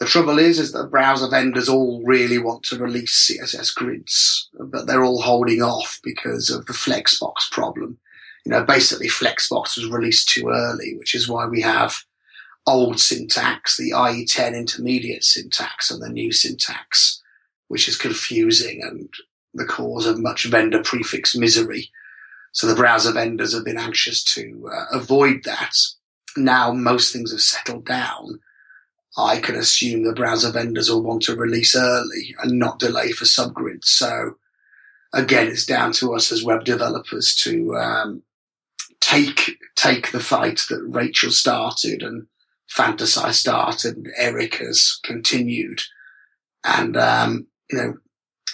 The 0.00 0.06
trouble 0.06 0.38
is, 0.38 0.58
is 0.58 0.72
that 0.72 0.90
browser 0.90 1.28
vendors 1.28 1.68
all 1.68 2.02
really 2.04 2.38
want 2.38 2.64
to 2.64 2.78
release 2.78 3.30
CSS 3.30 3.74
grids, 3.74 4.48
but 4.58 4.86
they're 4.86 5.04
all 5.04 5.22
holding 5.22 5.62
off 5.62 6.00
because 6.02 6.50
of 6.50 6.66
the 6.66 6.72
Flexbox 6.72 7.50
problem. 7.50 7.98
You 8.44 8.50
know, 8.50 8.64
basically 8.64 9.06
Flexbox 9.06 9.76
was 9.76 9.88
released 9.88 10.28
too 10.28 10.48
early, 10.48 10.96
which 10.98 11.14
is 11.14 11.28
why 11.28 11.46
we 11.46 11.60
have 11.60 12.02
old 12.66 12.98
syntax, 12.98 13.76
the 13.76 13.90
IE10 13.90 14.56
intermediate 14.56 15.24
syntax 15.24 15.90
and 15.90 16.02
the 16.02 16.08
new 16.08 16.32
syntax, 16.32 17.22
which 17.68 17.88
is 17.88 17.96
confusing 17.96 18.82
and 18.82 19.08
the 19.54 19.64
cause 19.64 20.06
of 20.06 20.18
much 20.18 20.46
vendor 20.46 20.82
prefix 20.82 21.36
misery. 21.36 21.90
So 22.52 22.66
the 22.66 22.74
browser 22.74 23.12
vendors 23.12 23.54
have 23.54 23.64
been 23.64 23.78
anxious 23.78 24.22
to 24.34 24.70
uh, 24.72 24.96
avoid 24.96 25.44
that. 25.44 25.74
Now 26.36 26.72
most 26.72 27.12
things 27.12 27.32
have 27.32 27.40
settled 27.40 27.84
down 27.84 28.40
I 29.16 29.40
can 29.40 29.56
assume 29.56 30.04
the 30.04 30.14
browser 30.14 30.50
vendors 30.50 30.90
will 30.90 31.02
want 31.02 31.22
to 31.24 31.36
release 31.36 31.76
early 31.76 32.34
and 32.42 32.58
not 32.58 32.78
delay 32.78 33.12
for 33.12 33.24
subgrids. 33.24 33.84
So 33.84 34.36
again, 35.12 35.48
it's 35.48 35.66
down 35.66 35.92
to 35.94 36.14
us 36.14 36.32
as 36.32 36.42
web 36.42 36.64
developers 36.64 37.34
to 37.42 37.76
um, 37.76 38.22
take 39.00 39.58
take 39.76 40.12
the 40.12 40.20
fight 40.20 40.62
that 40.70 40.82
Rachel 40.82 41.30
started 41.30 42.02
and 42.02 42.26
fantasai 42.74 43.32
started 43.32 43.96
and 43.96 44.08
Eric 44.16 44.54
has 44.56 44.98
continued, 45.02 45.82
and 46.64 46.96
um, 46.96 47.48
you 47.70 47.78
know 47.78 47.94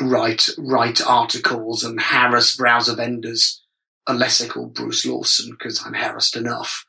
write 0.01 0.49
write 0.59 1.01
articles 1.07 1.84
and 1.84 2.01
harass 2.01 2.57
browser 2.57 2.96
vendors 2.96 3.62
unless 4.09 4.39
they 4.39 4.49
call 4.49 4.67
Bruce 4.67 5.07
Lawson 5.07 5.51
because 5.51 5.85
I'm 5.85 5.95
harassed 5.95 6.37
enough 6.37 6.85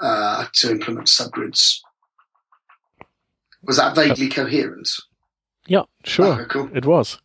uh, 0.00 0.46
to 0.54 0.70
implement 0.70 1.06
subgrids. 1.06 1.78
Was 3.62 3.78
that 3.78 3.94
vaguely 3.94 4.30
uh, 4.30 4.34
coherent? 4.34 4.90
Yeah, 5.66 5.84
sure. 6.04 6.42
Oh, 6.42 6.44
cool. 6.46 6.70
It 6.74 6.84
was. 6.84 7.18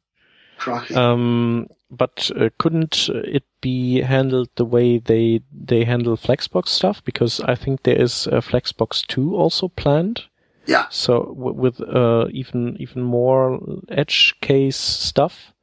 Um, 0.96 1.68
but 1.90 2.30
uh, 2.36 2.50
couldn't 2.58 3.10
it 3.10 3.44
be 3.62 4.02
handled 4.02 4.50
the 4.56 4.66
way 4.66 5.00
they 5.00 5.42
they 5.52 5.86
handle 5.86 6.18
Flexbox 6.18 6.68
stuff? 6.68 7.04
Because 7.04 7.40
I 7.42 7.56
think 7.56 7.84
there 7.84 8.00
is 8.00 8.28
a 8.28 8.42
Flexbox 8.42 9.06
two 9.08 9.36
also 9.36 9.70
planned. 9.70 10.24
Yeah. 10.66 10.86
So 10.90 11.34
with 11.36 11.82
uh, 11.82 12.28
even 12.32 12.78
even 12.80 13.02
more 13.02 13.60
edge 13.90 14.36
case 14.42 14.78
stuff 14.78 15.54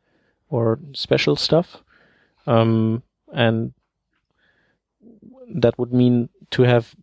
or 0.49 0.79
special 0.95 1.37
stuff, 1.37 1.83
um, 2.47 3.03
and 3.33 3.73
that 5.55 5.79
would 5.79 5.93
mean 5.93 6.29
to 6.51 6.63
have 6.63 6.95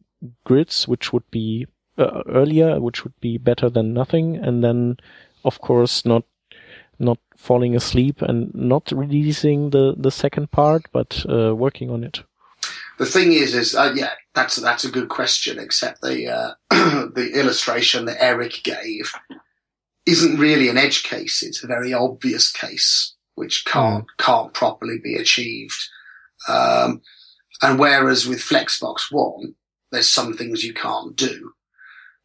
grids, 0.43 0.87
which 0.87 1.13
would 1.13 1.29
be 1.31 1.67
uh, 1.97 2.21
earlier, 2.27 2.79
which 2.79 3.03
would 3.03 3.19
be 3.19 3.37
better 3.37 3.69
than 3.69 3.93
nothing, 3.93 4.37
and 4.37 4.63
then, 4.63 4.97
of 5.43 5.59
course, 5.61 6.05
not 6.05 6.23
not 6.99 7.17
falling 7.35 7.75
asleep 7.75 8.21
and 8.21 8.53
not 8.53 8.91
releasing 8.91 9.71
the 9.71 9.95
the 9.97 10.11
second 10.11 10.51
part, 10.51 10.85
but 10.91 11.25
uh, 11.29 11.55
working 11.55 11.89
on 11.89 12.03
it. 12.03 12.23
The 12.99 13.05
thing 13.05 13.33
is, 13.33 13.55
is 13.55 13.75
uh, 13.75 13.93
yeah, 13.95 14.11
that's 14.33 14.55
that's 14.57 14.85
a 14.85 14.91
good 14.91 15.09
question. 15.09 15.59
Except 15.59 16.01
the 16.01 16.27
uh, 16.27 16.53
the 16.69 17.31
illustration 17.33 18.05
that 18.05 18.23
Eric 18.23 18.61
gave 18.63 19.13
isn't 20.05 20.39
really 20.39 20.69
an 20.69 20.77
edge 20.77 21.03
case; 21.03 21.43
it's 21.43 21.63
a 21.63 21.67
very 21.67 21.93
obvious 21.93 22.51
case 22.51 23.15
which 23.35 23.65
can't 23.65 24.05
mm. 24.05 24.17
can't 24.17 24.53
properly 24.53 24.99
be 25.03 25.15
achieved. 25.15 25.89
Um, 26.47 27.01
and 27.61 27.79
whereas 27.79 28.27
with 28.27 28.39
Flexbox 28.39 29.11
One, 29.11 29.55
there's 29.91 30.09
some 30.09 30.33
things 30.33 30.63
you 30.63 30.73
can't 30.73 31.15
do 31.15 31.53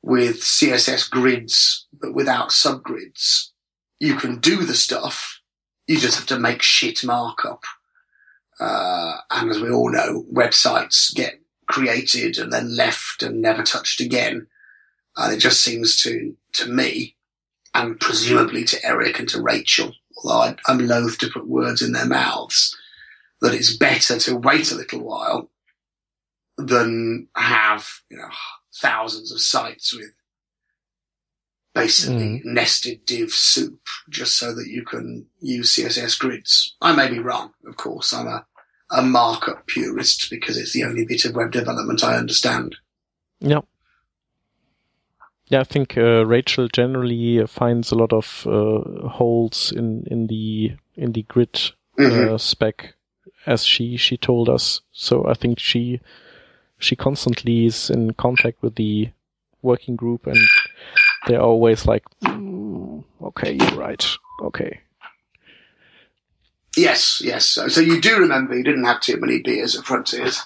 with 0.02 0.40
CSS 0.40 1.10
grids, 1.10 1.86
but 1.92 2.14
without 2.14 2.50
subgrids. 2.50 3.50
You 4.00 4.14
can 4.14 4.38
do 4.38 4.64
the 4.64 4.74
stuff. 4.74 5.40
You 5.86 5.98
just 5.98 6.16
have 6.18 6.26
to 6.28 6.38
make 6.38 6.62
shit 6.62 7.04
markup. 7.04 7.64
Uh, 8.60 9.16
and 9.30 9.50
as 9.50 9.60
we 9.60 9.70
all 9.70 9.90
know, 9.90 10.24
websites 10.32 11.14
get 11.14 11.40
created 11.68 12.38
and 12.38 12.52
then 12.52 12.76
left 12.76 13.22
and 13.22 13.40
never 13.40 13.62
touched 13.62 14.00
again. 14.00 14.46
And 15.16 15.34
it 15.34 15.38
just 15.38 15.62
seems 15.62 16.00
to, 16.02 16.36
to 16.54 16.66
me, 16.66 17.16
and 17.74 18.00
presumably 18.00 18.64
to 18.64 18.84
Eric 18.84 19.18
and 19.18 19.28
to 19.30 19.42
Rachel, 19.42 19.92
although 20.16 20.40
I, 20.40 20.56
I'm 20.66 20.86
loath 20.86 21.18
to 21.18 21.30
put 21.30 21.48
words 21.48 21.82
in 21.82 21.92
their 21.92 22.06
mouths, 22.06 22.76
that 23.40 23.54
it's 23.54 23.76
better 23.76 24.18
to 24.18 24.36
wait 24.36 24.72
a 24.72 24.76
little 24.76 25.00
while 25.00 25.50
than 26.56 27.28
have, 27.36 27.88
you 28.10 28.16
know, 28.16 28.30
thousands 28.74 29.32
of 29.32 29.40
sites 29.40 29.94
with 29.94 30.12
basically 31.74 32.40
mm. 32.40 32.44
nested 32.44 33.04
div 33.06 33.30
soup 33.30 33.80
just 34.10 34.36
so 34.36 34.52
that 34.54 34.66
you 34.66 34.84
can 34.84 35.26
use 35.40 35.76
CSS 35.76 36.18
grids. 36.18 36.76
I 36.80 36.94
may 36.94 37.08
be 37.08 37.20
wrong, 37.20 37.52
of 37.66 37.76
course. 37.76 38.12
I'm 38.12 38.26
a, 38.26 38.44
a 38.90 39.02
markup 39.02 39.66
purist 39.66 40.28
because 40.30 40.58
it's 40.58 40.72
the 40.72 40.84
only 40.84 41.04
bit 41.04 41.24
of 41.24 41.36
web 41.36 41.52
development 41.52 42.02
I 42.02 42.16
understand. 42.16 42.76
Yeah. 43.38 43.60
Yeah, 45.46 45.60
I 45.60 45.64
think 45.64 45.96
uh, 45.96 46.26
Rachel 46.26 46.68
generally 46.68 47.46
finds 47.46 47.90
a 47.90 47.94
lot 47.94 48.12
of 48.12 48.46
uh, 48.46 49.08
holes 49.08 49.72
in, 49.74 50.04
in 50.10 50.26
the 50.26 50.72
in 50.94 51.12
the 51.12 51.22
grid 51.22 51.54
mm-hmm. 51.98 52.34
uh, 52.34 52.38
spec, 52.38 52.94
as 53.48 53.64
she 53.64 53.96
she 53.96 54.16
told 54.16 54.48
us. 54.48 54.82
So 54.92 55.26
I 55.26 55.34
think 55.34 55.58
she 55.58 56.00
she 56.78 56.94
constantly 56.94 57.66
is 57.66 57.90
in 57.90 58.12
contact 58.14 58.62
with 58.62 58.76
the 58.76 59.10
working 59.62 59.96
group 59.96 60.26
and 60.26 60.38
they're 61.26 61.40
always 61.40 61.86
like, 61.86 62.04
mm, 62.22 63.02
okay, 63.22 63.52
you're 63.54 63.78
right. 63.78 64.06
Okay. 64.42 64.80
Yes, 66.76 67.20
yes. 67.24 67.46
So, 67.46 67.66
so 67.66 67.80
you 67.80 68.00
do 68.00 68.18
remember 68.18 68.56
you 68.56 68.62
didn't 68.62 68.84
have 68.84 69.00
too 69.00 69.18
many 69.18 69.42
beers 69.42 69.74
at 69.74 69.84
Frontiers. 69.84 70.42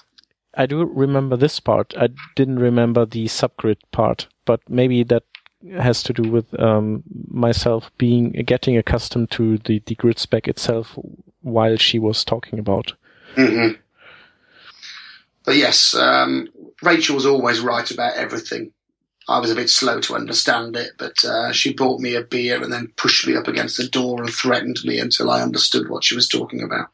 I 0.55 0.65
do 0.65 0.83
remember 0.83 1.37
this 1.37 1.59
part. 1.59 1.93
I 1.97 2.09
didn't 2.35 2.59
remember 2.59 3.05
the 3.05 3.25
subgrid 3.25 3.77
part, 3.91 4.27
but 4.45 4.61
maybe 4.67 5.03
that 5.03 5.23
has 5.77 6.03
to 6.03 6.13
do 6.13 6.29
with 6.29 6.59
um, 6.59 7.03
myself 7.27 7.91
being 7.97 8.31
getting 8.31 8.77
accustomed 8.77 9.31
to 9.31 9.57
the, 9.59 9.81
the 9.85 9.95
grid 9.95 10.19
spec 10.19 10.47
itself 10.47 10.97
while 11.43 11.77
she 11.77 11.99
was 11.99 12.25
talking 12.25 12.57
about. 12.59 12.93
Mm-hmm 13.35 13.79
but 15.43 15.55
yes, 15.55 15.93
um, 15.93 16.47
Rachel 16.81 17.15
was 17.15 17.25
always 17.25 17.59
right 17.59 17.89
about 17.91 18.15
everything. 18.15 18.71
I 19.27 19.39
was 19.39 19.51
a 19.51 19.55
bit 19.55 19.69
slow 19.69 20.01
to 20.01 20.15
understand 20.15 20.75
it, 20.75 20.91
but 20.97 21.23
uh, 21.23 21.51
she 21.53 21.73
bought 21.73 22.01
me 22.01 22.15
a 22.15 22.23
beer 22.23 22.61
and 22.61 22.71
then 22.71 22.91
pushed 22.97 23.25
me 23.25 23.35
up 23.35 23.47
against 23.47 23.77
the 23.77 23.87
door 23.87 24.21
and 24.21 24.33
threatened 24.33 24.79
me 24.83 24.99
until 24.99 25.29
I 25.29 25.41
understood 25.41 25.89
what 25.89 26.03
she 26.03 26.15
was 26.15 26.27
talking 26.27 26.61
about. 26.61 26.87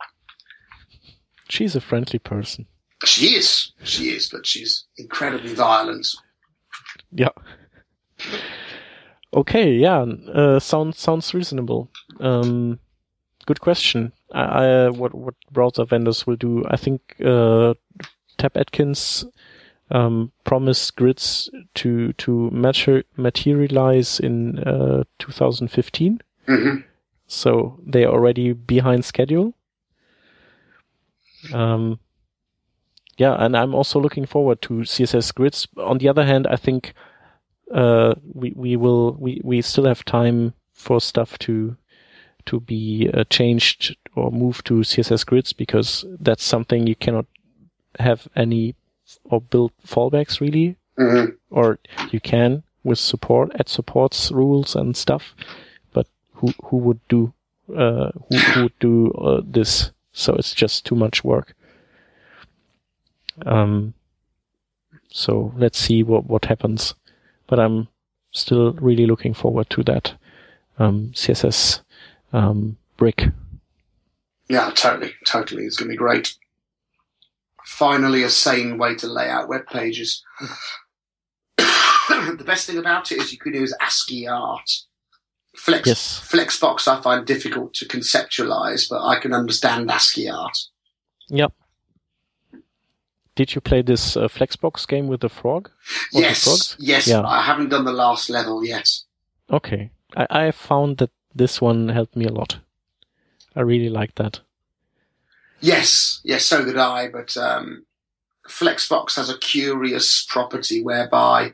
She's 1.47 1.75
a 1.75 1.81
friendly 1.81 2.19
person. 2.19 2.67
She 3.03 3.35
is, 3.35 3.71
she 3.83 4.09
is, 4.09 4.29
but 4.29 4.45
she's 4.45 4.85
incredibly 4.97 5.53
violent. 5.53 6.07
Yeah. 7.11 7.29
Okay, 9.33 9.73
yeah, 9.73 10.01
uh, 10.01 10.59
sounds 10.59 10.99
sounds 10.99 11.33
reasonable. 11.33 11.89
Um, 12.19 12.79
good 13.49 13.61
question. 13.61 14.11
I, 14.31 14.43
I, 14.43 14.89
what 14.89 15.15
what 15.15 15.33
browser 15.51 15.83
vendors 15.83 16.27
will 16.27 16.35
do? 16.35 16.63
I 16.69 16.77
think 16.77 17.01
uh, 17.25 17.73
Tab 18.37 18.55
Atkins 18.55 19.25
um, 19.89 20.31
promised 20.43 20.95
grids 20.95 21.49
to 21.73 22.13
to 22.13 22.51
mater- 22.51 23.05
materialize 23.17 24.19
in 24.19 24.59
uh, 24.59 25.03
2015. 25.17 26.21
hmm 26.45 26.75
So 27.25 27.79
they're 27.85 28.11
already 28.11 28.53
behind 28.53 29.03
schedule. 29.05 29.53
Um, 31.53 31.99
yeah, 33.17 33.35
and 33.39 33.57
I'm 33.57 33.73
also 33.73 33.99
looking 33.99 34.27
forward 34.27 34.61
to 34.63 34.83
CSS 34.85 35.33
grids. 35.33 35.67
On 35.77 35.97
the 35.97 36.09
other 36.09 36.25
hand, 36.25 36.45
I 36.47 36.55
think 36.55 36.93
uh, 37.73 38.13
we 38.33 38.53
we 38.55 38.77
will 38.77 39.17
we 39.19 39.41
we 39.43 39.61
still 39.63 39.85
have 39.85 40.05
time 40.05 40.53
for 40.73 41.01
stuff 41.01 41.37
to 41.39 41.75
to 42.49 42.59
be 42.59 43.09
uh, 43.13 43.23
changed 43.29 43.95
or 44.15 44.31
moved 44.31 44.65
to 44.65 44.81
CSS 44.81 45.23
grids 45.23 45.53
because 45.53 46.03
that's 46.19 46.43
something 46.43 46.87
you 46.87 46.95
cannot 46.95 47.27
have 47.99 48.27
any 48.35 48.75
or 49.23 49.39
build 49.39 49.71
fallbacks 49.85 50.41
really, 50.41 50.75
hmm 50.97 51.25
or 51.51 51.79
you 52.11 52.19
can 52.19 52.63
with 52.83 52.99
support 52.99 53.51
at 53.59 53.69
supports 53.69 54.31
rules 54.31 54.75
and 54.75 54.97
stuff, 54.97 55.35
but 55.93 56.07
who 56.33 56.53
who 56.65 56.77
would 56.77 56.99
do 57.07 57.33
uh, 57.75 58.11
who, 58.29 58.37
who 58.37 58.63
would 58.63 58.79
do 58.79 59.11
uh, 59.11 59.41
this? 59.43 59.91
So 60.11 60.33
it's 60.33 60.53
just 60.55 60.85
too 60.85 60.95
much 60.95 61.23
work. 61.23 61.55
Um. 63.45 63.93
So 65.11 65.53
let's 65.55 65.77
see 65.77 66.01
what 66.03 66.25
what 66.25 66.45
happens, 66.45 66.95
but 67.47 67.59
I'm 67.59 67.87
still 68.31 68.73
really 68.73 69.05
looking 69.05 69.33
forward 69.33 69.69
to 69.71 69.83
that 69.83 70.13
um, 70.79 71.11
CSS 71.13 71.81
um, 72.33 72.77
brick. 72.97 73.25
Yeah, 74.49 74.71
totally, 74.73 75.13
totally. 75.25 75.65
It's 75.65 75.77
going 75.77 75.87
to 75.89 75.93
be 75.93 75.97
great. 75.97 76.35
Finally, 77.65 78.23
a 78.23 78.29
sane 78.29 78.77
way 78.77 78.95
to 78.95 79.07
lay 79.07 79.29
out 79.29 79.47
web 79.47 79.67
pages. 79.67 80.23
the 81.57 82.43
best 82.45 82.65
thing 82.67 82.77
about 82.77 83.11
it 83.11 83.19
is 83.19 83.31
you 83.31 83.37
could 83.37 83.53
use 83.53 83.73
ASCII 83.79 84.27
art. 84.27 84.69
Flex, 85.55 85.87
Yes. 85.87 86.29
Flexbox 86.31 86.87
I 86.87 87.01
find 87.01 87.25
difficult 87.25 87.73
to 87.75 87.85
conceptualize, 87.85 88.89
but 88.89 89.05
I 89.05 89.19
can 89.19 89.33
understand 89.33 89.91
ASCII 89.91 90.29
art. 90.29 90.57
Yep. 91.29 91.53
Did 93.35 93.55
you 93.55 93.61
play 93.61 93.81
this 93.81 94.17
uh, 94.17 94.27
Flexbox 94.27 94.87
game 94.87 95.07
with 95.07 95.21
the 95.21 95.29
frog? 95.29 95.69
Or 96.13 96.21
the 96.21 96.27
yes, 96.27 96.43
frogs? 96.43 96.75
yes. 96.79 97.07
Yeah. 97.07 97.21
I 97.25 97.41
haven't 97.41 97.69
done 97.69 97.85
the 97.85 97.93
last 97.93 98.29
level 98.29 98.65
yet. 98.65 98.89
Okay. 99.51 99.91
I, 100.17 100.47
I 100.47 100.51
found 100.51 100.97
that 100.97 101.11
this 101.33 101.61
one 101.61 101.89
helped 101.89 102.15
me 102.15 102.25
a 102.25 102.31
lot. 102.31 102.59
I 103.55 103.61
really 103.61 103.89
like 103.89 104.15
that. 104.15 104.39
Yes, 105.61 106.21
yes, 106.23 106.45
so 106.45 106.63
did 106.63 106.77
I. 106.77 107.09
But 107.09 107.35
um, 107.37 107.85
Flexbox 108.47 109.15
has 109.15 109.29
a 109.29 109.37
curious 109.37 110.25
property 110.29 110.83
whereby 110.83 111.53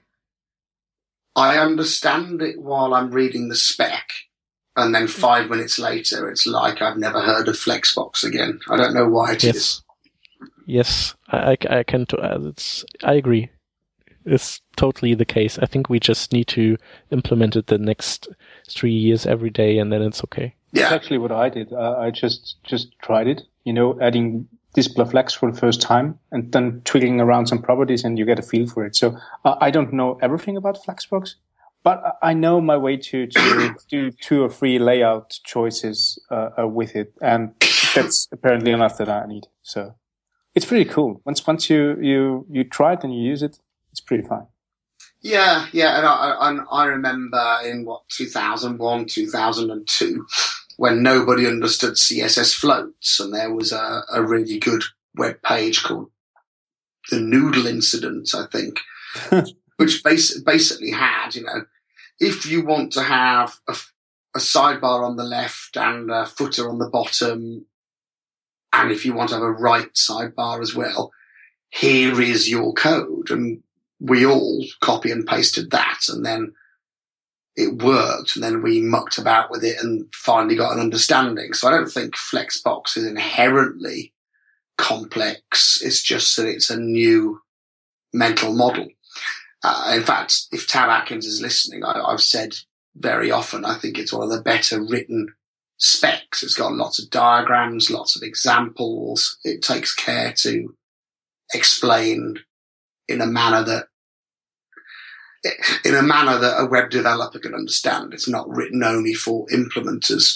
I 1.35 1.57
understand 1.57 2.41
it 2.41 2.61
while 2.61 2.93
I'm 2.93 3.11
reading 3.11 3.49
the 3.49 3.55
spec, 3.55 4.09
and 4.75 4.93
then 4.93 5.07
five 5.07 5.49
minutes 5.49 5.79
later, 5.79 6.29
it's 6.29 6.45
like 6.45 6.81
I've 6.81 6.97
never 6.97 7.21
heard 7.21 7.47
of 7.47 7.55
Flexbox 7.55 8.23
again. 8.23 8.59
I 8.69 8.77
don't 8.77 8.93
know 8.93 9.07
why 9.07 9.33
it 9.33 9.43
is. 9.43 9.55
Yes. 9.55 9.81
Yes, 10.67 11.15
I, 11.27 11.57
I, 11.69 11.77
I 11.79 11.83
can. 11.83 12.05
T- 12.05 12.17
uh, 12.17 12.39
it's. 12.47 12.83
I 13.03 13.13
agree. 13.13 13.49
It's 14.25 14.61
totally 14.75 15.13
the 15.13 15.25
case. 15.25 15.59
I 15.59 15.67
think 15.67 15.89
we 15.89 15.99
just 15.99 16.33
need 16.33 16.47
to 16.49 16.77
implement 17.11 17.55
it 17.55 17.67
the 17.67 17.77
next 17.77 18.27
three 18.69 18.93
years 18.93 19.25
every 19.25 19.49
day, 19.49 19.77
and 19.77 19.91
then 19.91 20.01
it's 20.01 20.23
okay. 20.25 20.55
Yeah. 20.71 20.83
That's 20.83 20.93
actually 20.93 21.19
what 21.19 21.31
I 21.31 21.49
did. 21.49 21.71
Uh, 21.71 21.97
I 21.97 22.11
just 22.11 22.57
just 22.63 22.97
tried 23.01 23.27
it. 23.27 23.43
You 23.63 23.73
know, 23.73 23.99
adding 24.01 24.47
display 24.73 25.05
flex 25.05 25.33
for 25.33 25.51
the 25.51 25.57
first 25.57 25.81
time, 25.81 26.19
and 26.31 26.51
then 26.51 26.81
twiddling 26.85 27.21
around 27.21 27.47
some 27.47 27.61
properties, 27.61 28.03
and 28.03 28.19
you 28.19 28.25
get 28.25 28.39
a 28.39 28.41
feel 28.41 28.67
for 28.67 28.85
it. 28.85 28.95
So 28.95 29.17
uh, 29.45 29.55
I 29.61 29.71
don't 29.71 29.93
know 29.93 30.19
everything 30.21 30.57
about 30.57 30.83
Flexbox, 30.83 31.35
but 31.83 32.03
I 32.21 32.31
I 32.31 32.33
know 32.33 32.61
my 32.61 32.77
way 32.77 32.97
to 32.97 33.27
to 33.27 33.75
do 33.89 34.11
two 34.11 34.43
or 34.43 34.49
three 34.49 34.79
layout 34.79 35.39
choices 35.43 36.19
uh, 36.29 36.49
uh, 36.59 36.67
with 36.67 36.95
it, 36.95 37.13
and 37.21 37.53
that's 37.95 38.27
apparently 38.31 38.71
enough 38.71 38.97
that 38.97 39.09
I 39.09 39.25
need. 39.25 39.47
So 39.61 39.95
it's 40.53 40.65
pretty 40.65 40.85
cool. 40.85 41.21
Once 41.25 41.45
once 41.47 41.69
you 41.69 41.97
you 42.01 42.45
you 42.49 42.63
try 42.63 42.93
it 42.93 43.03
and 43.03 43.13
you 43.13 43.21
use 43.21 43.41
it, 43.41 43.59
it's 43.91 44.01
pretty 44.01 44.27
fun. 44.27 44.47
Yeah, 45.25 45.65
yeah. 45.71 45.97
And 45.97 46.05
I, 46.05 46.49
and 46.49 46.61
I 46.71 46.85
remember 46.85 47.57
in 47.65 47.83
what 47.83 48.07
2001, 48.09 49.05
2002, 49.07 50.27
when 50.77 51.01
nobody 51.01 51.47
understood 51.47 51.95
CSS 51.95 52.53
floats, 52.53 53.19
and 53.19 53.33
there 53.33 53.51
was 53.51 53.71
a, 53.71 54.01
a 54.13 54.21
really 54.21 54.59
good 54.59 54.83
web 55.15 55.41
page 55.41 55.81
called 55.81 56.11
the 57.09 57.19
Noodle 57.19 57.65
Incident, 57.65 58.35
I 58.35 58.45
think, 58.45 58.79
which 59.77 60.03
bas- 60.03 60.39
basically 60.41 60.91
had, 60.91 61.33
you 61.33 61.43
know, 61.43 61.65
if 62.19 62.45
you 62.45 62.63
want 62.63 62.93
to 62.93 63.01
have 63.01 63.55
a 63.67 63.75
sidebar 64.37 65.03
on 65.03 65.15
the 65.15 65.23
left 65.23 65.75
and 65.75 66.11
a 66.11 66.27
footer 66.27 66.69
on 66.69 66.77
the 66.77 66.89
bottom, 66.89 67.65
and 68.71 68.91
if 68.91 69.03
you 69.03 69.15
want 69.15 69.29
to 69.29 69.35
have 69.37 69.43
a 69.43 69.51
right 69.51 69.91
sidebar 69.93 70.61
as 70.61 70.75
well, 70.75 71.11
here 71.69 72.21
is 72.21 72.47
your 72.47 72.73
code. 72.73 73.31
And 73.31 73.63
we 74.07 74.25
all 74.25 74.63
copy 74.81 75.11
and 75.11 75.25
pasted 75.25 75.71
that, 75.71 76.01
and 76.09 76.25
then 76.25 76.53
it 77.55 77.81
worked, 77.81 78.35
and 78.35 78.43
then 78.43 78.61
we 78.61 78.81
mucked 78.81 79.17
about 79.17 79.49
with 79.49 79.63
it 79.63 79.81
and 79.81 80.07
finally 80.13 80.55
got 80.55 80.73
an 80.73 80.81
understanding. 80.81 81.53
So 81.53 81.67
I 81.67 81.71
don't 81.71 81.91
think 81.91 82.15
Flexbox 82.15 82.97
is 82.97 83.05
inherently 83.05 84.13
complex. 84.77 85.79
It's 85.81 86.03
just 86.03 86.35
that 86.35 86.47
it's 86.47 86.69
a 86.69 86.79
new 86.79 87.41
mental 88.13 88.53
model. 88.53 88.87
Uh, 89.63 89.93
in 89.95 90.03
fact, 90.03 90.47
if 90.51 90.67
Tab 90.67 90.89
Atkins 90.89 91.25
is 91.25 91.41
listening, 91.41 91.83
I, 91.83 91.99
I've 91.99 92.21
said 92.21 92.55
very 92.95 93.31
often, 93.31 93.65
I 93.65 93.75
think 93.75 93.97
it's 93.97 94.13
one 94.13 94.23
of 94.23 94.29
the 94.29 94.41
better 94.41 94.81
written 94.81 95.33
specs. 95.77 96.43
It's 96.43 96.53
got 96.53 96.73
lots 96.73 97.01
of 97.01 97.09
diagrams, 97.09 97.89
lots 97.89 98.15
of 98.15 98.21
examples. 98.21 99.37
It 99.43 99.61
takes 99.61 99.93
care 99.93 100.33
to 100.39 100.75
explain 101.53 102.35
in 103.07 103.21
a 103.21 103.25
manner 103.25 103.63
that 103.63 103.87
in 105.83 105.95
a 105.95 106.01
manner 106.01 106.37
that 106.37 106.61
a 106.61 106.65
web 106.65 106.89
developer 106.89 107.39
can 107.39 107.53
understand. 107.53 108.13
It's 108.13 108.27
not 108.27 108.49
written 108.49 108.83
only 108.83 109.13
for 109.13 109.45
implementers. 109.47 110.35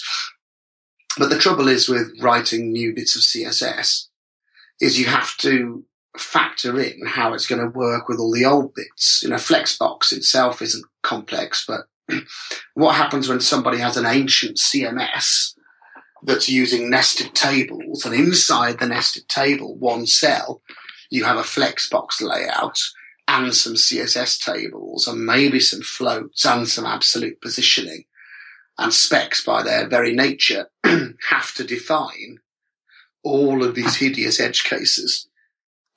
But 1.17 1.29
the 1.29 1.39
trouble 1.39 1.67
is 1.67 1.89
with 1.89 2.11
writing 2.21 2.71
new 2.71 2.93
bits 2.93 3.15
of 3.15 3.21
CSS 3.21 4.05
is 4.79 4.99
you 4.99 5.05
have 5.07 5.35
to 5.37 5.83
factor 6.17 6.79
in 6.79 7.05
how 7.05 7.33
it's 7.33 7.47
going 7.47 7.61
to 7.61 7.77
work 7.77 8.07
with 8.07 8.19
all 8.19 8.31
the 8.31 8.45
old 8.45 8.73
bits. 8.73 9.21
You 9.23 9.29
know, 9.29 9.35
Flexbox 9.35 10.11
itself 10.11 10.61
isn't 10.61 10.85
complex, 11.03 11.65
but 11.67 11.81
what 12.73 12.95
happens 12.95 13.27
when 13.27 13.41
somebody 13.41 13.77
has 13.77 13.97
an 13.97 14.05
ancient 14.05 14.57
CMS 14.57 15.53
that's 16.23 16.49
using 16.49 16.89
nested 16.89 17.33
tables 17.33 18.05
and 18.05 18.13
inside 18.13 18.79
the 18.79 18.87
nested 18.87 19.27
table, 19.29 19.77
one 19.77 20.05
cell, 20.05 20.61
you 21.09 21.23
have 21.23 21.37
a 21.37 21.41
Flexbox 21.41 22.21
layout 22.21 22.77
and 23.29 23.53
some 23.55 23.75
CSS 23.75 24.43
tables 24.43 25.07
and 25.07 25.23
maybe 25.23 25.59
some 25.59 25.81
floats 25.81 26.45
and 26.45 26.67
some 26.67 26.85
absolute 26.85 27.39
positioning 27.39 28.05
and 28.79 28.91
specs 28.91 29.43
by 29.45 29.61
their 29.61 29.87
very 29.87 30.15
nature 30.15 30.69
have 30.83 31.53
to 31.53 31.63
define 31.63 32.39
all 33.23 33.63
of 33.63 33.75
these 33.75 33.97
hideous 33.97 34.39
edge 34.39 34.63
cases. 34.63 35.27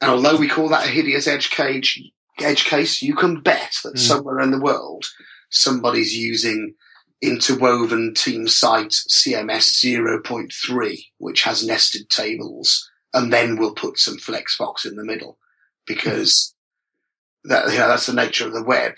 And 0.01 0.11
although 0.11 0.37
we 0.37 0.49
call 0.49 0.69
that 0.69 0.85
a 0.87 0.91
hideous 0.91 1.27
edge 1.27 1.49
cage, 1.51 2.03
edge 2.39 2.65
case, 2.67 3.01
you 3.01 3.15
can 3.15 3.41
bet 3.41 3.77
that 3.83 3.95
Mm. 3.95 3.99
somewhere 3.99 4.41
in 4.41 4.51
the 4.51 4.61
world, 4.61 5.07
somebody's 5.49 6.15
using 6.15 6.75
interwoven 7.23 8.13
team 8.15 8.47
site 8.47 8.91
CMS 9.09 9.71
0.3, 9.81 11.07
which 11.19 11.45
has 11.45 11.65
nested 11.65 12.11
tables, 12.11 12.91
and 13.15 13.33
then 13.33 13.57
we'll 13.57 13.75
put 13.75 13.99
some 13.99 14.19
flexbox 14.19 14.85
in 14.85 14.97
the 14.97 15.05
middle 15.05 15.39
because 15.87 16.52
that, 17.45 17.73
you 17.73 17.79
know, 17.79 17.89
that's 17.89 18.07
the 18.07 18.13
nature 18.13 18.47
of 18.47 18.53
the 18.53 18.63
web. 18.63 18.95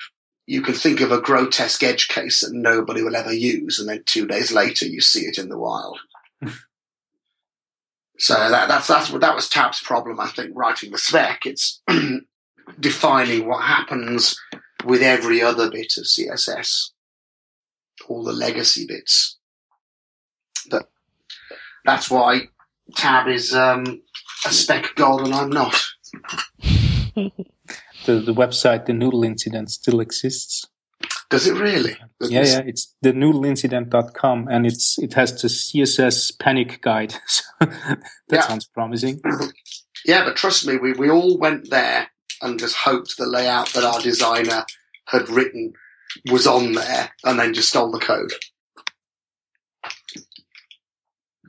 You 0.47 0.61
can 0.61 0.75
think 0.75 1.01
of 1.01 1.11
a 1.11 1.21
grotesque 1.21 1.83
edge 1.83 2.09
case 2.09 2.41
that 2.41 2.53
nobody 2.53 3.03
will 3.03 3.17
ever 3.17 3.33
use, 3.33 3.79
and 3.79 3.89
then 3.89 4.03
two 4.05 4.27
days 4.27 4.53
later 4.53 4.87
you 4.87 5.01
see 5.01 5.21
it 5.21 5.39
in 5.39 5.49
the 5.49 5.59
wild. 5.59 5.99
so 8.19 8.35
that, 8.35 8.69
that's 8.69 8.87
that's 8.87 9.11
what 9.11 9.23
that 9.23 9.35
was 9.35 9.49
Tab's 9.49 9.81
problem. 9.81 10.21
I 10.21 10.29
think 10.29 10.53
writing 10.55 10.91
the 10.91 10.99
spec. 10.99 11.47
It's 11.47 11.81
defining 12.81 13.49
what 13.49 13.65
happens 13.65 14.39
with 14.85 15.01
every 15.01 15.41
other 15.41 15.71
bit 15.71 15.95
of 15.97 16.05
CSS, 16.05 16.91
all 18.07 18.23
the 18.23 18.33
legacy 18.33 18.87
bits. 18.87 19.39
But 20.71 20.91
that's 21.85 22.11
why 22.11 22.49
Tab 22.97 23.29
is 23.29 23.55
um, 23.55 24.03
a 24.45 24.53
spec 24.53 24.95
god 24.95 25.25
and 25.25 25.35
I'm 25.35 25.51
not. 25.51 25.83
The 28.07 28.21
the 28.21 28.35
website, 28.35 28.87
the 28.87 28.93
Noodle 28.93 29.25
Incident, 29.25 29.71
still 29.71 30.01
exists. 30.01 30.67
Does 31.31 31.47
it 31.47 31.55
really? 31.55 31.97
Yeah, 32.21 32.45
yeah. 32.45 32.63
It's 32.67 32.95
the 33.03 33.13
noodleincident.com 33.13 34.49
and 34.51 34.67
it's 34.67 34.99
it 34.99 35.15
has 35.15 35.41
the 35.41 35.49
CSS 35.49 36.39
panic 36.39 36.81
guide. 36.83 37.15
That 37.61 37.99
Yeah. 38.31 38.41
sounds 38.43 38.67
promising. 38.67 39.21
Yeah, 40.07 40.25
but 40.25 40.37
trust 40.37 40.67
me, 40.67 40.77
we, 40.77 40.93
we 40.93 41.11
all 41.11 41.39
went 41.39 41.71
there 41.71 42.09
and 42.43 42.59
just 42.59 42.77
hoped 42.77 43.17
the 43.17 43.27
layout 43.27 43.69
that 43.75 43.85
our 43.85 44.01
designer 44.01 44.65
had 45.09 45.29
written 45.29 45.73
was 46.31 46.47
on 46.47 46.73
there 46.73 47.11
and 47.25 47.39
then 47.39 47.55
just 47.55 47.69
stole 47.71 47.91
the 47.91 47.99
code. 47.99 48.33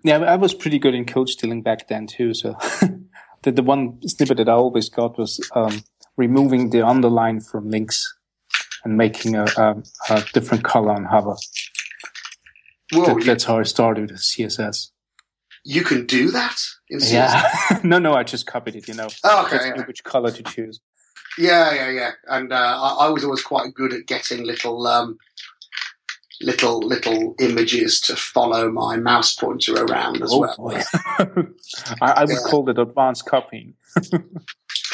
Yeah, 0.04 0.20
I 0.20 0.36
was 0.36 0.54
pretty 0.54 0.80
good 0.80 0.94
in 0.96 1.06
code 1.06 1.30
stealing 1.30 1.64
back 1.64 1.88
then 1.88 2.08
too. 2.08 2.34
So 2.34 2.58
the 3.44 3.52
the 3.52 3.64
one 3.64 4.00
snippet 4.08 4.38
that 4.38 4.50
I 4.50 4.54
always 4.54 4.90
got 4.90 5.18
was 5.18 5.40
um, 5.56 5.84
removing 6.18 6.70
the 6.70 6.86
underline 6.86 7.40
from 7.42 7.70
links 7.70 8.14
and 8.84 8.98
making 8.98 9.36
a, 9.36 9.46
a, 9.58 9.84
a 10.10 10.24
different 10.34 10.64
color 10.64 10.92
on 10.92 11.06
hover. 11.06 11.36
Whoa, 12.94 13.06
That, 13.06 13.16
you, 13.18 13.24
that's 13.24 13.44
how 13.46 13.60
I 13.60 13.64
started 13.64 14.12
with 14.12 14.20
CSS. 14.22 14.92
you 15.64 15.82
can 15.84 16.06
do 16.06 16.30
that 16.32 16.58
in 16.90 17.00
CSS? 17.00 17.12
Yeah. 17.12 17.80
no, 17.84 17.98
no, 18.00 18.14
I 18.14 18.24
just 18.24 18.46
copied 18.46 18.76
it. 18.76 18.88
You 18.88 18.94
know, 18.94 19.08
Oh, 19.24 19.46
okay, 19.46 19.70
yeah. 19.76 19.86
which 19.86 20.04
color 20.04 20.32
to 20.32 20.44
choose. 20.44 20.80
Yeah, 21.38 21.74
yeah, 21.74 21.90
yeah. 21.90 22.12
And 22.28 22.54
uh, 22.54 22.56
I, 22.56 23.08
I 23.08 23.10
was 23.10 23.24
always 23.26 23.42
quite 23.42 23.74
good 23.74 23.92
at 23.92 24.06
getting 24.06 24.46
little, 24.46 24.86
um, 24.88 25.18
little, 26.42 26.80
little 26.80 27.36
images 27.40 28.00
to 28.02 28.16
follow 28.16 28.72
my 28.72 28.96
mouse 28.98 29.36
pointer 29.36 29.84
around 29.84 30.22
as 30.22 30.32
well. 30.34 30.56
boy. 30.58 30.82
I, 31.20 32.12
I 32.12 32.22
would 32.22 32.30
Yeah. 32.30 32.38
call 32.50 32.70
it 32.70 32.78
advanced 32.78 33.26
copying. 33.26 33.74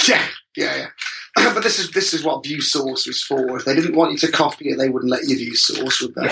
Yeah, 0.08 0.26
yeah, 0.56 0.76
yeah. 0.78 0.89
but 1.54 1.64
this 1.64 1.80
is 1.80 1.91
this 1.91 2.14
is 2.14 2.24
what 2.24 2.43
view 2.43 2.62
source 2.62 3.06
was 3.08 3.22
for. 3.24 3.58
If 3.58 3.66
they 3.66 3.76
didn't 3.76 3.95
want 3.95 4.12
you 4.12 4.18
to 4.20 4.32
copy 4.32 4.70
it, 4.70 4.78
they 4.78 4.89
wouldn't 4.89 5.12
let 5.12 5.24
you 5.28 5.38
view 5.38 5.56
source, 5.56 6.02
would 6.02 6.16
they? 6.16 6.30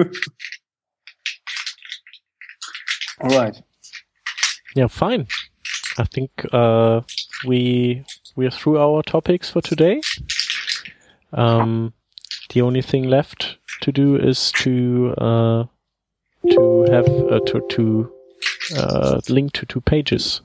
All 3.20 3.38
right. 3.38 3.62
Yeah, 4.74 4.88
fine. 4.88 5.26
I 5.98 6.04
think 6.04 6.30
uh, 6.52 7.00
we 7.46 8.04
we 8.36 8.46
are 8.46 8.50
through 8.50 8.78
our 8.78 9.02
topics 9.02 9.50
for 9.50 9.62
today. 9.62 10.00
Um, 11.32 11.94
the 12.52 12.62
only 12.62 12.82
thing 12.82 13.04
left 13.04 13.56
to 13.80 13.92
do 13.92 14.16
is 14.16 14.52
to 14.52 15.14
uh, 15.18 15.64
to 16.50 16.86
have 16.90 17.08
uh, 17.08 17.40
to 17.46 17.66
to 17.70 18.12
uh, 18.76 19.20
link 19.28 19.52
to 19.52 19.66
two 19.66 19.80
pages. 19.80 20.40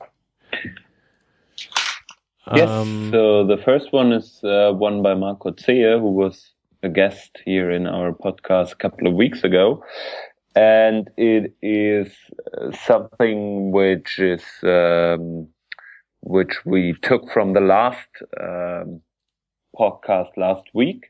Yes. 2.50 2.68
Um, 2.68 3.10
so 3.12 3.46
the 3.46 3.56
first 3.56 3.92
one 3.92 4.12
is 4.12 4.40
uh, 4.42 4.72
one 4.72 5.02
by 5.02 5.14
Marco 5.14 5.52
Zehe, 5.52 5.98
who 5.98 6.10
was 6.10 6.52
a 6.82 6.88
guest 6.88 7.38
here 7.44 7.70
in 7.70 7.86
our 7.86 8.12
podcast 8.12 8.72
a 8.72 8.76
couple 8.76 9.06
of 9.06 9.14
weeks 9.14 9.44
ago. 9.44 9.84
And 10.56 11.08
it 11.16 11.54
is 11.62 12.12
uh, 12.60 12.72
something 12.72 13.70
which 13.70 14.18
is, 14.18 14.42
um, 14.64 15.48
which 16.20 16.66
we 16.66 16.94
took 17.02 17.30
from 17.32 17.52
the 17.52 17.60
last, 17.60 18.08
um, 18.40 19.00
podcast 19.78 20.36
last 20.36 20.68
week, 20.74 21.06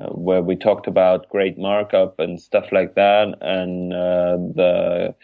uh, 0.00 0.08
where 0.08 0.42
we 0.42 0.56
talked 0.56 0.86
about 0.86 1.28
great 1.28 1.58
markup 1.58 2.18
and 2.18 2.40
stuff 2.40 2.72
like 2.72 2.94
that. 2.94 3.36
And, 3.42 3.92
uh, 3.92 4.36
the, 4.54 5.14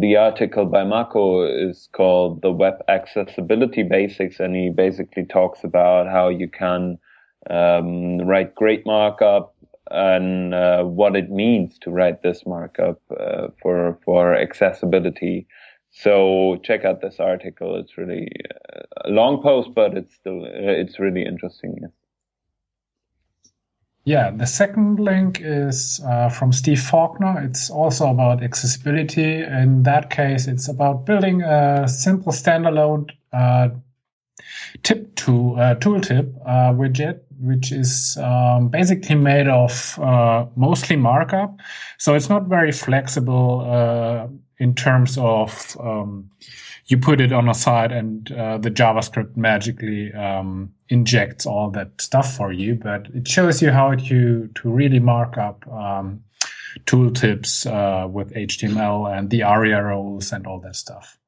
the 0.00 0.16
article 0.16 0.66
by 0.66 0.84
Marco 0.84 1.44
is 1.44 1.88
called 1.92 2.42
the 2.42 2.52
web 2.52 2.74
accessibility 2.88 3.82
basics 3.82 4.40
and 4.40 4.54
he 4.54 4.70
basically 4.70 5.24
talks 5.24 5.64
about 5.64 6.06
how 6.06 6.28
you 6.28 6.48
can 6.48 6.98
um, 7.50 8.18
write 8.18 8.54
great 8.54 8.84
markup 8.86 9.54
and 9.90 10.54
uh, 10.54 10.82
what 10.82 11.14
it 11.14 11.30
means 11.30 11.78
to 11.78 11.90
write 11.90 12.22
this 12.22 12.44
markup 12.46 13.00
uh, 13.20 13.48
for 13.62 13.98
for 14.04 14.34
accessibility 14.34 15.46
so 15.90 16.58
check 16.62 16.84
out 16.84 17.00
this 17.00 17.20
article 17.20 17.76
it's 17.76 17.96
really 17.96 18.28
uh, 18.74 18.82
a 19.04 19.10
long 19.10 19.42
post 19.42 19.70
but 19.74 19.96
it's 19.96 20.14
still 20.14 20.44
uh, 20.44 20.48
it's 20.82 20.98
really 20.98 21.24
interesting. 21.24 21.78
Yeah, 24.06 24.30
the 24.30 24.46
second 24.46 25.00
link 25.00 25.40
is 25.42 26.00
uh, 26.06 26.28
from 26.28 26.52
Steve 26.52 26.80
Faulkner. 26.80 27.42
It's 27.42 27.70
also 27.70 28.08
about 28.08 28.40
accessibility. 28.40 29.42
In 29.42 29.82
that 29.82 30.10
case, 30.10 30.46
it's 30.46 30.68
about 30.68 31.06
building 31.06 31.42
a 31.42 31.88
simple 31.88 32.30
standalone 32.30 33.10
uh, 33.32 33.70
tip 34.84 35.12
to 35.16 35.56
uh, 35.56 35.74
tooltip 35.74 36.32
uh, 36.46 36.72
widget, 36.72 37.22
which 37.40 37.72
is 37.72 38.16
um, 38.22 38.68
basically 38.68 39.16
made 39.16 39.48
of 39.48 39.98
uh, 39.98 40.46
mostly 40.54 40.94
markup. 40.94 41.58
So 41.98 42.14
it's 42.14 42.28
not 42.28 42.46
very 42.46 42.70
flexible 42.70 43.66
uh, 43.68 44.28
in 44.60 44.76
terms 44.76 45.18
of 45.18 45.76
um, 45.80 46.30
you 46.86 46.98
put 46.98 47.20
it 47.20 47.32
on 47.32 47.48
a 47.48 47.54
site 47.54 47.92
and 47.92 48.30
uh, 48.32 48.58
the 48.58 48.70
JavaScript 48.70 49.36
magically 49.36 50.12
um, 50.14 50.72
injects 50.88 51.44
all 51.44 51.70
that 51.70 52.00
stuff 52.00 52.36
for 52.36 52.52
you, 52.52 52.76
but 52.76 53.08
it 53.14 53.26
shows 53.26 53.60
you 53.60 53.70
how 53.72 53.94
to 53.94 54.48
to 54.54 54.70
really 54.70 55.00
mark 55.00 55.36
up 55.36 55.66
um, 55.68 56.22
tooltips 56.84 57.66
uh, 57.66 58.06
with 58.06 58.32
HTML 58.34 59.16
and 59.16 59.30
the 59.30 59.42
ARIA 59.42 59.82
roles 59.82 60.32
and 60.32 60.46
all 60.46 60.60
that 60.60 60.76
stuff. 60.76 61.18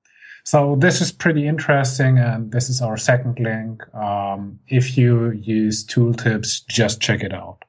So 0.44 0.76
this 0.76 1.00
is 1.00 1.12
pretty 1.12 1.46
interesting, 1.46 2.18
and 2.18 2.52
this 2.52 2.70
is 2.70 2.80
our 2.80 2.96
second 2.96 3.38
link. 3.38 3.82
Um, 3.94 4.60
if 4.68 4.96
you 4.96 5.32
use 5.32 5.84
tooltips, 5.84 6.66
just 6.66 7.02
check 7.02 7.22
it 7.22 7.34
out. 7.34 7.64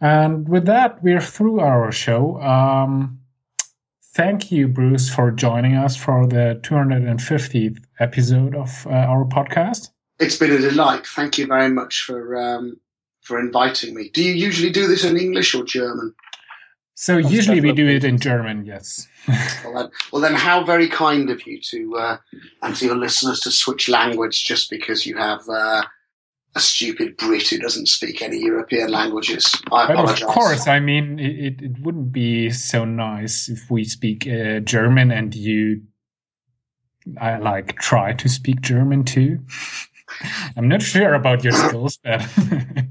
And 0.00 0.48
with 0.48 0.66
that, 0.66 1.02
we're 1.02 1.20
through 1.20 1.58
our 1.58 1.90
show. 1.90 2.40
Um, 2.40 3.17
thank 4.18 4.50
you, 4.50 4.66
Bruce, 4.66 5.08
for 5.08 5.30
joining 5.30 5.76
us 5.76 5.94
for 5.96 6.26
the 6.26 6.60
250th 6.64 7.78
episode 8.00 8.56
of 8.56 8.84
uh, 8.88 8.90
our 8.90 9.24
podcast. 9.24 9.90
It's 10.18 10.36
been 10.36 10.50
a 10.50 10.58
delight. 10.58 11.06
Thank 11.06 11.38
you 11.38 11.46
very 11.46 11.70
much 11.70 12.02
for 12.04 12.36
um, 12.36 12.80
for 13.22 13.38
inviting 13.38 13.94
me. 13.94 14.10
Do 14.12 14.22
you 14.22 14.32
usually 14.32 14.70
do 14.70 14.88
this 14.88 15.04
in 15.04 15.16
English 15.16 15.54
or 15.54 15.62
German? 15.62 16.14
So 16.94 17.16
usually 17.16 17.60
we 17.60 17.70
do 17.70 17.86
it 17.86 18.02
in 18.02 18.18
German, 18.18 18.66
yes. 18.66 19.06
Well 19.64 19.74
then, 19.74 19.90
well 20.12 20.22
then, 20.22 20.34
how 20.34 20.64
very 20.64 20.88
kind 20.88 21.30
of 21.30 21.46
you 21.46 21.60
to 21.70 21.96
uh, 21.96 22.16
and 22.62 22.74
to 22.74 22.86
your 22.86 22.96
listeners 22.96 23.38
to 23.40 23.52
switch 23.52 23.88
language 23.88 24.44
just 24.44 24.68
because 24.68 25.06
you 25.06 25.16
have 25.16 25.48
uh, 25.48 25.82
a 26.54 26.60
stupid 26.60 27.16
Brit 27.16 27.48
who 27.48 27.58
doesn't 27.58 27.88
speak 27.88 28.22
any 28.22 28.38
European 28.38 28.90
languages. 28.90 29.54
I 29.70 29.86
But 29.86 30.22
of 30.22 30.28
course, 30.28 30.66
I 30.66 30.80
mean, 30.80 31.18
it, 31.18 31.62
it, 31.62 31.78
wouldn't 31.80 32.12
be 32.12 32.50
so 32.50 32.84
nice 32.84 33.48
if 33.48 33.70
we 33.70 33.84
speak 33.84 34.26
uh, 34.26 34.60
German 34.60 35.10
and 35.10 35.34
you, 35.34 35.82
I 37.20 37.38
like, 37.38 37.78
try 37.78 38.12
to 38.14 38.28
speak 38.28 38.60
German 38.60 39.04
too. 39.04 39.40
I'm 40.56 40.68
not 40.68 40.82
sure 40.82 41.14
about 41.14 41.44
your 41.44 41.52
skills, 41.52 41.98
but 42.02 42.26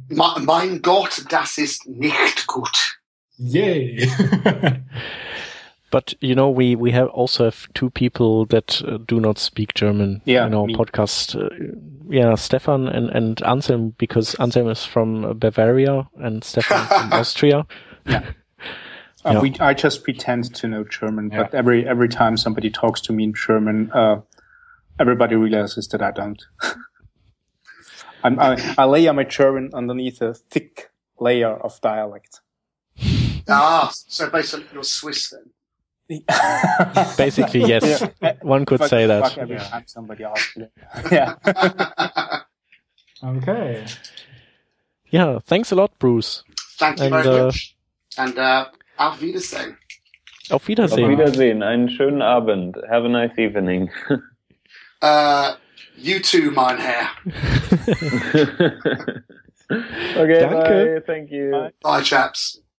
mein 0.45 0.81
Gott, 0.81 1.25
das 1.29 1.57
ist 1.57 1.87
nicht 1.87 2.45
gut. 2.45 2.77
yay. 3.37 4.09
But 5.97 6.13
you 6.21 6.35
know, 6.35 6.47
we 6.51 6.75
we 6.75 6.91
have 6.91 7.07
also 7.07 7.45
have 7.45 7.67
two 7.73 7.89
people 7.89 8.45
that 8.47 8.83
uh, 8.85 8.99
do 9.07 9.19
not 9.19 9.39
speak 9.39 9.73
German 9.73 10.21
Yeah, 10.25 10.45
in 10.45 10.53
our 10.53 10.67
me. 10.67 10.75
podcast. 10.75 11.33
Uh, 11.35 11.49
yeah, 12.07 12.35
Stefan 12.35 12.87
and 12.87 13.09
and 13.09 13.41
Anselm 13.41 13.95
because 13.97 14.35
Anselm 14.39 14.69
is 14.69 14.85
from 14.85 15.39
Bavaria 15.39 16.07
and 16.17 16.43
Stefan 16.43 16.85
from 16.85 17.13
Austria. 17.19 17.65
Uh, 19.25 19.31
Yeah. 19.33 19.41
we, 19.41 19.55
I 19.59 19.73
just 19.73 20.03
pretend 20.03 20.53
to 20.55 20.67
know 20.67 20.83
German, 20.83 21.31
Yeah. 21.31 21.43
but 21.43 21.53
every 21.55 21.87
every 21.87 22.07
time 22.09 22.37
somebody 22.37 22.69
talks 22.69 23.01
to 23.01 23.13
me 23.13 23.23
in 23.23 23.33
German, 23.33 23.91
uh, 23.91 24.21
everybody 24.99 25.35
realizes 25.35 25.87
that 25.87 26.01
I 26.01 26.11
don't. 26.11 26.41
I'm, 28.23 28.39
I, 28.39 28.75
I 28.77 28.85
layer 28.85 29.13
my 29.13 29.23
German 29.23 29.71
underneath 29.73 30.21
a 30.21 30.33
thick 30.35 30.91
layer 31.19 31.49
of 31.65 31.81
dialect. 31.81 32.41
Ah, 33.49 33.89
so 33.91 34.29
basically 34.29 34.67
you're 34.73 34.83
Swiss 34.83 35.31
then. 35.31 35.49
Basically, 37.17 37.63
yes, 37.65 38.01
Yeah. 38.21 38.35
one 38.41 38.65
could 38.65 38.79
Fuck- 38.79 38.89
say 38.89 39.05
that. 39.07 39.23
fuck 39.27 39.37
every 39.37 39.55
Yeah. 39.57 39.63
time 39.69 39.83
somebody 39.87 40.23
asks. 40.23 40.57
Yeah. 41.11 41.35
okay. 43.23 43.85
Yeah, 45.09 45.39
thanks 45.45 45.71
a 45.71 45.75
lot, 45.75 45.91
Bruce. 45.99 46.43
Thank 46.79 46.99
you 46.99 47.05
And, 47.05 47.13
very 47.23 47.27
uh, 47.39 47.45
much. 47.45 47.75
And 48.17 48.37
uh, 48.37 48.65
auf 48.97 49.21
Wiedersehen. 49.21 49.77
Auf 50.49 50.67
Wiedersehen. 50.67 51.03
Auf 51.05 51.09
Wiedersehen. 51.11 51.59
Wiedersehen 51.59 51.63
einen 51.63 51.89
schönen 51.89 52.21
Abend 52.21 52.77
have 52.89 53.05
a 53.05 53.09
nice 53.09 53.37
evening 53.37 53.89
Uh, 55.01 55.53
You 55.99 56.19
too, 56.19 56.51
mein 56.51 56.77
Herr. 56.77 57.09
okay, 60.15 60.39
Danke. 60.39 61.01
bye. 61.01 61.01
Thank 61.05 61.31
you. 61.31 61.51
Bye. 61.51 61.71
Bye, 61.81 62.01
chaps. 62.03 62.61